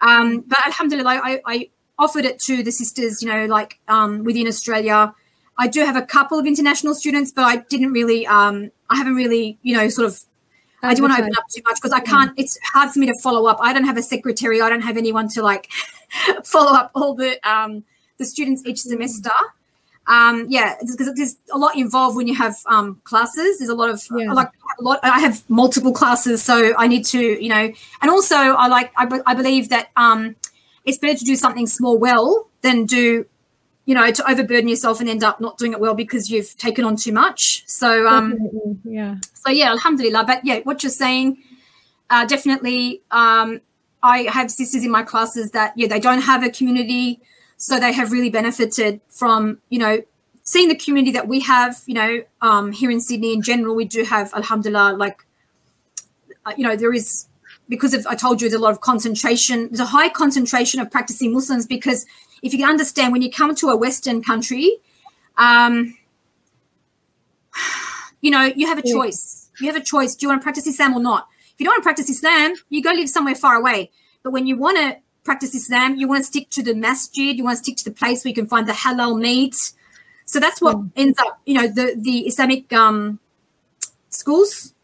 [0.00, 4.46] Um, but alhamdulillah, I, I, offered it to the sisters, you know, like um, within
[4.46, 5.14] Australia.
[5.58, 9.16] I do have a couple of international students, but I didn't really, um, I haven't
[9.16, 10.18] really, you know, sort of,
[10.82, 13.00] I do not want to open up too much because I can't, it's hard for
[13.00, 13.58] me to follow up.
[13.60, 14.62] I don't have a secretary.
[14.62, 15.68] I don't have anyone to like
[16.44, 17.84] follow up all the, um,
[18.16, 19.30] the students each semester
[20.10, 23.58] um, yeah, because there's a lot involved when you have um, classes.
[23.58, 24.32] There's a lot of yeah.
[24.32, 24.48] like
[24.80, 24.98] a lot.
[25.04, 29.20] I have multiple classes, so I need to, you know, and also I like I,
[29.24, 30.34] I believe that um,
[30.84, 33.24] it's better to do something small well than do,
[33.84, 36.84] you know, to overburden yourself and end up not doing it well because you've taken
[36.84, 37.62] on too much.
[37.68, 38.36] So um,
[38.82, 39.14] yeah.
[39.34, 40.24] So yeah, alhamdulillah.
[40.26, 41.38] But yeah, what you're saying,
[42.10, 43.02] uh, definitely.
[43.12, 43.60] Um,
[44.02, 47.20] I have sisters in my classes that yeah they don't have a community
[47.60, 50.02] so they have really benefited from, you know,
[50.44, 53.84] seeing the community that we have, you know, um, here in Sydney in general, we
[53.84, 55.26] do have, alhamdulillah, like,
[56.46, 57.26] uh, you know, there is,
[57.68, 60.90] because of, I told you, there's a lot of concentration, there's a high concentration of
[60.90, 62.06] practicing Muslims because
[62.42, 64.78] if you can understand, when you come to a Western country,
[65.36, 65.98] um,
[68.22, 69.50] you know, you have a choice.
[69.60, 70.14] You have a choice.
[70.14, 71.28] Do you want to practice Islam or not?
[71.52, 73.90] If you don't want to practice Islam, you go live somewhere far away.
[74.22, 77.44] But when you want to practice Islam, you want to stick to the masjid, you
[77.44, 79.72] want to stick to the place where you can find the halal meat.
[80.24, 80.90] So that's what mm.
[80.96, 83.18] ends up, you know, the, the Islamic um,
[84.10, 84.74] schools.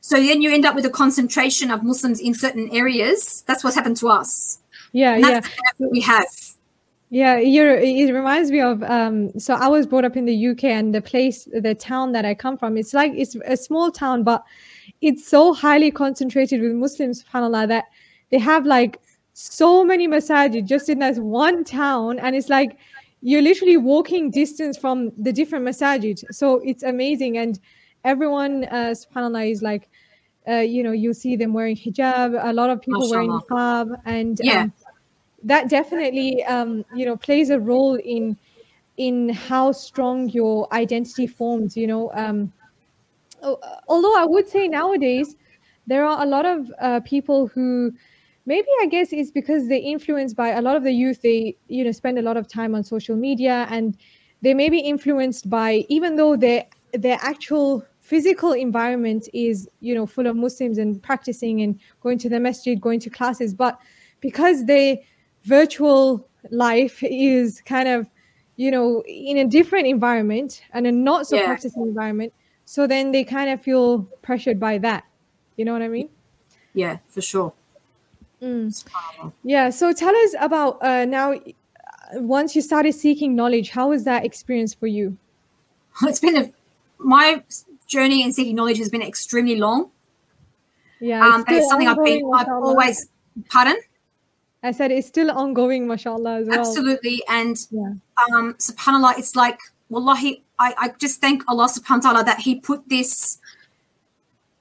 [0.00, 3.42] So then you end up with a concentration of Muslims in certain areas.
[3.46, 4.60] That's what's happened to us.
[4.92, 5.40] Yeah, yeah.
[5.78, 6.26] we have.
[7.10, 8.82] Yeah, it reminds me of.
[8.82, 12.24] Um, so I was brought up in the UK, and the place, the town that
[12.24, 14.44] I come from, it's like it's a small town, but
[15.00, 17.84] it's so highly concentrated with Muslims, subhanallah, that
[18.30, 19.00] they have like
[19.38, 22.78] so many masajid just in that one town and it's like
[23.20, 27.36] you're literally walking distance from the different masajid so it's amazing.
[27.36, 27.60] And
[28.02, 29.90] everyone uh, subhanallah is like
[30.48, 34.40] uh, you know you see them wearing hijab a lot of people wearing hijab and
[34.42, 34.62] yeah.
[34.62, 34.72] Um,
[35.42, 38.38] that definitely um, you know plays a role in
[38.96, 42.50] in how strong your identity forms you know um,
[43.86, 45.36] although i would say nowadays
[45.86, 47.92] there are a lot of uh, people who
[48.46, 51.84] maybe i guess it's because they're influenced by a lot of the youth they you
[51.84, 53.96] know spend a lot of time on social media and
[54.42, 60.06] they may be influenced by even though their their actual physical environment is you know
[60.06, 63.78] full of muslims and practicing and going to the masjid going to classes but
[64.20, 64.96] because their
[65.42, 68.08] virtual life is kind of
[68.56, 71.44] you know, in a different environment and a not so Yeah.
[71.44, 72.32] practicing environment.
[72.64, 75.04] So then they kind of feel pressured by that.
[75.56, 76.08] You know what I mean?
[76.74, 77.52] Yeah, for sure.
[78.46, 78.70] Mm.
[79.42, 79.70] Yeah.
[79.70, 81.32] So tell us about uh, now.
[81.34, 85.16] uh, Once you started seeking knowledge, how was that experience for you?
[86.10, 86.44] It's been a
[87.14, 87.42] my
[87.94, 89.90] journey in seeking knowledge has been extremely long.
[91.00, 93.08] Yeah, Um, it's still something I've been I've always
[93.50, 93.76] pardon
[94.62, 96.58] I said it's still ongoing, mashallah, as well.
[96.60, 97.92] absolutely and Yeah.
[98.22, 99.58] um subhanallah it's like
[99.90, 103.38] wallahi I, I just thank allah subhanahu wa ta'ala that he put this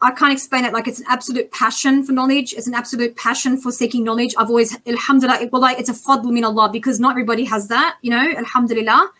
[0.05, 0.73] i can't explain it.
[0.73, 2.53] Like it's an absolute passion for knowledge.
[2.53, 4.33] It's an absolute passion for seeking knowledge.
[4.37, 8.11] I've always alhamdulillah wallahi, it's a fadl min allah because not everybody has that you
[8.11, 9.11] know alhamdulillah.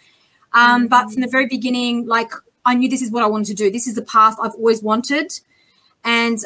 [0.54, 2.32] Um but from the very beginning like
[2.66, 3.72] i knew this is what i wanted to do.
[3.72, 5.40] This is the path i've always wanted.
[6.04, 6.40] And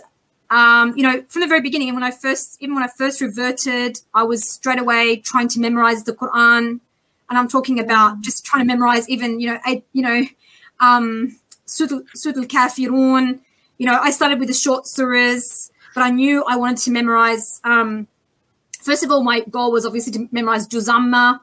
[0.50, 4.00] um, you know, from the very beginning, when I first, even when I first reverted,
[4.16, 6.80] I was straight away trying to memorize the Quran,
[7.30, 10.24] and I'm talking about just trying to memorize even, you know, I, you know,
[10.80, 13.42] um, Surat al Kafirun.
[13.80, 17.60] You know, I started with the short surahs, but I knew I wanted to memorize.
[17.64, 18.08] Um,
[18.82, 21.42] first of all, my goal was obviously to memorize Juz Amma,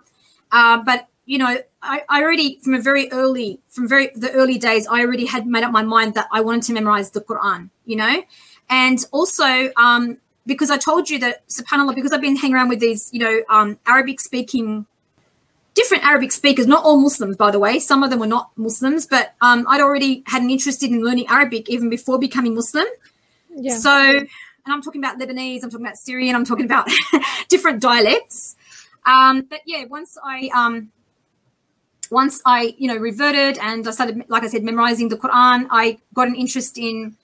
[0.53, 4.59] uh, but you know, I, I already from a very early, from very the early
[4.59, 7.71] days, I already had made up my mind that I wanted to memorize the Quran.
[7.85, 8.23] You know,
[8.69, 12.81] and also um, because I told you that Subhanallah, because I've been hanging around with
[12.81, 14.87] these, you know, um, Arabic speaking,
[15.77, 17.79] different Arabic speakers, not all Muslims, by the way.
[17.79, 21.27] Some of them were not Muslims, but um, I'd already had an interest in learning
[21.29, 22.87] Arabic even before becoming Muslim.
[23.55, 23.77] Yeah.
[23.77, 24.29] So, and
[24.67, 26.89] I'm talking about Lebanese, I'm talking about Syrian, I'm talking about
[27.49, 28.57] different dialects.
[29.05, 30.91] Um, but yeah, once I um,
[32.11, 35.99] once I you know reverted and I started, like I said, memorizing the Quran, I
[36.15, 37.17] got an interest in.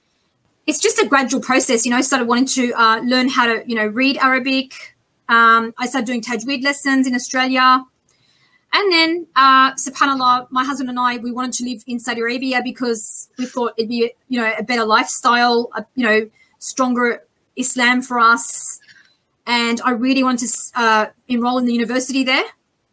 [0.64, 1.96] It's just a gradual process, you know.
[1.96, 4.94] I started wanting to uh, learn how to you know read Arabic.
[5.28, 7.84] Um, I started doing tajweed lessons in Australia.
[8.74, 12.62] And then, uh, subhanAllah, my husband and I, we wanted to live in Saudi Arabia
[12.64, 17.22] because we thought it'd be, you know, a better lifestyle, a, you know, stronger
[17.56, 18.80] Islam for us.
[19.46, 22.44] And I really wanted to uh, enroll in the university there.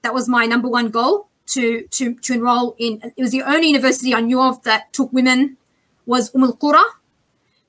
[0.02, 3.02] That was my number one goal to to to enroll in.
[3.16, 5.58] It was the only university I knew of that took women
[6.06, 6.84] was Umm al Qura.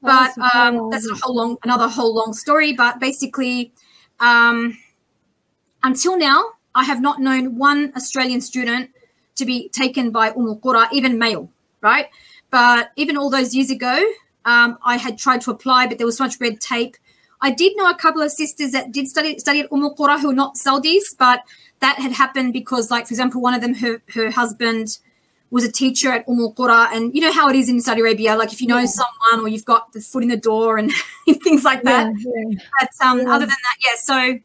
[0.02, 2.72] But um, that's a whole long, another whole long story.
[2.72, 3.72] But basically,
[4.18, 4.78] um,
[5.82, 8.90] until now, I have not known one Australian student
[9.36, 11.50] to be taken by al Qura, even male,
[11.80, 12.08] right?
[12.50, 14.02] But even all those years ago,
[14.44, 16.96] um, I had tried to apply, but there was so much red tape.
[17.42, 20.30] I did know a couple of sisters that did study study at al Qura who
[20.30, 21.42] are not Saudis, but
[21.80, 24.98] that had happened because, like, for example, one of them, her her husband
[25.50, 28.36] was a teacher at al Qura, and you know how it is in Saudi Arabia.
[28.36, 30.92] Like, if you know someone or you've got the foot in the door and
[31.42, 32.58] things like that, yeah, yeah.
[32.78, 33.34] but um, Yeah.
[33.34, 33.96] other than that, yeah.
[33.96, 34.38] So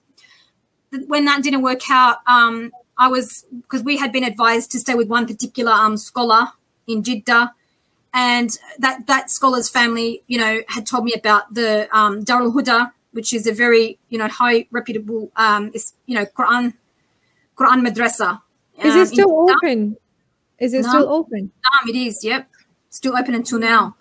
[1.08, 4.96] when that didn't work out, um, I was because we had been advised to stay
[4.96, 6.48] with one particular um, scholar
[6.88, 7.54] in Jeddah,
[8.14, 12.92] and that that scholar's family, you know, had told me about the um, Darul Huda,
[13.12, 16.74] which is a very you know high reputable, um, is you know Quran
[17.58, 18.42] Quran madrasa.
[18.84, 19.98] Is um, it still open?
[20.60, 20.90] Is it No.
[20.90, 21.52] still open?
[21.66, 22.48] Um, it is, yep.
[22.90, 23.96] Still open until now.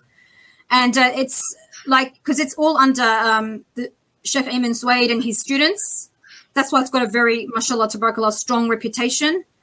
[0.70, 1.42] And uh, it's
[1.86, 3.92] like, because it's all under um, the
[4.24, 6.10] Sheikh Ayman Suwaid and his students.
[6.53, 9.43] That's why it's got a very, mashallah, tabarakallah, strong reputation.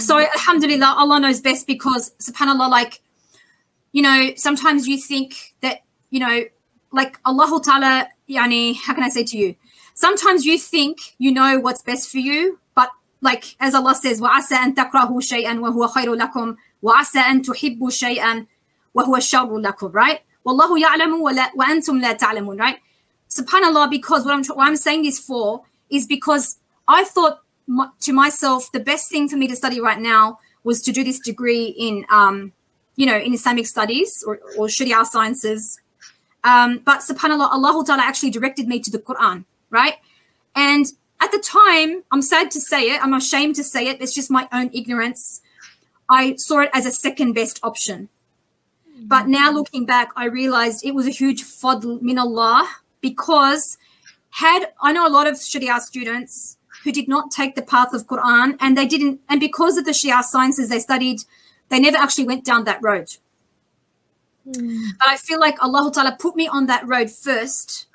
[0.00, 3.00] So, alhamdulillah, Allah knows best because, subhanAllah, like,
[3.92, 6.44] you know, sometimes you think that, you know,
[6.92, 9.54] like Allah Ta'ala, yani, how can I say to you?
[9.94, 12.90] Sometimes you think you know what's best for you, but
[13.20, 18.46] like as Allah says, وَعَسَى أَن تَكْرَهُ شَيْئًا وَهُوَ خَيْرٌ لَكُمْ وَعَسَى أَن تُحِبُّوا شَيْئًا
[18.94, 20.20] وَهُوَ شَرٌ لَكُمْ right?
[20.44, 22.78] وَاللَّهُ يَعْلَمُ وَلَا- وَأَنْتُمْ لَا تَعْلَمُونَ right?
[23.35, 26.57] Subhanallah, because what I'm, what I'm saying this for is because
[26.87, 30.81] I thought my, to myself, the best thing for me to study right now was
[30.83, 32.53] to do this degree in, um,
[32.95, 35.81] you know, in Islamic studies or, or Sharia sciences.
[36.43, 39.95] Um, but subhanAllah, Allah Ta'ala actually directed me to the Quran, right?
[40.55, 40.85] And
[41.19, 44.31] at the time, I'm sad to say it, I'm ashamed to say it, it's just
[44.31, 45.41] my own ignorance.
[46.09, 48.09] I saw it as a second best option.
[48.97, 52.69] But now looking back, I realized it was a huge fadl min Allah
[53.09, 53.77] because
[54.43, 58.01] had I know a lot of Sharia students who did not take the path of
[58.11, 61.19] Quran and they didn't, and because of the Sharia sciences they studied,
[61.69, 63.07] they never actually went down that road.
[64.45, 64.91] Hmm.
[64.99, 67.87] But I feel like Allah Ta'ala put me on that road first.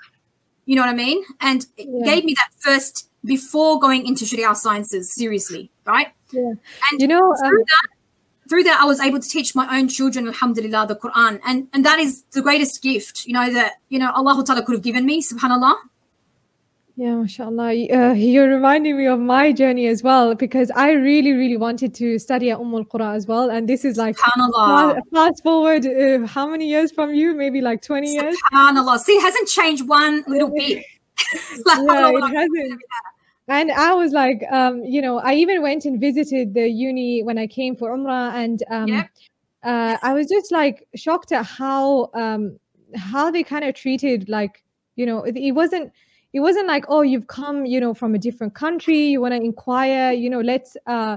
[0.66, 1.22] You know what I mean?
[1.40, 2.04] And it Yeah.
[2.10, 6.08] gave me that first before going into Sharia sciences seriously, right?
[6.32, 6.52] Yeah.
[6.90, 7.88] And You know, um, that,
[8.50, 11.40] through that, I was able to teach my own children, alhamdulillah, the Quran.
[11.46, 14.74] And and that is the greatest gift, you know, that you know Allah Ta'ala could
[14.74, 15.76] have given me, subhanAllah.
[16.96, 17.70] Yeah, mashallah.
[17.98, 22.18] Uh, you're reminding me of my journey as well because I really, really wanted to
[22.18, 23.50] study at Umm Qura as well.
[23.50, 25.00] And this is like Subhanallah.
[25.14, 27.32] fast forward uh, how many years from you?
[27.34, 28.36] Maybe like 20 years.
[28.52, 28.98] Subhanallah.
[28.98, 30.84] See, it hasn't changed one little bit.
[31.64, 32.82] like, yeah, it hasn't.
[33.50, 37.36] And I was like, um, you know, I even went and visited the uni when
[37.36, 39.10] I came for Umrah, and um, Yep.
[39.64, 42.58] uh, I was just like shocked at how um,
[42.94, 44.62] how they kind of treated like,
[44.94, 45.92] you know, it, it wasn't
[46.32, 49.42] it wasn't like, oh, you've come, you know, from a different country, you want to
[49.42, 51.16] inquire, you know, let's, uh,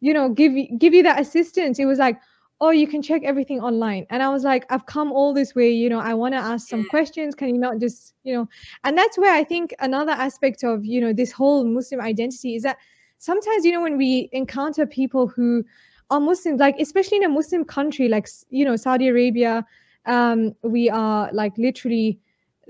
[0.00, 1.78] you know, give give you that assistance.
[1.78, 2.18] It was like,
[2.60, 4.06] oh, you can check everything online.
[4.10, 6.68] And I was like, I've come all this way, you know, I want to ask
[6.68, 7.34] some questions.
[7.34, 8.48] Can you not just, you know,
[8.84, 12.64] and that's where I think another aspect of, you know, this whole Muslim identity is
[12.64, 12.78] that
[13.18, 15.64] sometimes, you know, when we encounter people who
[16.10, 19.64] are Muslims, like especially in a Muslim country like, you know, Saudi Arabia,
[20.06, 22.18] um, we are like literally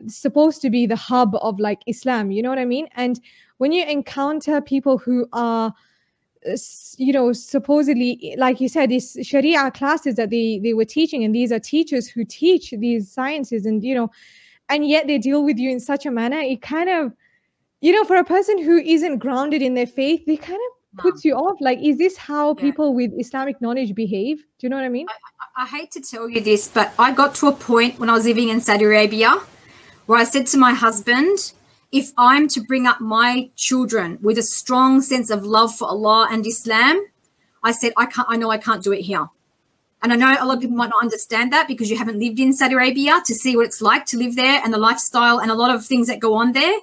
[0.06, 2.88] supposed to be the hub of like Islam, you know what I mean?
[2.94, 3.20] And
[3.56, 5.72] when you encounter people who are
[6.98, 11.34] you know supposedly like you said these sharia classes that they they were teaching and
[11.34, 14.10] these are teachers who teach these sciences and you know
[14.68, 17.12] and yet they deal with you in such a manner it kind of
[17.80, 21.24] you know for a person who isn't grounded in their faith they kind of puts
[21.24, 21.56] you off.
[21.60, 22.62] Like is this how Yeah.
[22.62, 24.38] people with islamic knowledge behave?
[24.58, 25.06] Do you know what i mean?
[25.56, 28.24] I hate to tell you this, but I got to a point when I was
[28.26, 29.40] living in Saudi Arabia
[30.06, 31.52] where I said to my husband,
[31.90, 36.28] if I'm to bring up my children with a strong sense of love for Allah
[36.30, 37.06] and Islam,
[37.62, 39.28] I said, I can't, I know I can't do it here.
[40.00, 42.38] And I know a lot of people might not understand that because you haven't lived
[42.38, 45.50] in Saudi Arabia to see what it's like to live there and the lifestyle and
[45.50, 46.78] a lot of things that go on there.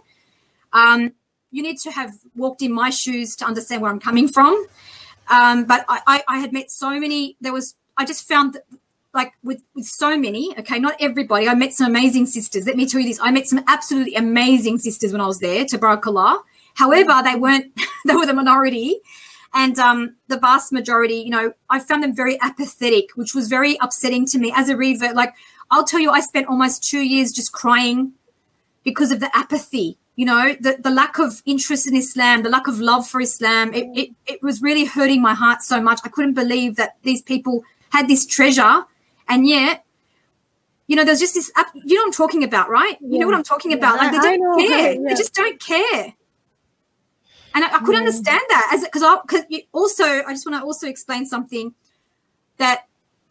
[0.73, 1.13] Um,
[1.51, 4.67] you need to have walked in my shoes to understand where I'm coming from.
[5.29, 8.63] Um, but I, I, I had met so many, there was, I just found that
[9.15, 11.47] like with, with so many, okay, not everybody.
[11.47, 12.67] I met some amazing sisters.
[12.67, 13.19] Let me tell you this.
[13.21, 16.41] I met some absolutely amazing sisters when I was there, to Tabarakallah.
[16.75, 17.71] However, they weren't,
[18.05, 18.99] they were the minority.
[19.53, 23.77] And um, the vast majority, you know, I found them very apathetic, which was very
[23.79, 25.15] upsetting to me as a revert.
[25.15, 25.33] Like,
[25.71, 28.11] I'll tell you, I spent almost two years just crying
[28.83, 32.67] because of the apathy, you know, the, the lack of interest in Islam, the lack
[32.67, 33.73] of love for Islam.
[33.73, 36.01] It, it, it was really hurting my heart so much.
[36.03, 38.83] I couldn't believe that these people had this treasure
[39.27, 39.85] and yet,
[40.87, 42.97] you know, there's just this, ap- you know what I'm talking about, right?
[43.01, 43.97] You know what I'm talking Yeah, about?
[43.97, 44.93] Like, they don't know, care.
[44.93, 45.09] yeah.
[45.09, 46.13] They just don't care.
[47.55, 47.97] And I, I Yeah.
[47.97, 51.73] understand that as because I because also I just want to also explain something
[52.57, 52.85] that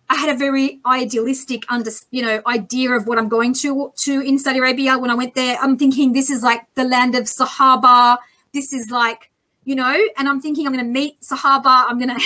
[0.09, 4.21] I had a very idealistic under you know idea of what I'm going to to
[4.21, 5.59] in Saudi Arabia when I went there.
[5.61, 8.19] I'm thinking this is like the land of Sahaba.
[8.53, 9.31] This is like
[9.65, 11.85] you know, and I'm thinking I'm going to meet Sahaba.
[11.89, 12.25] I'm going to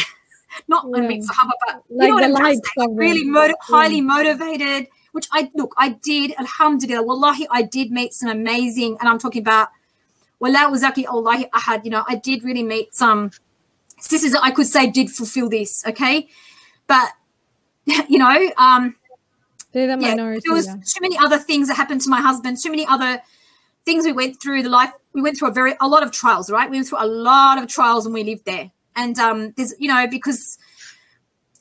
[0.66, 1.28] not going to meet Yeah.
[1.30, 2.84] Sahaba, but Like you know what I'm trying to likes say?
[2.84, 3.76] of Really motiv- Yeah.
[3.76, 4.88] highly motivated.
[5.12, 6.34] Which I look, I did.
[6.38, 9.68] Alhamdulillah, wallahi, I did meet some amazing, and I'm talking about
[10.38, 11.84] Wala Wazaki Allahi Ahad.
[11.84, 13.30] You know, I did really meet some
[14.00, 15.82] sisters that I could say did fulfill this.
[15.86, 16.28] Okay,
[16.86, 17.09] but
[18.09, 18.94] you know, um,
[19.72, 20.74] they're the yeah, minority there was yeah.
[20.74, 22.59] too many other things that happened to my husband.
[22.62, 23.20] Too many other
[23.84, 24.62] things we went through.
[24.62, 26.50] The life we went through a very a lot of trials.
[26.50, 28.70] Right, we went through a lot of trials when we lived there.
[28.99, 30.59] And um, there's you know because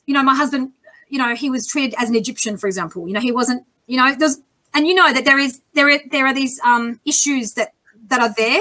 [0.06, 0.72] you know my husband,
[1.08, 3.06] you know he was treated as an Egyptian, for example.
[3.08, 3.64] You know he wasn't.
[3.86, 4.38] You know there's
[4.74, 7.72] and you know that there is there are, there are these um, issues that
[8.08, 8.60] that are there.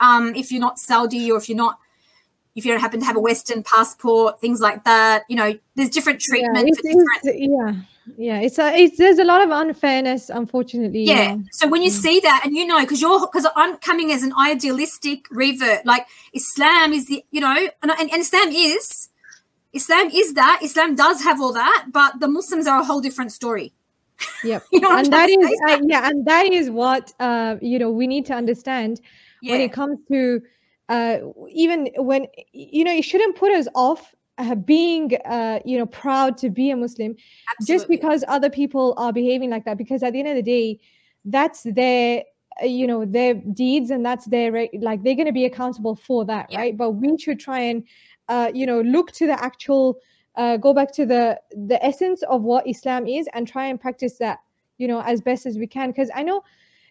[0.00, 1.78] Um, if you're not Saudi or if you're not
[2.56, 5.24] if you don't happen to have a Western passport, things like that.
[5.28, 9.24] You know, there's different treatment yeah, for different yeah yeah it's a, it's there's a
[9.24, 11.22] lot of unfairness unfortunately yeah.
[11.22, 11.36] yeah.
[11.52, 12.02] So when you Mm.
[12.02, 16.06] see that, and you know, because you're because I'm coming as an idealistic revert, like
[16.34, 19.08] Islam is the you know, and, and, and Islam is
[19.72, 23.32] Islam is that Islam does have all that, but the Muslims are a whole different
[23.32, 23.72] story.
[24.44, 24.62] Yep.
[24.72, 28.06] You know and that is uh, yeah and that is what uh you know we
[28.06, 29.00] need to understand
[29.42, 30.40] when it comes to
[30.88, 31.18] uh
[31.50, 36.36] even when you know it shouldn't put us off uh, being uh you know proud
[36.36, 37.14] to be a muslim
[37.66, 40.78] just because other people are behaving like that because at the end of the day
[41.26, 42.22] that's their
[42.62, 45.94] uh, you know their deeds and that's their right like they're going to be accountable
[45.94, 46.58] for that Yeah.
[46.60, 46.76] right?
[46.76, 47.84] But we should try and
[48.28, 49.98] uh you know look to the actual
[50.36, 54.18] uh, go back to the the essence of what islam is and try and practice
[54.18, 54.40] that
[54.78, 55.90] you know as best as we can.
[55.90, 56.42] Because i know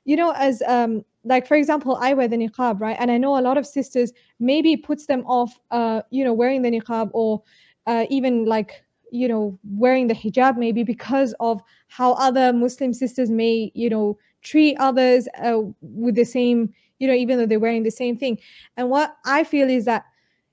[0.05, 2.97] you know as um like for example i wear the niqab right?
[2.99, 6.61] And i know a lot of sisters maybe puts them off uh you know wearing
[6.61, 7.41] the niqab or
[7.86, 13.30] uh, even like you know wearing the hijab maybe because of how other muslim sisters
[13.30, 17.84] may you know treat others uh, with the same you know even though they're wearing
[17.84, 18.38] the same thing.
[18.78, 20.05] And what i feel is that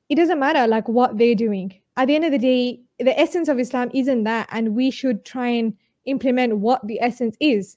[0.09, 1.73] it doesn't matter like what they're doing.
[1.97, 5.25] At the end of the day the essence of islam isn't that and we should
[5.25, 5.75] try and
[6.07, 7.77] implement what the essence is.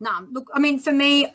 [0.00, 1.32] No, look, I mean, for me,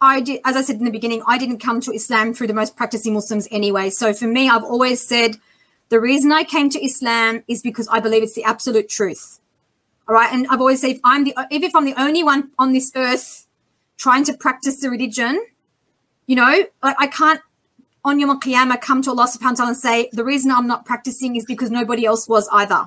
[0.00, 2.54] I did, as I said in the beginning, I didn't come to Islam through the
[2.54, 3.90] most practicing Muslims anyway.
[3.90, 5.36] So for me, I've always said
[5.88, 9.40] the reason I came to Islam is because I believe it's the absolute truth.
[10.08, 10.32] All right.
[10.32, 13.46] And I've always said if I'm the if I'm the only one on this earth
[13.96, 15.42] trying to practice the religion,
[16.26, 17.40] you know, like I can't
[18.04, 20.84] on Yom Qiyamah come to Allah subhanahu wa ta'ala and say, the reason I'm not
[20.84, 22.84] practicing is because nobody else was either.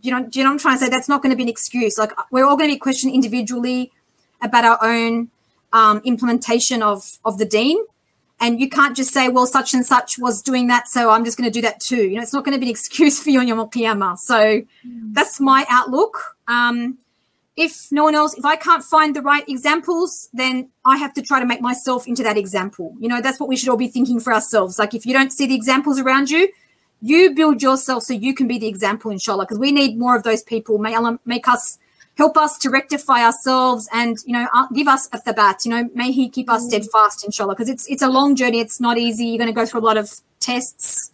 [0.00, 0.90] You know, do you know what I'm trying to say?
[0.90, 1.98] That's not going to be an excuse.
[1.98, 3.92] Like we're all going to be questioned individually
[4.40, 5.30] about our own
[5.74, 7.76] um, implementation of of the dean
[8.40, 11.36] And you can't just say, well, such and such was doing that, so I'm just
[11.36, 12.08] going to do that too.
[12.08, 14.18] You know, it's not going to be an excuse for you on Yom Qiyamah.
[14.18, 14.64] So mm.
[15.12, 16.36] that's my outlook.
[16.48, 16.98] Um,
[17.56, 21.22] if no one else, if I can't find the right examples, then I have to
[21.22, 22.94] try to make myself into that example.
[22.98, 24.78] You know, that's what we should all be thinking for ourselves.
[24.78, 26.48] Like if you don't see the examples around you,
[27.00, 30.24] you build yourself so you can be the example, inshallah, because we need more of
[30.24, 30.78] those people.
[30.78, 31.78] May Allah make us
[32.16, 35.88] help us to rectify ourselves and you know uh, give us a thabat you know.
[35.94, 36.68] May he keep us mm.
[36.68, 38.60] steadfast inshallah because it's it's a long journey.
[38.60, 39.26] It's not easy.
[39.26, 41.10] You're going to go through a lot of tests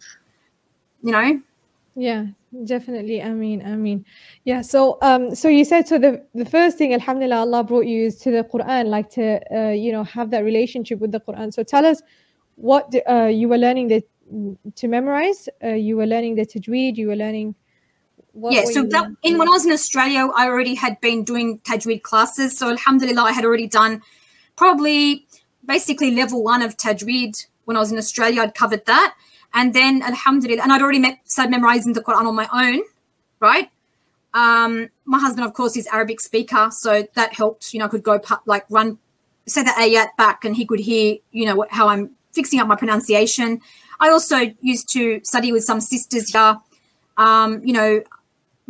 [1.03, 1.41] you know?
[1.95, 2.27] Yeah
[2.65, 3.21] definitely.
[3.21, 4.03] I mean i mean
[4.43, 8.07] yeah so um so you said so the the first thing alhamdulillah allah brought you
[8.07, 11.53] is to the quran like to uh, you know have that relationship with the quran.
[11.53, 12.01] So tell us
[12.55, 14.03] what uh, you were learning the,
[14.75, 15.47] to memorize.
[15.63, 17.55] Uh, you were learning the tajweed you were learning
[18.33, 21.59] what yeah, so that, in when I was in Australia, I already had been doing
[21.59, 22.57] tajweed classes.
[22.57, 24.01] So alhamdulillah, I had already done
[24.55, 25.27] probably
[25.65, 28.41] basically level one of tajweed when I was in Australia.
[28.41, 29.15] I'd covered that,
[29.53, 32.81] and then alhamdulillah, and I'd already met, started memorizing the Quran on my own,
[33.39, 33.69] right?
[34.33, 37.73] Um, my husband, of course, is Arabic speaker, so that helped.
[37.73, 38.97] You know, I could go like run,
[39.45, 42.77] say the ayat back, and he could hear, you know, how I'm fixing up my
[42.77, 43.59] pronunciation.
[43.99, 46.57] I also used to study with some sisters here.
[47.17, 48.01] Um, you know,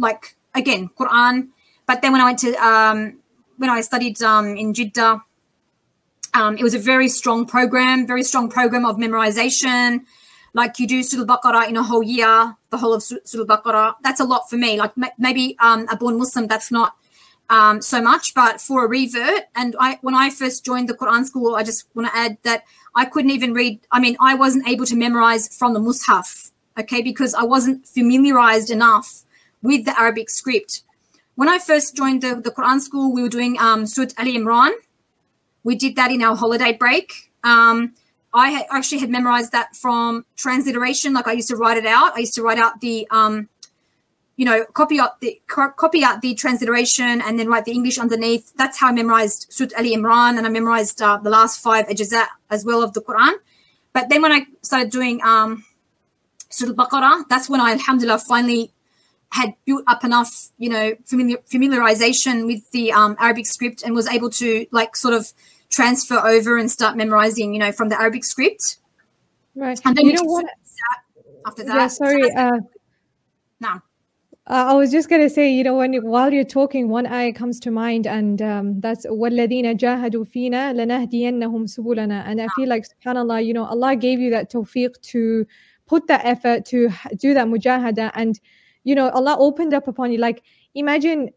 [0.02, 1.50] like again Quran.
[1.88, 3.20] But then when I went to um,
[3.58, 5.22] when I studied um, in Jeddah,
[6.34, 10.02] um, it was a very strong program, very strong program of memorization.
[10.54, 13.96] Like you do Surah Al-Baqarah in a whole year, the whole of Surah Al-Baqarah.
[14.04, 14.78] That's a lot for me.
[14.78, 16.96] Like maybe um, a born Muslim, that's not
[17.50, 21.26] um, so much, but for a revert, and I when I first joined the Quran
[21.26, 22.64] school, I just want to add that
[22.96, 23.80] I couldn't even read.
[23.92, 28.70] I mean, I wasn't able to memorize from the Mus'haf, okay, because I wasn't familiarized
[28.70, 29.24] enough
[29.62, 30.84] with the Arabic script.
[31.36, 34.72] When I first joined the, the Quran school, we were doing um, Surah Ali Imran.
[35.64, 37.32] We did that in our holiday break.
[37.44, 37.94] Um,
[38.34, 41.14] I actually had memorized that from transliteration.
[41.14, 42.16] Like I used to write it out.
[42.16, 43.50] I used to write out the, um,
[44.38, 48.54] you know, copy out the copy out the transliteration and then write the English underneath.
[48.56, 52.28] That's how I memorized Surah Ali Imran, and I memorized uh, the last five ajazat
[52.50, 53.34] as well of the Quran.
[53.94, 55.66] But then when I started doing um,
[56.50, 58.72] Surah Al-Baqarah, that's when I, Alhamdulillah, finally
[59.31, 64.09] had built up enough, you know, familiar, familiarization with the um, Arabic script and was
[64.09, 65.33] able to like sort of
[65.69, 68.79] transfer over and start memorizing, you know, from the Arabic script.
[69.55, 69.81] Right.
[69.85, 70.47] And then you know what?
[71.47, 71.75] After that.
[71.75, 72.33] Yeah, sorry.
[72.33, 72.61] Uh,
[73.61, 73.81] no.
[74.49, 77.33] Uh, I was just gonna say, you know, when you, while you're talking, one ayah
[77.33, 82.23] comes to mind, and um, that's وَالَّذِينَ جَاهَدُوا فِينَا لَنَهْدِيَنَّهُمْ سُبُلَنَا.
[82.27, 85.47] And I feel like, Subhanallah, you know, Allah gave you that tawfiq to
[85.87, 88.39] put that effort to do that mujahada, and
[88.84, 90.18] you know allah opened up upon you.
[90.18, 90.44] Like
[90.76, 91.30] imagine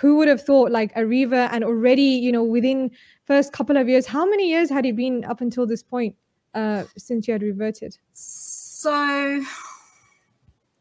[0.00, 2.90] who would have thought like a river and already you know within
[3.24, 6.14] first couple of years how many years had it been up until this point
[6.54, 7.96] uh since you had reverted?
[8.12, 9.42] So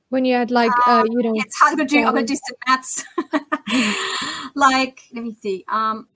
[0.09, 3.05] when you had like uh, you know it's hard to do do some maths.
[4.55, 6.07] Like let me see um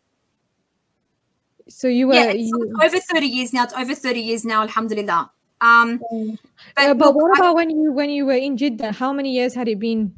[1.68, 5.32] so you were yeah, you, over 30 years now it's over 30 years now alhamdulillah
[5.66, 6.38] um,
[6.76, 8.91] but, uh, but what about when you when you were in Jeddah?
[8.91, 10.16] How many years had it been?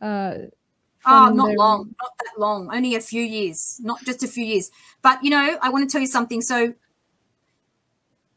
[0.00, 0.34] Uh,
[1.06, 2.68] oh, not long, not that long.
[2.74, 4.70] Only a few years, not just a few years.
[5.02, 6.42] But you know, I want to tell you something.
[6.42, 6.74] So,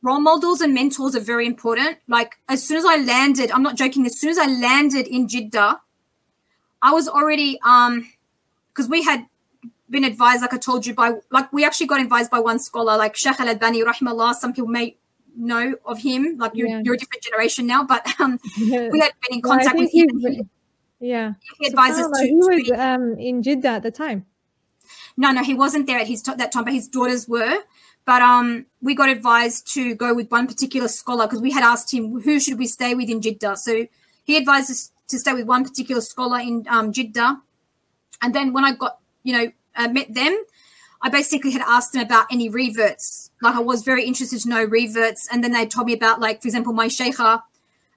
[0.01, 1.97] role models and mentors are very important.
[2.07, 4.05] Like as soon as I landed, I'm not joking.
[4.05, 5.81] As soon as I landed in Jeddah,
[6.81, 8.07] I was already um
[8.73, 9.25] because we had
[9.89, 12.97] been advised, like I told you, by like we actually got advised by one scholar,
[12.97, 14.35] like Sheikh Al Albani, rahimahullah.
[14.35, 14.95] Some people may
[15.35, 16.37] know of him.
[16.37, 16.81] Like you're, yeah.
[16.83, 18.89] you're a different generation now, but um, yeah.
[18.89, 20.09] we had been in contact with him.
[20.19, 20.41] He,
[20.99, 22.27] yeah, he advises so, to.
[22.27, 24.25] He was to um, in Jeddah at the time.
[25.17, 27.59] No, no, he wasn't there at his t- that time, but his daughters were.
[28.05, 31.93] But um, we got advised to go with one particular scholar because we had asked
[31.93, 33.57] him who should we stay with in Jeddah.
[33.57, 33.87] So
[34.23, 37.41] he advised us to stay with one particular scholar in um, Jeddah.
[38.21, 40.43] And then when I got, you know, uh, met them,
[41.01, 43.30] I basically had asked them about any reverts.
[43.41, 45.27] Like I was very interested to know reverts.
[45.31, 47.41] And then they told me about, like, for example, my Sheikha,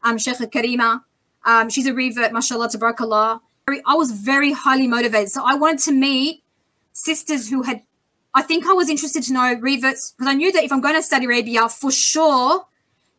[0.03, 1.03] um, Sheikha Karima.
[1.45, 3.41] Um, she's a revert, mashallah, tabarakallah.
[3.69, 5.31] I was very highly motivated.
[5.31, 6.43] So I wanted to meet
[6.93, 7.83] sisters who had
[8.35, 10.97] I think I was interested to know reverts because I knew that if I'm going
[10.97, 12.67] to Saudi Arabia, for sure,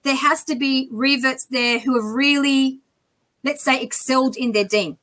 [0.03, 2.81] there has to be reverts there who have really,
[3.41, 4.97] let's say, excelled in their deen.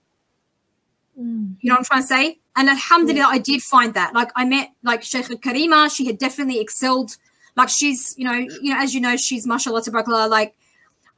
[1.19, 1.57] Mm.
[1.61, 2.39] You know what I'm trying to say?
[2.57, 4.15] And alhamdulillah, I did find that.
[4.15, 7.17] Like I met like Sheikh Karima, she had definitely excelled.
[7.57, 10.55] Like she's, you know, you know, as you know, she's mashallah tabarakallah, like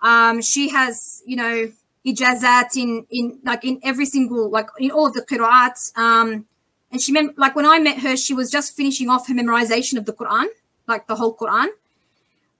[0.02, 1.72] um, she has, you know,
[2.06, 5.96] ijazat in in like in every single like in all of the qira'at.
[5.96, 6.46] Um,
[6.92, 9.98] and she meant like when I met her, she was just finishing off her memorization
[9.98, 10.46] of the Quran,
[10.86, 11.68] like the whole Quran.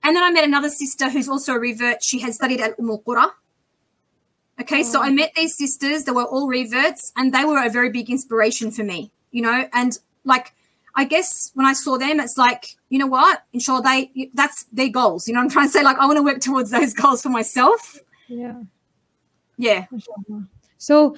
[0.03, 2.03] And then I met another sister who's also a revert.
[2.03, 3.31] She had studied at Umm Qura.
[4.61, 7.91] Okay, so I met these sisters that were all reverts, and they were a very
[7.91, 9.69] big inspiration for me, you know.
[9.73, 10.55] And like,
[10.95, 13.43] I guess when I saw them, it's like, you know what?
[13.53, 15.27] Inshallah, they that's their goals.
[15.27, 17.31] You know, I'm trying to say, like, I want to work towards those goals for
[17.31, 17.99] myself.
[18.29, 18.61] Yeah.
[19.57, 19.87] Yeah.
[20.79, 21.17] So,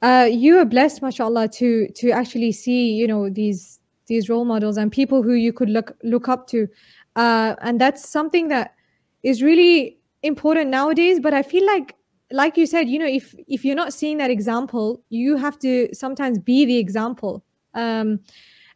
[0.00, 4.78] uh, you are blessed, mashallah, to to actually see, you know, these these role models
[4.78, 6.68] and people who you could look look up to,
[7.16, 8.74] uh, and that's something that
[9.22, 11.20] is really important nowadays.
[11.20, 11.94] But I feel like
[12.30, 15.88] like you said you know if if you're not seeing that example you have to
[15.94, 17.44] sometimes be the example.
[17.74, 18.20] Um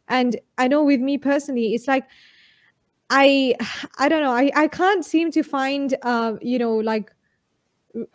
[0.09, 2.05] and i know with me personally it's like
[3.09, 3.55] i
[3.99, 7.11] i don't know i i can't seem to find uh you know like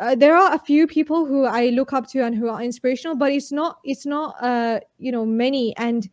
[0.01, 3.16] uh, there are a few people who i look up to and who are inspirational
[3.16, 5.74] but it's not it's not uh you know many.
[5.76, 6.09] And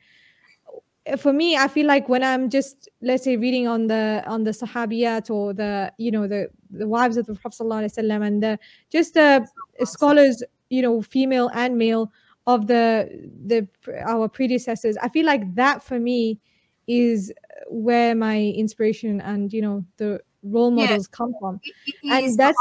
[1.19, 4.49] for me i feel like when i'm just let's say reading on the on the
[4.49, 8.59] sahabiyat or the you know the the wives of the prophet ﷺ and the
[8.89, 9.47] just the
[9.83, 12.11] scholars you know female and male
[12.47, 13.09] of the
[13.45, 13.67] the
[14.05, 16.39] our predecessors i feel like that for me
[16.87, 17.31] is
[17.69, 21.17] where my inspiration and you know the role models yeah.
[21.17, 22.57] come from it, it and that's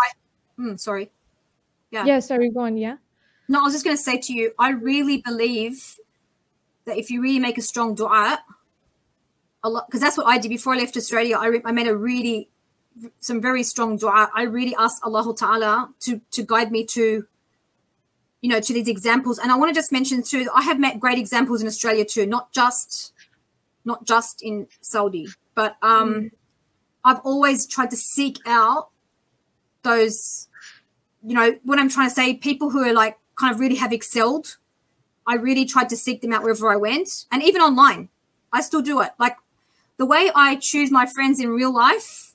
[0.59, 1.11] I, mm, sorry
[1.91, 2.97] yeah yeah sorry go on yeah
[3.49, 5.99] no i was just going to say to you i really believe
[6.85, 8.43] that if you really make a strong dua,
[9.63, 11.37] a lot because that's what I did before I left Australia.
[11.39, 12.51] I, re- I made a really
[13.21, 14.31] some very strong dua.
[14.35, 17.27] I really ask Allah Ta'ala to to guide me to
[18.41, 19.39] you know to these examples.
[19.39, 22.27] And I want to just mention too, I have met great examples in Australia too,
[22.27, 23.13] not just
[23.85, 26.31] not just in Saudi, but um mm.
[27.05, 28.89] I've always tried to seek out
[29.83, 30.49] those,
[31.23, 33.93] you know, what I'm trying to say, people who are like kind of really have
[33.93, 34.57] excelled
[35.27, 37.27] I really tried to seek them out wherever I went.
[37.33, 38.09] And even online,
[38.53, 39.13] I still do it.
[39.19, 39.37] Like
[39.97, 42.34] the way I choose my friends in real life,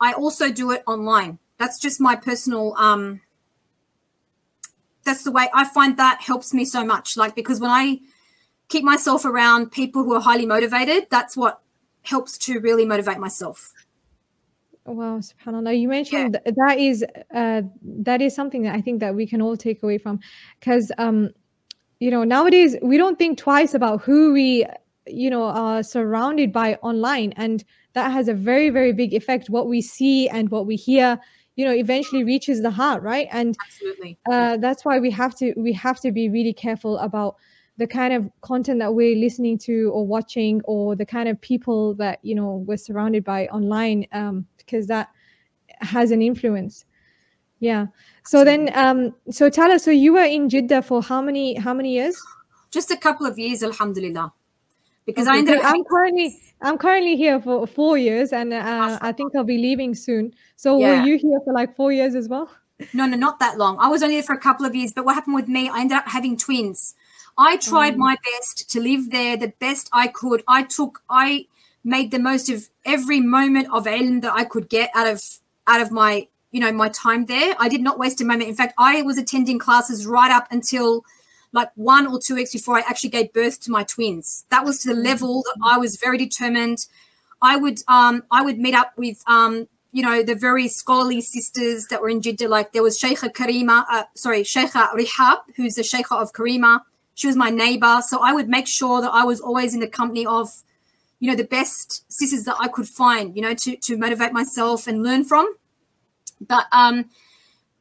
[0.00, 1.38] I also do it online.
[1.58, 3.20] That's just my personal um
[5.04, 7.16] that's the way I find that helps me so much.
[7.16, 8.00] Like because when I
[8.68, 11.62] keep myself around people who are highly motivated, that's what
[12.02, 13.72] helps to really motivate myself.
[14.84, 15.78] Wow, subhanallah.
[15.78, 16.52] You mentioned yeah.
[16.56, 19.98] that is uh, that is something that I think that we can all take away
[19.98, 20.20] from
[20.60, 21.30] because um
[21.98, 24.64] you know nowadays we don't think twice about who we
[25.06, 27.64] you know are surrounded by online and
[27.96, 31.18] that has a very very big effect what we see and what we hear
[31.56, 33.26] you know eventually reaches the heart right?
[33.32, 34.18] And absolutely.
[34.30, 37.36] uh, that's why we have to we have to be really careful about
[37.78, 41.94] the kind of content that we're listening to or watching or the kind of people
[41.94, 45.08] that you know we're surrounded by online um, because that
[45.80, 46.84] has an influence.
[47.58, 47.86] Yeah.
[48.24, 51.94] So then, um, so Tala, so you were in Jeddah for how many how many
[51.94, 52.20] years?
[52.70, 54.32] Just a couple of years, Alhamdulillah.
[55.06, 58.98] Because okay, I ended up I'm currently I'm currently here for four years, and uh,
[59.00, 60.34] I think I'll be leaving soon.
[60.56, 61.00] So yeah.
[61.00, 62.50] were you here for like four years as well?
[62.92, 63.78] No, no, not that long.
[63.80, 64.92] I was only there for a couple of years.
[64.92, 65.68] But what happened with me?
[65.68, 66.94] I ended up having twins.
[67.38, 67.98] I tried mm.
[67.98, 70.42] my best to live there the best I could.
[70.48, 71.46] I took I
[71.84, 75.22] made the most of every moment of ilm that I could get out of
[75.68, 78.54] out of my you know my time there i did not waste a moment in
[78.54, 81.04] fact i was attending classes right up until
[81.52, 84.44] like one or two weeks before i actually gave birth to my twins.
[84.50, 86.86] That was to the level that i was very determined.
[87.42, 91.86] I would um i would meet up with um you know the very scholarly sisters
[91.86, 92.48] that were in jeddah.
[92.48, 96.80] Like there was sheikha karima uh, sorry sheikha rihab who's the sheikha of karima.
[97.14, 98.02] She was my neighbor.
[98.06, 100.50] So i would make sure that i was always in the company of
[101.20, 104.86] you know the best sisters that i could find you know to to motivate myself
[104.86, 105.54] and learn from.
[106.40, 107.06] But um,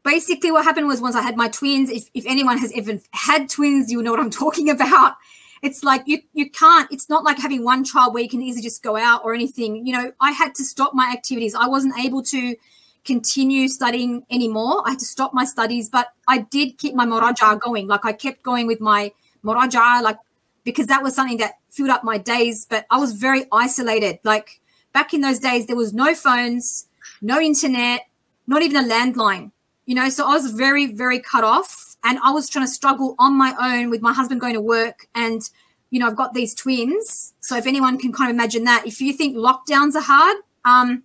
[0.05, 3.49] basically, what happened was once I had my twins, if, if anyone has ever had
[3.49, 5.15] twins, you'll know what I'm talking about.
[5.61, 6.89] It's like you you can't.
[6.91, 9.85] It's not like having one child where you can easily just go out or anything.
[9.85, 11.55] You know, I had to stop my activities.
[11.55, 12.55] I wasn't able to
[13.03, 14.83] continue studying anymore.
[14.85, 17.87] I had to stop my studies, but I did keep my moraja going.
[17.87, 19.11] Like I kept going with my
[19.43, 20.17] moraja, like
[20.63, 22.67] because that was something that filled up my days.
[22.69, 24.19] But I was very isolated.
[24.23, 24.61] Like
[24.93, 26.87] back in those days, there was no phones,
[27.21, 28.01] no internet,
[28.45, 29.51] not even a landline,
[29.85, 30.09] you know.
[30.09, 31.83] So I was very, very cut off.
[32.03, 35.07] And I was trying to struggle on my own with my husband going to work
[35.15, 35.41] and,
[35.89, 37.33] you know, I've got these twins.
[37.39, 41.01] So if anyone can kind of imagine that, if you think lockdowns are hard, um,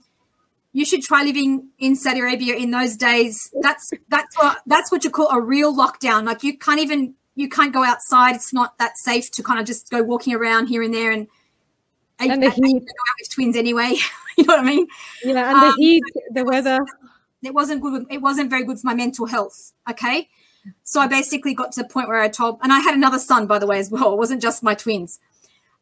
[0.73, 3.51] you should try living in Saudi Arabia in those days.
[3.61, 6.25] That's that's what that's what you call a real lockdown.
[6.25, 8.37] Like you can't even you can't go outside.
[8.37, 11.27] It's not that safe to kind of just go walking around here and there and
[12.21, 12.61] and the heat.
[12.63, 13.95] go out with twins anyway.
[14.37, 14.87] you know what I mean?
[15.25, 16.03] Yeah, and um, the heat,
[16.33, 16.85] the weather.
[17.43, 18.07] It wasn't good.
[18.11, 19.73] It wasn't very good for my mental health.
[19.89, 20.29] Okay,
[20.85, 23.47] so I basically got to the point where I told, and I had another son
[23.47, 24.13] by the way as well.
[24.15, 25.19] It wasn't just my twins.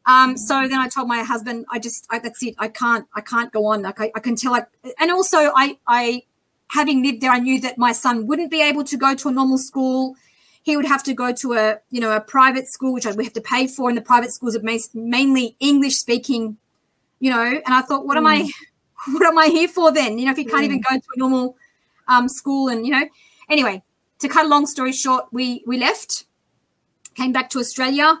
[0.05, 2.55] Um, so then I told my husband, I just, I, that's it.
[2.57, 3.83] I can't, I can't go on.
[3.83, 4.67] Like I, I can tell, like,
[4.99, 6.23] and also I, I,
[6.71, 9.31] having lived there, I knew that my son wouldn't be able to go to a
[9.31, 10.15] normal school.
[10.63, 13.33] He would have to go to a, you know, a private school, which we have
[13.33, 13.89] to pay for.
[13.89, 14.63] And the private schools are
[14.93, 16.57] mainly English speaking,
[17.19, 17.43] you know.
[17.43, 18.19] And I thought, what mm.
[18.19, 18.49] am I, mm.
[19.07, 20.17] What am I here for then?
[20.17, 20.65] You know, if you can't mm.
[20.65, 21.55] even go to a normal
[22.07, 23.07] um, school, and you know,
[23.49, 23.83] anyway.
[24.19, 26.25] To cut a long story short, we we left,
[27.15, 28.19] came back to Australia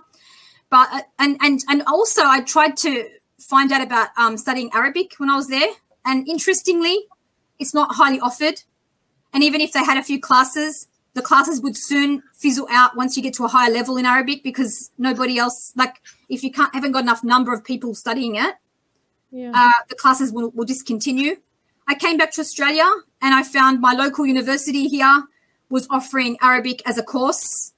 [0.69, 5.15] but uh, and and and also I tried to find out about um, studying Arabic
[5.17, 5.69] when I was there,
[6.05, 6.99] and interestingly,
[7.57, 8.61] it's not highly offered.
[9.33, 13.15] And even if they had a few classes, the classes would soon fizzle out once
[13.15, 16.73] you get to a higher level in Arabic because nobody else like if you can't
[16.73, 18.55] haven't got enough number of people studying it,
[19.31, 19.51] yeah.
[19.53, 21.35] uh, the classes will, will discontinue.
[21.87, 22.89] I came back to Australia
[23.21, 25.23] and I found my local university here
[25.69, 27.73] was offering Arabic as a course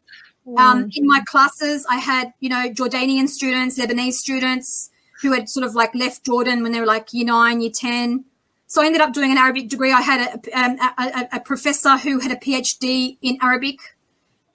[0.57, 4.89] um, in my classes, I had, you know, Jordanian students, Lebanese students
[5.21, 8.25] who had sort of like left Jordan when they were like year nine, year 10.
[8.67, 9.91] So I ended up doing an Arabic degree.
[9.91, 13.79] I had a, um, a, a, professor who had a PhD in Arabic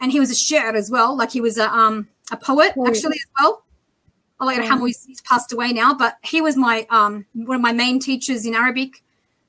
[0.00, 1.16] and he was a shi'r as well.
[1.16, 3.62] Like he was a, um, a poet actually as well.
[4.38, 4.78] Allah yeah.
[4.78, 8.44] he's, he's passed away now, but he was my um, one of my main teachers
[8.44, 9.02] in Arabic.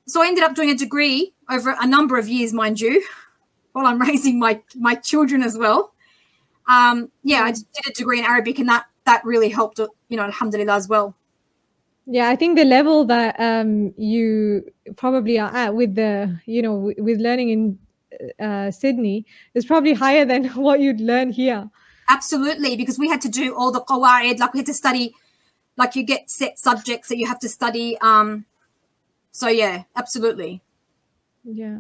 [0.08, 3.04] So I ended up doing a degree over a number of years, mind you,
[3.74, 5.94] while I'm raising my my children as well
[6.68, 9.80] um, yeah, I did a degree in Arabic, and that that really helped.
[9.80, 11.16] You know, Alhamdulillah as well.
[12.06, 14.64] Yeah, I think the level that um, you
[14.96, 17.80] probably are at with the, you know, w- with learning in
[18.40, 21.70] uh, Sydney is probably higher than what you'd learn here.
[22.10, 25.14] Absolutely, because we had to do all the qawaid, like we had to study,
[25.76, 27.98] like you get set subjects that you have to study.
[28.00, 28.46] Um,
[29.32, 30.62] so yeah, absolutely.
[31.44, 31.80] Yeah.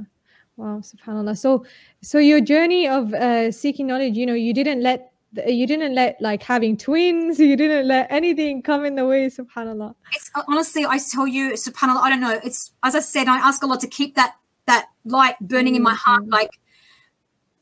[0.57, 1.37] Wow, subhanallah.
[1.37, 1.65] So,
[2.01, 5.11] so your journey of uh, seeking knowledge, you know, you didn't let
[5.45, 9.93] you didn't let like having twins, you didn't let anything come in the way, subhanallah.
[10.13, 12.39] It's honestly, I tell you, subhanallah, I don't know.
[12.43, 14.35] It's as I said, I ask Allah to keep that
[14.65, 15.77] that light burning mm-hmm.
[15.77, 16.23] in my heart.
[16.23, 16.33] Mm-hmm.
[16.33, 16.59] Like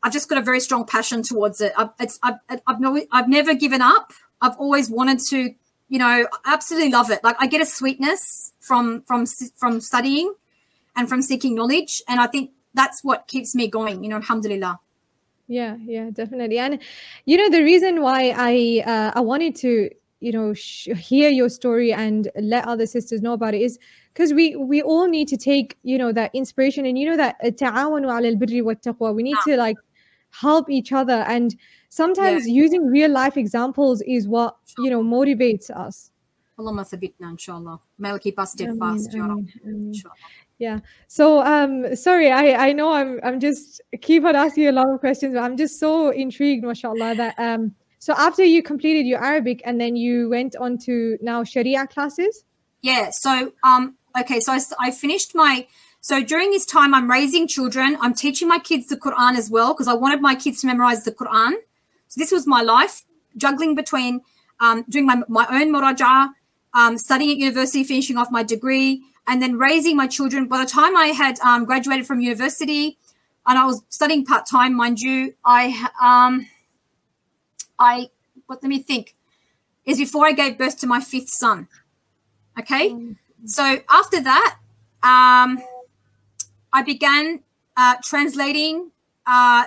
[0.05, 1.73] I've just got a very strong passion towards it.
[1.77, 2.35] I've, it's, I've,
[2.67, 4.13] I've, no, I've never given up.
[4.39, 5.53] I've always wanted to,
[5.89, 7.23] you know, absolutely love it.
[7.23, 9.25] Like I get a sweetness from from
[9.57, 10.33] from studying
[10.95, 14.79] and from seeking knowledge, and I think that's what keeps me going you know alhamdulillah
[15.47, 16.79] yeah yeah definitely and
[17.25, 21.49] you know the reason why i uh, i wanted to you know sh- hear your
[21.49, 23.79] story and let other sisters know about it is
[24.13, 27.35] because we we all need to take you know that inspiration and you know that
[27.43, 27.51] uh,
[29.13, 29.77] we need to like
[30.34, 31.56] help each other and
[31.88, 32.62] sometimes yeah.
[32.64, 36.10] using real life examples is what you know motivates us
[36.60, 40.80] اللهم ثبتنا ان شاء الله ما keep us steadfast يا رب ان شاء الله yeah.
[41.08, 45.00] So um sorry, I I know I'm I'm just keep on asking a lot of
[45.00, 49.62] questions, but I'm just so intrigued, mashallah, that um so after you completed your Arabic
[49.64, 52.44] and then you went on to now Sharia classes?
[52.82, 53.08] Yeah.
[53.10, 55.66] So um okay, so I, I finished my
[56.05, 59.73] so during this time I'm raising children, I'm teaching my kids the Quran as well
[59.73, 61.53] because I wanted my kids to memorize the Quran.
[62.09, 63.01] So this was my life
[63.37, 64.21] juggling between
[64.59, 66.29] um, doing my, my own muraja,
[66.75, 70.47] um, studying at university, finishing off my degree, and then raising my children.
[70.47, 72.99] By the time I had um, graduated from university
[73.47, 76.45] and I was studying part time, mind you, I, um,
[77.79, 78.11] I,
[78.45, 79.15] what, let me think,
[79.85, 81.67] is before I gave birth to my fifth son.
[82.59, 82.91] Okay.
[82.91, 83.13] Mm-hmm.
[83.47, 84.57] So after that,
[85.01, 85.63] um,
[86.75, 87.39] I began
[87.77, 88.91] uh, translating
[89.25, 89.63] uh,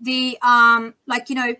[0.00, 1.54] the, um, like, you know,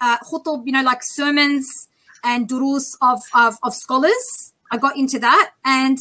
[0.00, 1.88] uh, khutub, you know, like sermons
[2.22, 4.52] and durus of, of, of scholars.
[4.70, 5.52] I got into that.
[5.64, 5.98] And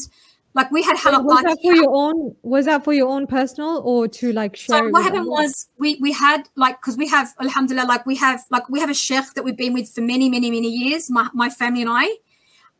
[0.57, 1.23] like we had halaqat.
[1.23, 2.35] Was that for your own?
[2.41, 4.79] Was that for your own personal or to like share?
[4.79, 8.41] So what happened was we we had like because we have alhamdulillah like we have
[8.49, 11.11] like we have a sheikh that we've been with for many many many years.
[11.11, 12.07] My my family and I,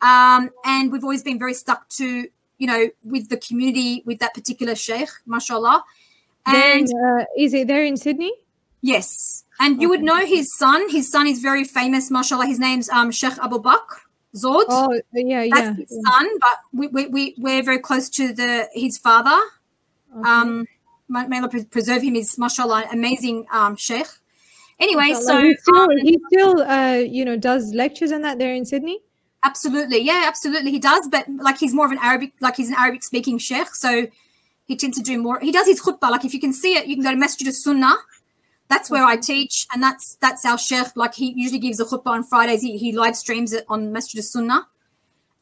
[0.02, 2.28] um, and we've always been very stuck to
[2.58, 5.84] you know with the community with that particular sheikh, mashallah.
[6.46, 8.34] And then, uh, is it there in Sydney?
[8.82, 10.90] Yes, and you would know his son.
[10.90, 12.46] His son is very famous, mashallah.
[12.46, 14.08] His name's um Sheikh Abu Bakr.
[14.36, 14.66] Zoud.
[14.70, 15.56] Oh, yeah, yeah.
[15.56, 16.12] That's his yeah.
[16.12, 19.40] son, but we, we, we, we're very close to the his father.
[20.16, 20.30] Okay.
[20.30, 20.68] Um,
[21.10, 24.08] may Allah preserve him, is mashallah, amazing um, sheikh.
[24.80, 25.24] Anyway, Mashallah.
[25.24, 28.64] so he still, um, he still uh, you know, does lectures and that there in
[28.64, 29.00] Sydney.
[29.44, 31.08] Absolutely, yeah, absolutely, he does.
[31.08, 34.08] But like, he's more of an Arabic, like he's an Arabic speaking sheikh, so
[34.66, 35.40] he tends to do more.
[35.40, 36.10] He does his khutbah.
[36.10, 37.96] Like, if you can see it, you can go to Masjid Sunnah.
[38.68, 40.96] That's where I teach, and that's that's our sheikh.
[40.96, 42.62] Like, he usually gives a khutbah on Fridays.
[42.62, 44.68] He, he live streams it on Masjid Sunnah.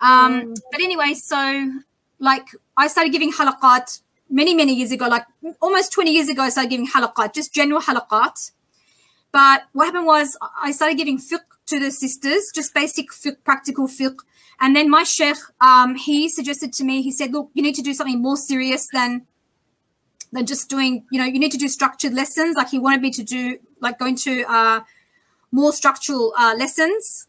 [0.01, 1.71] Um, But anyway, so
[2.19, 2.47] like,
[2.77, 5.25] I started giving halaqat many many years ago, like
[5.61, 6.43] almost twenty years ago.
[6.43, 8.51] I started giving halaqat, just general halaqat.
[9.31, 13.87] But what happened was I started giving fiqh to the sisters, just basic fiqh, practical
[13.87, 14.17] fiqh.
[14.59, 17.81] And then my sheikh, um, he suggested to me, he said, look, you need to
[17.81, 19.25] do something more serious than
[20.31, 22.55] than just doing, you know, you need to do structured lessons.
[22.55, 24.81] Like he wanted me to do, like going to uh,
[25.51, 27.27] more structural uh, lessons.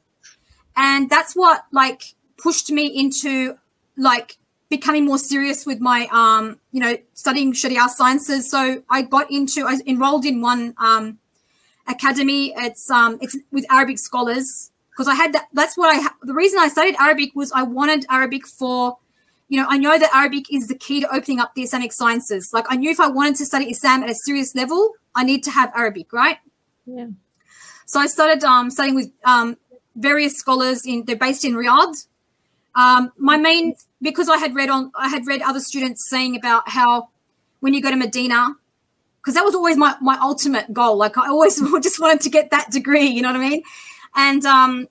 [0.77, 3.59] And that's what like pushed me into
[3.97, 4.39] like
[4.69, 8.51] becoming more serious with my, um, you know, studying Sharia sciences.
[8.51, 11.19] So I got into, I enrolled in one um,
[11.87, 12.53] academy.
[12.57, 15.49] It's um, it's with Arabic scholars because I had that.
[15.53, 16.01] That's what I.
[16.01, 18.99] Ha- the reason I studied Arabic was I wanted Arabic for,
[19.49, 22.51] you know, I know that Arabic is the key to opening up the Islamic sciences.
[22.53, 25.43] Like I knew if I wanted to study Islam at a serious level, I need
[25.45, 26.39] to have Arabic, right?
[26.87, 27.09] Yeah.
[27.87, 29.57] So I started um, studying with um,
[29.95, 31.05] various scholars in.
[31.05, 32.07] They're based in Riyadh.
[32.75, 36.69] Um, my main because I had read on I had read other students saying about
[36.69, 37.09] how
[37.61, 38.57] when you go to Medina,
[39.27, 40.97] because that was always my my ultimate goal.
[40.97, 43.07] Like I always just wanted to get that degree.
[43.09, 43.63] You know what I mean?
[44.15, 44.87] And um,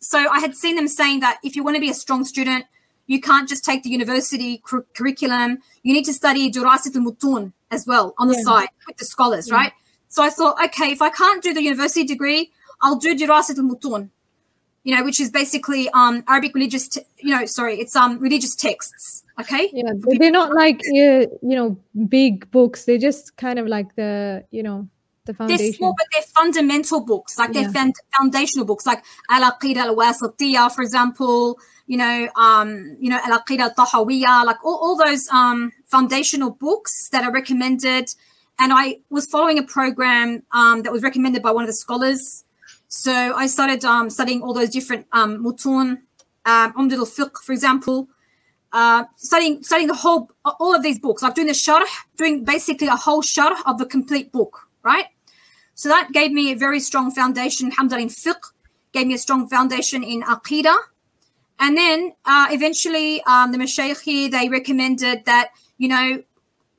[0.00, 2.64] so I had seen them saying that if you want to be a strong student,
[3.06, 5.58] you can't just take the university cur- curriculum.
[5.84, 8.42] You need to study Durasit al-Mutun as well on the Yeah.
[8.42, 9.54] side with the scholars, Yeah.
[9.54, 9.72] right?
[10.08, 14.10] So I thought, okay, if I can't do the university degree, I'll do Durasit al-Mutun,
[14.90, 18.56] you know, which is basically um, Arabic religious, te- you know, sorry, it's um religious
[18.56, 19.70] texts, okay?
[19.72, 22.78] Yeah, they're not like you know big books.
[22.86, 24.88] They're just kind of like the you know
[25.26, 25.64] the foundation.
[25.66, 27.78] They're small, but they're fundamental books, like they're Yeah.
[27.78, 31.58] found- foundational books, like Al Aqida al Wasatiyah, for example.
[31.86, 36.50] You know, um, you know, Al Aqida al Tahawiyah, like all, all those um, foundational
[36.50, 38.06] books that are recommended.
[38.62, 38.84] And I
[39.16, 42.44] was following a program um, that was recommended by one of the scholars.
[42.90, 45.98] So I started um, studying all those different um, mutun,
[46.44, 48.08] um, Umdat al Fiqh, for example.
[48.72, 51.86] Uh, studying studying the whole all of these books, like doing the sharh,
[52.16, 55.06] doing basically a whole sharh of the complete book, right?
[55.74, 58.52] So that gave me a very strong foundation, alhamdulillah, in fiqh,
[58.92, 60.76] gave me a strong foundation in aqidah.
[61.60, 66.22] And then uh, eventually um, the mashayikh here, they recommended that, you know,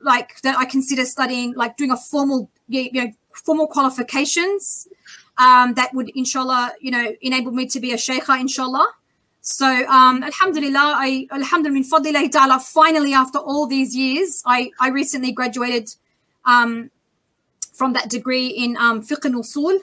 [0.00, 4.88] like that I consider studying, like doing a formal, you know, formal qualifications
[5.38, 8.86] um, that would, inshallah, you know, enable me to be a shaykha, inshallah.
[9.40, 15.32] So, um, alhamdulillah, I, alhamdulillah, fadlillahi ta'ala, finally, after all these years, I, I recently
[15.32, 15.94] graduated
[16.44, 16.90] um,
[17.72, 19.78] from that degree in um, fiqh and usul.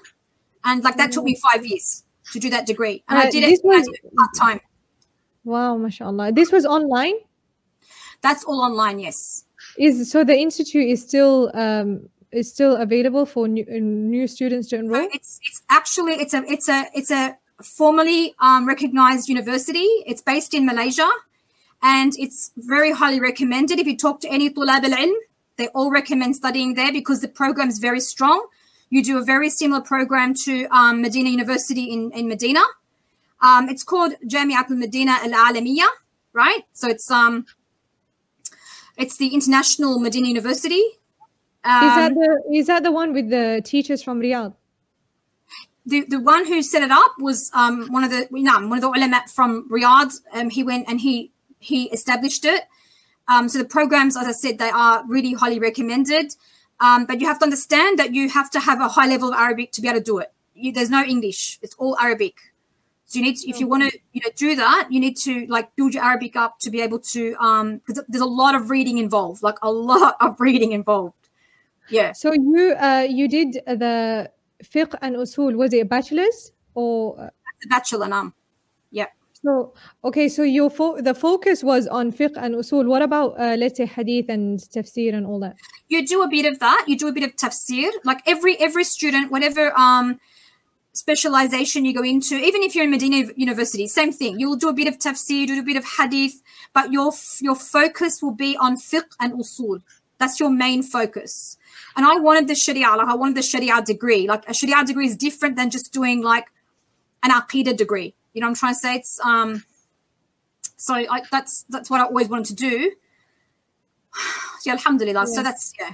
[0.63, 3.03] And like that took me five years to do that degree.
[3.09, 4.59] And I Uh, did it, I was- it part time.
[5.45, 6.31] Wow, mashallah.
[6.33, 7.15] This was online.
[8.21, 9.45] That's all online, yes.
[9.77, 14.69] Is so the institute is still um is still available for new, uh, new students
[14.69, 15.09] to So enroll.
[15.13, 19.87] it's it's actually it's a it's a it's a formally um, recognized university.
[20.05, 21.09] It's based in Malaysia,
[21.81, 23.79] and it's very highly recommended.
[23.79, 25.13] If you talk to any tulab al
[25.57, 28.47] they all recommend studying there because the program is very strong.
[28.89, 32.63] You do a very similar program to um, Medina University in in Medina.
[33.41, 35.87] Um, it's called Jamiat al Medina al Alamiya,
[36.33, 36.63] right?
[36.73, 37.45] So it's um
[38.97, 40.98] it's the International Medina University.
[41.63, 44.53] Um, is that the is that the one with the teachers from Riyadh?
[45.89, 48.81] the, the one who set it up was um, one of the no, one of
[48.81, 50.13] the ulama from Riyadh.
[50.33, 52.63] Um, he went and he he established it.
[53.27, 56.33] Um, so the programs, as I said, they are really highly recommended.
[56.79, 59.35] Um, but you have to understand that you have to have a high level of
[59.35, 60.31] Arabic to be able to do it.
[60.53, 62.35] You, there's no English; it's all Arabic.
[63.05, 65.47] So you need, to, if you want to, you know, do that, you need to
[65.47, 68.69] like build your Arabic up to be able to, um, because there's a lot of
[68.69, 71.15] reading involved, like a lot of reading involved.
[71.91, 72.11] Yeah.
[72.13, 74.31] So you uh you did the
[74.63, 75.55] fiqh and usul.
[75.55, 77.19] Was it a bachelor's or?
[77.19, 77.29] uh,
[77.61, 78.33] The bachelor now.
[78.91, 79.07] Yeah.
[79.43, 82.85] So okay, so your fo- the focus was on fiqh and usul.
[82.87, 85.55] What about uh, let's say hadith and tafsir and all that?
[85.87, 88.83] you do a bit of that you do a bit of tafsir like every every
[88.83, 90.19] student whatever um
[90.93, 94.73] specialization you go into even if you're in medina university same thing you'll do a
[94.73, 96.41] bit of tafsir do a bit of hadith
[96.73, 97.11] but your
[97.41, 99.81] your focus will be on fiqh and usul
[100.19, 101.57] that's your main focus
[101.95, 105.07] and i wanted the sharia like i wanted the sharia degree like a sharia degree
[105.07, 106.47] is different than just doing like
[107.23, 109.63] an aqidah degree you know what i'm trying to say it's um
[110.77, 112.91] so I, that's that's what i always wanted to do
[114.65, 115.43] yeah alhamdulillah so Yeah.
[115.43, 115.93] that's yeah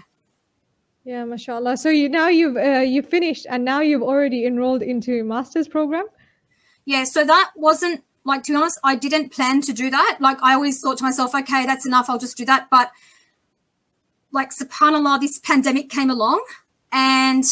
[1.07, 1.77] Yeah, mashallah.
[1.77, 6.05] So you now you've uh, you finished and now you've already enrolled into master's program.
[6.85, 8.01] Yeah, so that wasn't
[8.31, 10.17] like to be honest, I didn't plan to do that.
[10.19, 12.09] Like I always thought to myself, okay, that's enough.
[12.09, 12.69] I'll just do that.
[12.71, 12.89] But
[14.35, 16.45] like subhanallah, this pandemic came along
[16.91, 17.43] and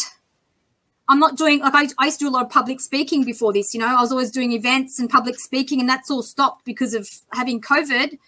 [1.08, 3.52] I'm not doing like I, I used to do a lot of public speaking before
[3.52, 3.86] this, you know.
[3.86, 7.60] I was always doing events and public speaking, and that's all stopped because of having
[7.60, 8.18] COVID.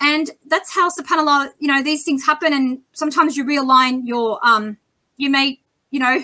[0.00, 2.52] And that's how subhanAllah, you know, these things happen.
[2.52, 4.78] And sometimes you realign your, um,
[5.16, 5.60] you may,
[5.90, 6.14] you know,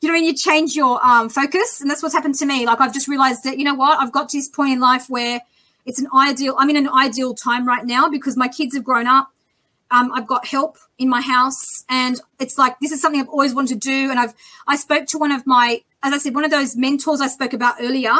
[0.00, 1.80] you know, when you change your um, focus.
[1.80, 2.66] And that's what's happened to me.
[2.66, 5.08] Like I've just realized that, you know what, I've got to this point in life
[5.08, 5.40] where
[5.86, 9.06] it's an ideal, I'm in an ideal time right now because my kids have grown
[9.06, 9.30] up.
[9.90, 13.54] Um, I've got help in my house and it's like this is something I've always
[13.54, 14.10] wanted to do.
[14.10, 14.34] And I've
[14.68, 17.54] I spoke to one of my, as I said, one of those mentors I spoke
[17.54, 18.14] about earlier.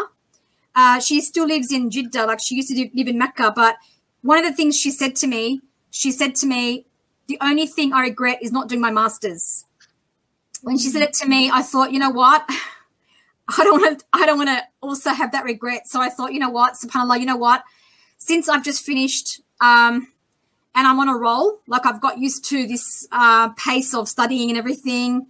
[0.74, 3.76] Uh, she still lives in Jeddah, like she used to live in Mecca, but
[4.22, 6.86] one of the things she said to me, she said to me,
[7.26, 9.64] the only thing I regret is not doing my master's.
[10.62, 12.48] When she said it to me, I thought, you know what?
[13.58, 15.86] I don't want to I don't want to also have that regret.
[15.86, 17.62] So I thought, you know what, subhanAllah, you know what?
[18.16, 20.08] Since I've just finished um
[20.74, 24.50] and I'm on a roll, like I've got used to this uh, pace of studying
[24.50, 25.26] and everything.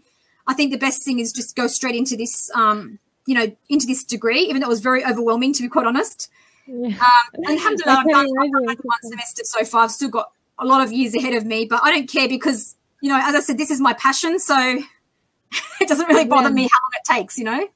[0.46, 3.86] I think the best thing is just go straight into this um, you know, into
[3.86, 6.28] this degree, even though it was very overwhelming to be quite honest.
[6.66, 6.88] Yeah.
[6.88, 9.84] Um, alhamdulillah, I've done, I've done one semester so far.
[9.84, 12.76] I've still got a lot of years ahead of me, but I don't care because,
[13.02, 14.38] you know, as I said, this is my passion.
[14.38, 14.56] So
[15.80, 16.54] it doesn't really bother yeah.
[16.54, 17.68] me how long it takes, you know?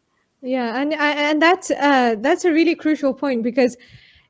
[0.42, 0.80] Yeah.
[0.80, 3.76] And, and that's, uh, that's a really crucial point because,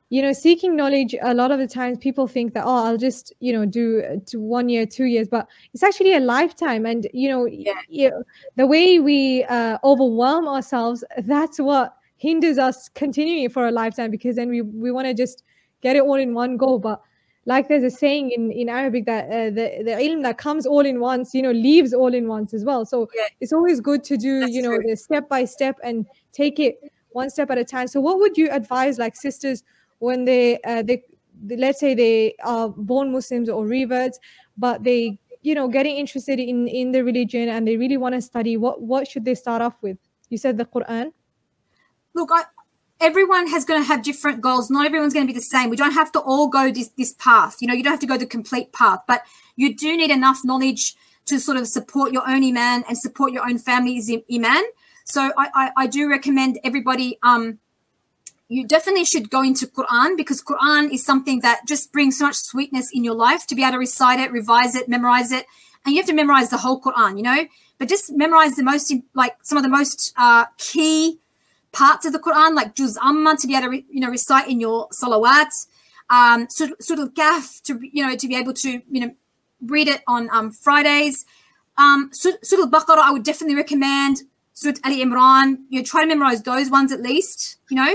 [0.09, 3.33] you know, seeking knowledge, a lot of the times people think that, oh, I'll just,
[3.39, 6.85] you know, do to one year, two years, but it's actually a lifetime.
[6.85, 7.73] And, you know, yeah.
[7.89, 8.23] you know
[8.55, 14.35] the way we uh, overwhelm ourselves, that's what hinders us continuing for a lifetime because
[14.35, 15.43] then we, we want to just
[15.81, 16.77] get it all in one go.
[16.77, 17.01] But
[17.45, 20.85] like there's a saying in, in Arabic that uh, the, the ilm that comes all
[20.85, 22.85] in once, you know, leaves all in once as well.
[22.85, 23.23] So yeah.
[23.41, 26.79] it's always good to do, That's you know, the step by step and take it
[27.09, 27.87] one step at a time.
[27.87, 29.63] So what would you advise like sisters
[29.99, 31.03] when they, uh, they,
[31.47, 34.19] let's say they are born Muslims or reverts,
[34.57, 38.21] but they, you know, getting interested in, in the religion and they really want to
[38.21, 39.97] study, what, what should they start off with?
[40.29, 41.11] You said the Quran
[42.15, 42.45] look, I,
[42.99, 44.71] everyone has going to have different goals.
[44.71, 45.69] Not everyone's going to be the same.
[45.69, 47.57] We don't have to all go this, this path.
[47.61, 49.21] You know, you don't have to go the complete path, but
[49.55, 50.95] you do need enough knowledge
[51.25, 54.63] to sort of support your own iman and support your own family's iman.
[55.05, 57.19] So I, I, I do recommend everybody.
[57.21, 57.59] Um,
[58.47, 62.35] you definitely should go into Quran because Quran is something that just brings so much
[62.35, 65.45] sweetness in your life to be able to recite it, revise it, memorize it,
[65.83, 67.17] and you have to memorize the whole Quran.
[67.17, 67.45] You know,
[67.77, 71.19] but just memorize the most like some of the most uh, key
[71.75, 74.59] parts of the Quran, like Juz Amma, to be able to, you know, recite in
[74.59, 75.67] your salawat,
[76.09, 79.13] um, Surah Al-Kahf, to, you know, to be able to, you know,
[79.61, 81.25] read it on um, Fridays.
[81.77, 84.23] Um, Surah Al-Baqarah, I would definitely recommend.
[84.53, 87.93] Surah Ali Imran, you know, try to memorize those ones at least, you know.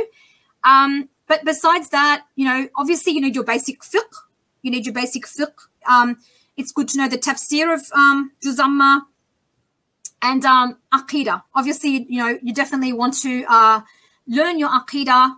[0.64, 4.14] Um, but besides that, you know, obviously you need your basic fiqh.
[4.62, 5.54] You need your basic fiqh.
[5.88, 6.18] Um,
[6.56, 9.06] it's good to know the tafsir of um, Juz Amma,
[10.22, 11.42] and um, aqidah.
[11.54, 13.80] Obviously, you know, you definitely want to uh,
[14.26, 15.36] learn your aqidah.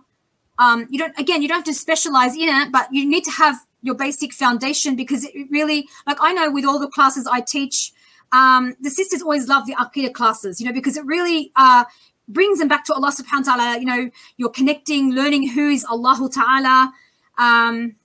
[0.59, 3.31] Um, you don't, again, you don't have to specialize in it, but you need to
[3.31, 7.41] have your basic foundation because it really, like I know with all the classes I
[7.41, 7.91] teach,
[8.31, 11.85] um, the sisters always love the aqidah classes, you know, because it really uh,
[12.27, 13.79] brings them back to Allah subhanahu wa ta'ala.
[13.79, 16.93] You know, you're connecting, learning who is Allah ta'ala.
[17.37, 17.95] Um,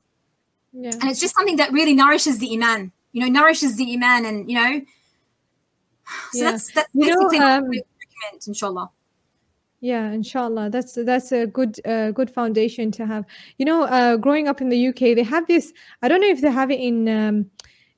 [0.73, 0.93] yeah.
[1.01, 4.51] And it's just something that really nourishes the iman, you know, nourishes the iman and,
[4.51, 4.81] you know,
[6.33, 6.51] so yeah.
[6.53, 8.91] that's that's basically know, um, what we recommend, inshallah.
[9.81, 10.71] Yeah, inshallah.
[10.71, 13.25] That's that's a good uh, good foundation to have.
[13.59, 15.73] You know, uh, growing up in the UK, they have this.
[16.03, 17.51] I don't know if they have it in um,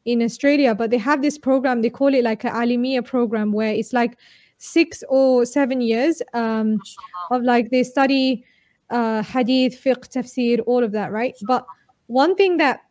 [0.05, 1.81] in Australia, but they have this program.
[1.81, 4.19] They call it like an Alimia program, where it's like
[4.61, 6.79] six or seven years um,
[7.31, 8.45] of like they study
[8.91, 11.35] uh, hadith, fiqh, tafsir, all of that, right?
[11.43, 11.67] But
[12.07, 12.83] one thing that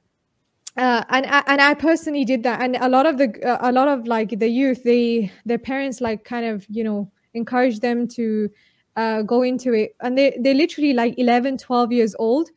[0.77, 3.87] uh, and and I personally did that, and a lot of the uh, a lot
[3.87, 8.49] of like the youth, they their parents like kind of you know encourage them to
[8.95, 12.49] uh, go into it, and they they're literally like 11, 12 years old,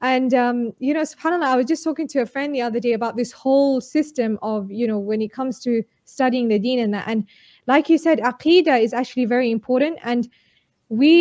[0.00, 2.92] and um, you know, subhanallah, I was just talking to a friend the other day
[2.92, 6.94] about this whole system of you know when it comes to studying the Deen and
[6.94, 7.26] that, and
[7.68, 10.28] like you said, aqidah is actually very important, and
[10.88, 11.12] we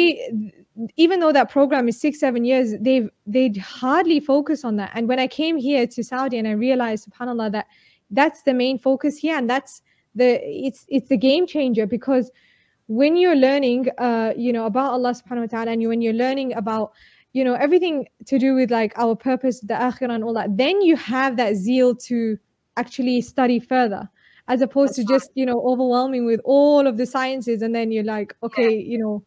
[0.96, 4.92] even though that program is six seven years they've they'd hardly focus on that.
[4.96, 7.68] And when i came here to saudi and i realized subhanallah that
[8.12, 9.82] that's the main focus here and that's
[10.16, 12.32] the it's it's the game changer because
[12.88, 16.14] when you're learning uh you know about allah subhanahu wa ta'ala and you, when you're
[16.14, 16.94] learning about
[17.34, 20.82] you know everything to do with like our purpose the akhirah and all that then
[20.82, 22.38] you have that zeal to
[22.78, 24.10] actually study further
[24.48, 27.92] as opposed That's to just you know overwhelming with all of the sciences and then
[27.92, 29.24] you're like okay you know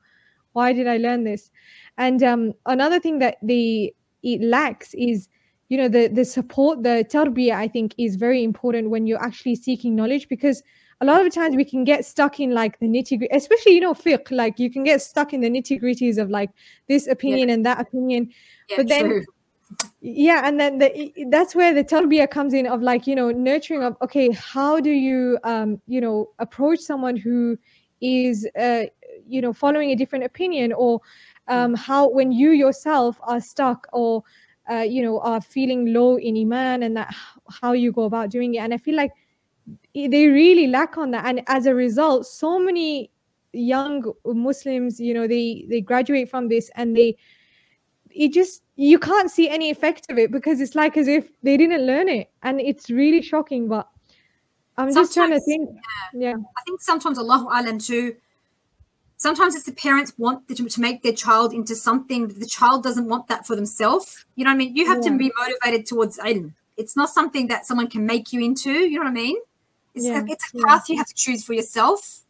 [0.53, 1.51] why did i learn this?
[1.97, 5.29] And um, another thing that the it lacks is
[5.69, 9.55] you know the the support the tarbiyah i think is very important when you're actually
[9.55, 10.63] seeking knowledge because
[11.01, 13.73] a lot of the times we can get stuck in like the nitty gritty especially
[13.73, 16.51] you know fiqh like you can get stuck in the nitty gritties of like
[16.89, 18.31] this opinion and that opinion.
[18.69, 19.25] Yeah, but then true.
[20.01, 23.83] Yeah and then the, that's where the tarbiyah comes in of like you know nurturing
[23.83, 27.57] of okay how do you um you know approach someone who
[28.01, 28.85] is uh
[29.27, 31.01] you know following a different opinion or
[31.49, 34.23] um how when you yourself are stuck or
[34.71, 37.13] uh, you know are feeling low in iman and that
[37.61, 38.59] how you go about doing it.
[38.59, 39.11] And i feel like
[39.95, 41.27] they really lack on that.
[41.27, 43.11] And as a result so many
[43.53, 47.17] young muslims you know they they graduate from this and they
[48.15, 51.57] it just you can't see any effect of it because it's like as if they
[51.57, 53.89] didn't learn it and it's really shocking but
[54.79, 55.69] i'm just trying to think
[56.15, 58.17] yeah I think sometimes Allahu Alam too.
[59.17, 63.07] Sometimes it's the parents want to, to make their child into something, the child doesn't
[63.07, 64.25] want that for themselves.
[64.35, 64.75] You know what I mean?
[64.75, 65.11] You have Yeah.
[65.11, 66.55] to be motivated towards ilm.
[66.79, 68.73] It's not something that someone can make you into.
[68.73, 69.37] You know what I mean?
[69.95, 70.65] It's, Yeah, a, it's a yeah.
[70.65, 72.23] path you have to choose for yourself.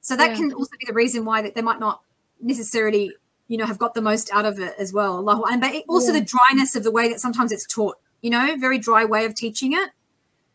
[0.00, 0.36] So that Yeah.
[0.36, 2.00] can also be the reason why that they might not
[2.40, 3.12] necessarily,
[3.48, 5.16] you know, have got the most out of it as well.
[5.18, 5.60] Allahu Alam.
[5.60, 6.20] But it, also Yeah.
[6.20, 7.96] the dryness of the way that sometimes it's taught.
[8.22, 9.90] You know, very dry way of teaching it.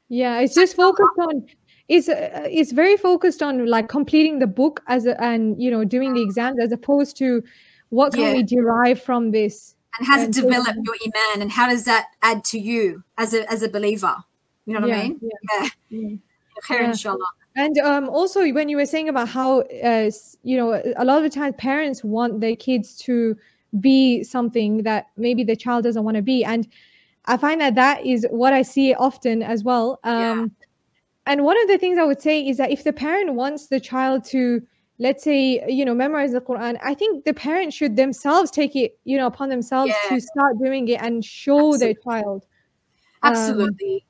[0.10, 1.46] yeah it's just focused on
[1.88, 5.84] it's uh, it's very focused on like completing the book as a, and you know
[5.84, 7.42] doing the exams as opposed to
[7.90, 8.34] what can Yeah.
[8.34, 11.84] we derive from this and how does And it develop your iman and how does
[11.86, 14.16] that add to you as a as a believer
[14.66, 16.16] you know what Yeah, i mean yeah, yeah yeah.
[16.70, 17.18] Yeah.
[17.56, 20.10] And um, also, when you were saying about how, uh,
[20.44, 23.38] you know, a lot of the time parents want their kids to
[23.80, 26.44] be something that maybe the child doesn't want to be.
[26.44, 26.68] And
[27.26, 30.00] I find that that is what I see often as well.
[30.04, 30.52] Um,
[31.26, 33.80] And one of the things I would say is that if the parent wants the
[33.80, 34.62] child to,
[35.00, 38.98] let's say, you know, memorize the Quran, I think the parent should themselves take it,
[39.06, 40.18] you know, upon themselves Yeah.
[40.18, 42.46] to start doing it and show their child.
[43.24, 44.06] Um, absolutely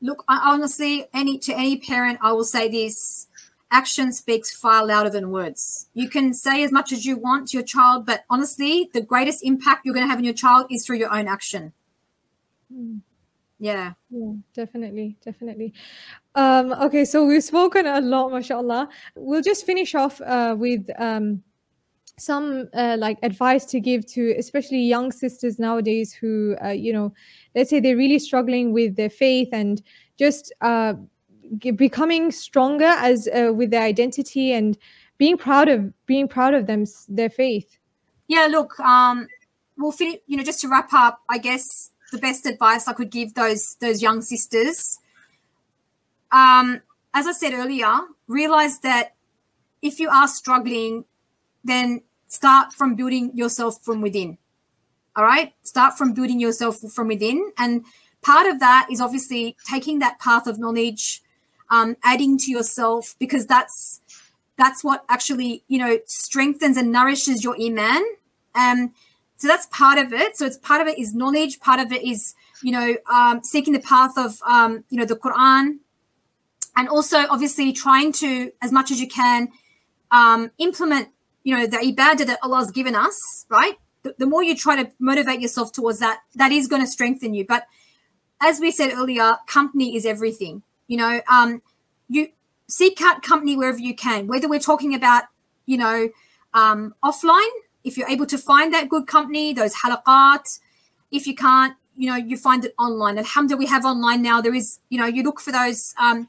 [0.00, 3.28] look I, honestly any to any parent i will say this
[3.70, 7.56] action speaks far louder than words you can say as much as you want to
[7.56, 10.84] your child but honestly the greatest impact you're going to have on your child is
[10.84, 11.72] through your own action
[12.72, 13.00] mm.
[13.58, 15.72] yeah Yeah, definitely, definitely.
[16.34, 18.88] Um, okay, so we've spoken a lot, mashallah.
[19.14, 21.42] We'll just finish off uh, with um,
[22.20, 27.12] some uh, like advice to give to especially young sisters nowadays who, uh, you know,
[27.54, 29.82] let's say they're really struggling with their faith and
[30.18, 30.94] just uh,
[31.58, 34.76] g- becoming stronger as uh, with their identity and
[35.18, 37.78] being proud of being proud of them their faith.
[38.28, 39.26] Yeah, look, um,
[39.76, 39.92] we'll.
[40.00, 43.76] You know, just to wrap up, I guess the best advice I could give those
[43.80, 44.98] those young sisters,
[46.32, 46.80] um,
[47.12, 49.14] as I said earlier, realize that
[49.82, 51.04] if you are struggling,
[51.64, 54.38] then start from building yourself from within.
[55.14, 57.84] All right, start from building yourself from within, and
[58.22, 61.22] part of that is obviously taking that path of knowledge,
[61.70, 64.00] um, adding to yourself because that's
[64.56, 68.02] that's what actually you know strengthens and nourishes your iman
[68.54, 68.92] um,
[69.36, 70.36] so that's part of it.
[70.36, 71.60] So it's part of it is knowledge.
[71.60, 75.16] Part of it is you know um, seeking the path of um, you know the
[75.16, 75.78] Quran,
[76.76, 79.48] and also obviously trying to as much as you can
[80.10, 81.08] um, implement
[81.44, 83.46] you know the ibadah that Allah has given us.
[83.48, 83.74] Right.
[84.02, 87.34] The, the more you try to motivate yourself towards that, that is going to strengthen
[87.34, 87.44] you.
[87.46, 87.66] But
[88.40, 90.62] as we said earlier, company is everything.
[90.88, 91.60] You know, um,
[92.08, 92.28] you
[92.66, 94.26] seek out company wherever you can.
[94.26, 95.24] Whether we're talking about
[95.66, 96.08] you know
[96.54, 97.50] um, offline
[97.84, 100.58] if you're able to find that good company, those halaqat,
[101.10, 103.18] if you can't, you know, you find it online.
[103.18, 104.40] Alhamdulillah, we have online now.
[104.40, 106.28] There is, you know, you look for those, um,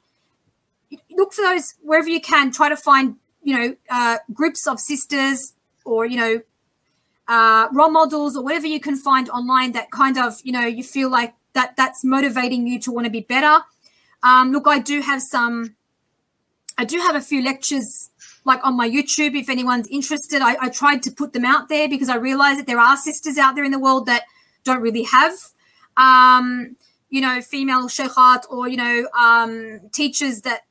[1.11, 2.51] look for those wherever you can.
[2.51, 5.53] Try to find, you know, uh, groups of sisters
[5.85, 6.41] or, you know,
[7.27, 10.84] uh, role models or whatever you can find online that kind of, you know, you
[10.84, 13.63] feel like that that's motivating you to want to be better.
[14.23, 15.76] Um, look, I do have some,
[16.77, 18.11] I do have a few lectures
[18.43, 21.88] like on my YouTube, if anyone's interested, I, I, tried to put them out there
[21.88, 24.23] because I realized that there are sisters out there in the world that
[24.63, 25.34] don't really have,
[25.95, 26.76] um,
[27.09, 30.61] you know, female sheikhat or, you know, um, teachers that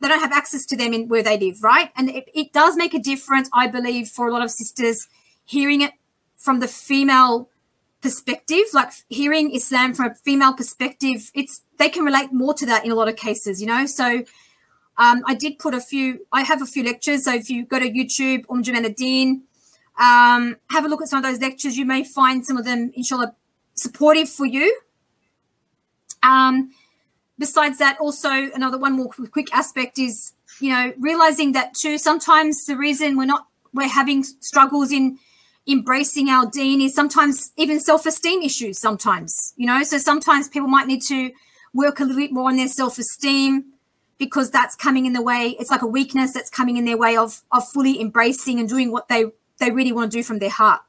[0.00, 1.90] they don't have access to them in where they live, right?
[1.96, 5.08] And it, it does make a difference, I believe, for a lot of sisters
[5.44, 5.92] hearing it
[6.36, 7.50] from the female
[8.00, 12.84] perspective, like hearing Islam from a female perspective, it's they can relate more to that
[12.84, 13.84] in a lot of cases, you know.
[13.86, 14.24] So
[14.96, 17.24] um, I did put a few, I have a few lectures.
[17.24, 19.42] So if you go to YouTube, Umm Jamaluddin,
[19.98, 21.76] um, have a look at some of those lectures.
[21.76, 23.34] You may find some of them, inshallah,
[23.74, 24.80] supportive for you.
[26.22, 26.70] Um,
[27.40, 31.98] besides that, also another one more quick aspect is you know realizing that too.
[31.98, 35.18] Sometimes the reason we're not we're having struggles in
[35.66, 38.78] embracing our deen is sometimes even self-esteem issues.
[38.78, 41.32] Sometimes you know, so sometimes people might need to
[41.74, 43.64] work a little bit more on their self-esteem
[44.18, 45.56] because that's coming in the way.
[45.58, 48.92] It's like a weakness that's coming in their way of of fully embracing and doing
[48.92, 49.24] what they
[49.58, 50.82] they really want to do from their heart.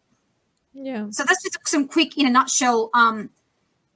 [0.73, 1.07] Yeah.
[1.11, 3.29] So that's just some quick, in a nutshell, um,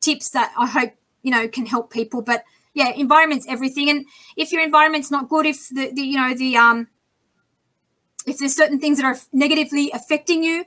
[0.02, 0.94] tips that I hope
[1.26, 2.22] you know can help people.
[2.22, 2.44] But
[2.74, 4.06] yeah, environment's everything, and
[4.38, 6.88] if your environment's not good, if the, the you know the um,
[8.28, 10.66] if there's certain things that are negatively affecting you,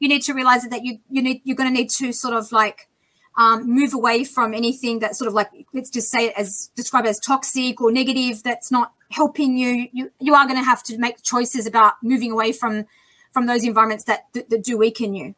[0.00, 2.50] you need to realize that you you need you're going to need to sort of
[2.50, 2.88] like
[3.36, 7.04] um, move away from anything that sort of like let's just say it as describe
[7.06, 9.88] it as toxic or negative that's not helping you.
[9.92, 12.86] You you are going to have to make choices about moving away from
[13.32, 15.34] from those environments that that, that do weaken you.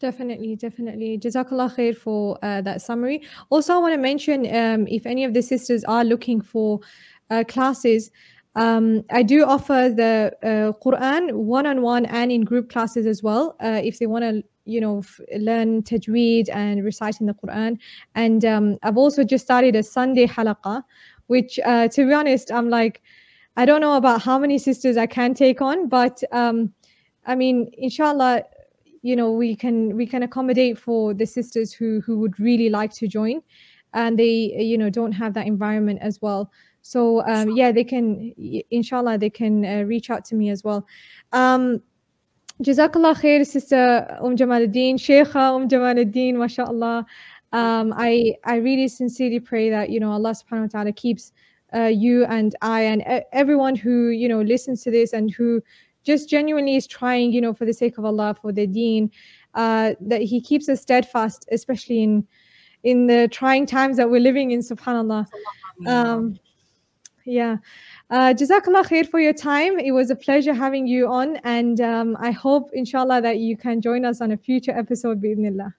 [0.00, 1.18] Definitely, definitely.
[1.18, 3.20] Jazakallah khair for uh, that summary.
[3.50, 6.80] Also, I want to mention um, if any of the sisters are looking for
[7.28, 8.10] uh, classes,
[8.56, 13.22] um, I do offer the uh, Quran one on one and in group classes as
[13.22, 13.56] well.
[13.62, 17.78] Uh, if they want to, you know, f- learn tajweed and reciting the Quran.
[18.14, 20.82] And um, I've also just started a Sunday halaqa,
[21.26, 23.02] which, uh, to be honest, I'm like,
[23.58, 26.72] I don't know about how many sisters I can take on, but um,
[27.26, 28.44] I mean, inshallah
[29.02, 32.92] you know we can we can accommodate for the sisters who who would really like
[32.92, 33.40] to join
[33.94, 36.50] and they you know don't have that environment as well.
[36.82, 38.32] So um yeah they can
[38.70, 40.86] inshallah they can uh, reach out to me as well.
[41.32, 41.82] Um
[42.62, 44.94] jazakallah khair sister um jamaluddin.
[44.94, 47.06] Sheikha um jamaluddin mashallah.
[47.52, 51.32] Um i i really sincerely pray that you know allah subhanahu wa ta'ala keeps
[51.74, 53.02] uh, you and i and
[53.32, 55.60] everyone who you know listens to this and who
[56.04, 59.10] just genuinely is trying, you know, for the sake of Allah, for the deen,
[59.54, 62.26] uh, that He keeps us steadfast, especially in
[62.82, 65.26] in the trying times that we're living in, subhanAllah.
[65.86, 66.38] Um,
[67.24, 67.58] yeah.
[68.10, 69.78] Uh, Jazakallah khair for your time.
[69.78, 73.80] It was a pleasure having you on, and um, I hope, inshallah, that you can
[73.80, 75.74] join us on a future episode, bi'idhnillah.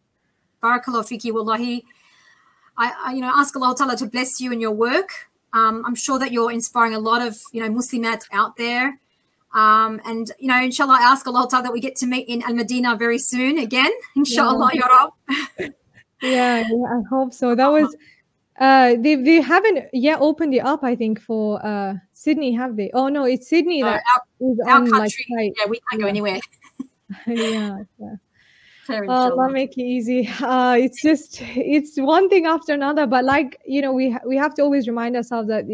[0.63, 1.83] Barakallah fiki, wallahi.
[2.77, 5.09] I, I, you know, ask Allah Ta'ala to bless you and your work.
[5.53, 9.00] Um, I'm sure that you're inspiring a lot of, you know, Muslimat out there.
[9.53, 12.53] Um, and you know, inshallah, I ask Allah that we get to meet in Al
[12.53, 13.91] Medina very soon again.
[14.15, 14.87] Inshallah, yeah.
[15.59, 15.69] Ya
[16.21, 17.55] yeah, yeah, I hope so.
[17.55, 17.93] That was
[18.59, 22.91] uh they they haven't yet opened it up, I think, for uh Sydney, have they?
[22.93, 24.01] Oh no, it's Sydney that
[24.39, 25.25] our, our on, country.
[25.35, 26.03] Like, yeah, we can't yeah.
[26.03, 26.39] go anywhere.
[27.27, 28.15] yeah, yeah.
[28.89, 30.27] Oh, Allah make it easy.
[30.41, 34.37] Uh, it's just it's one thing after another, but like you know, we ha- we
[34.37, 35.65] have to always remind ourselves that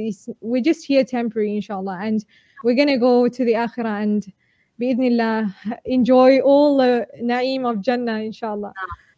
[0.41, 2.25] we're just here temporary, inshallah, and
[2.64, 4.32] we're going to go to the akhirah and
[4.80, 8.72] bi'idhnillah enjoy all the na'im of Jannah inshallah.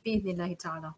[0.07, 0.95] bi'idhnillah ta'ala.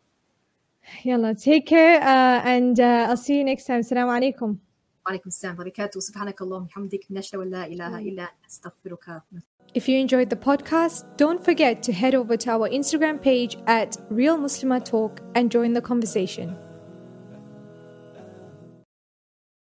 [1.03, 3.81] Yalla, take care uh, and uh, I'll see you next time.
[3.81, 4.59] Assalamu alaikum.
[5.07, 9.23] وعليكم السلام وبركاته سبحانك اللهم وبحمدك نشهد ان لا اله الا انت نستغفرك
[9.75, 13.97] If you enjoyed the podcast, don't forget to head over to our Instagram page at
[14.11, 16.57] Real Muslima Talk and join the conversation.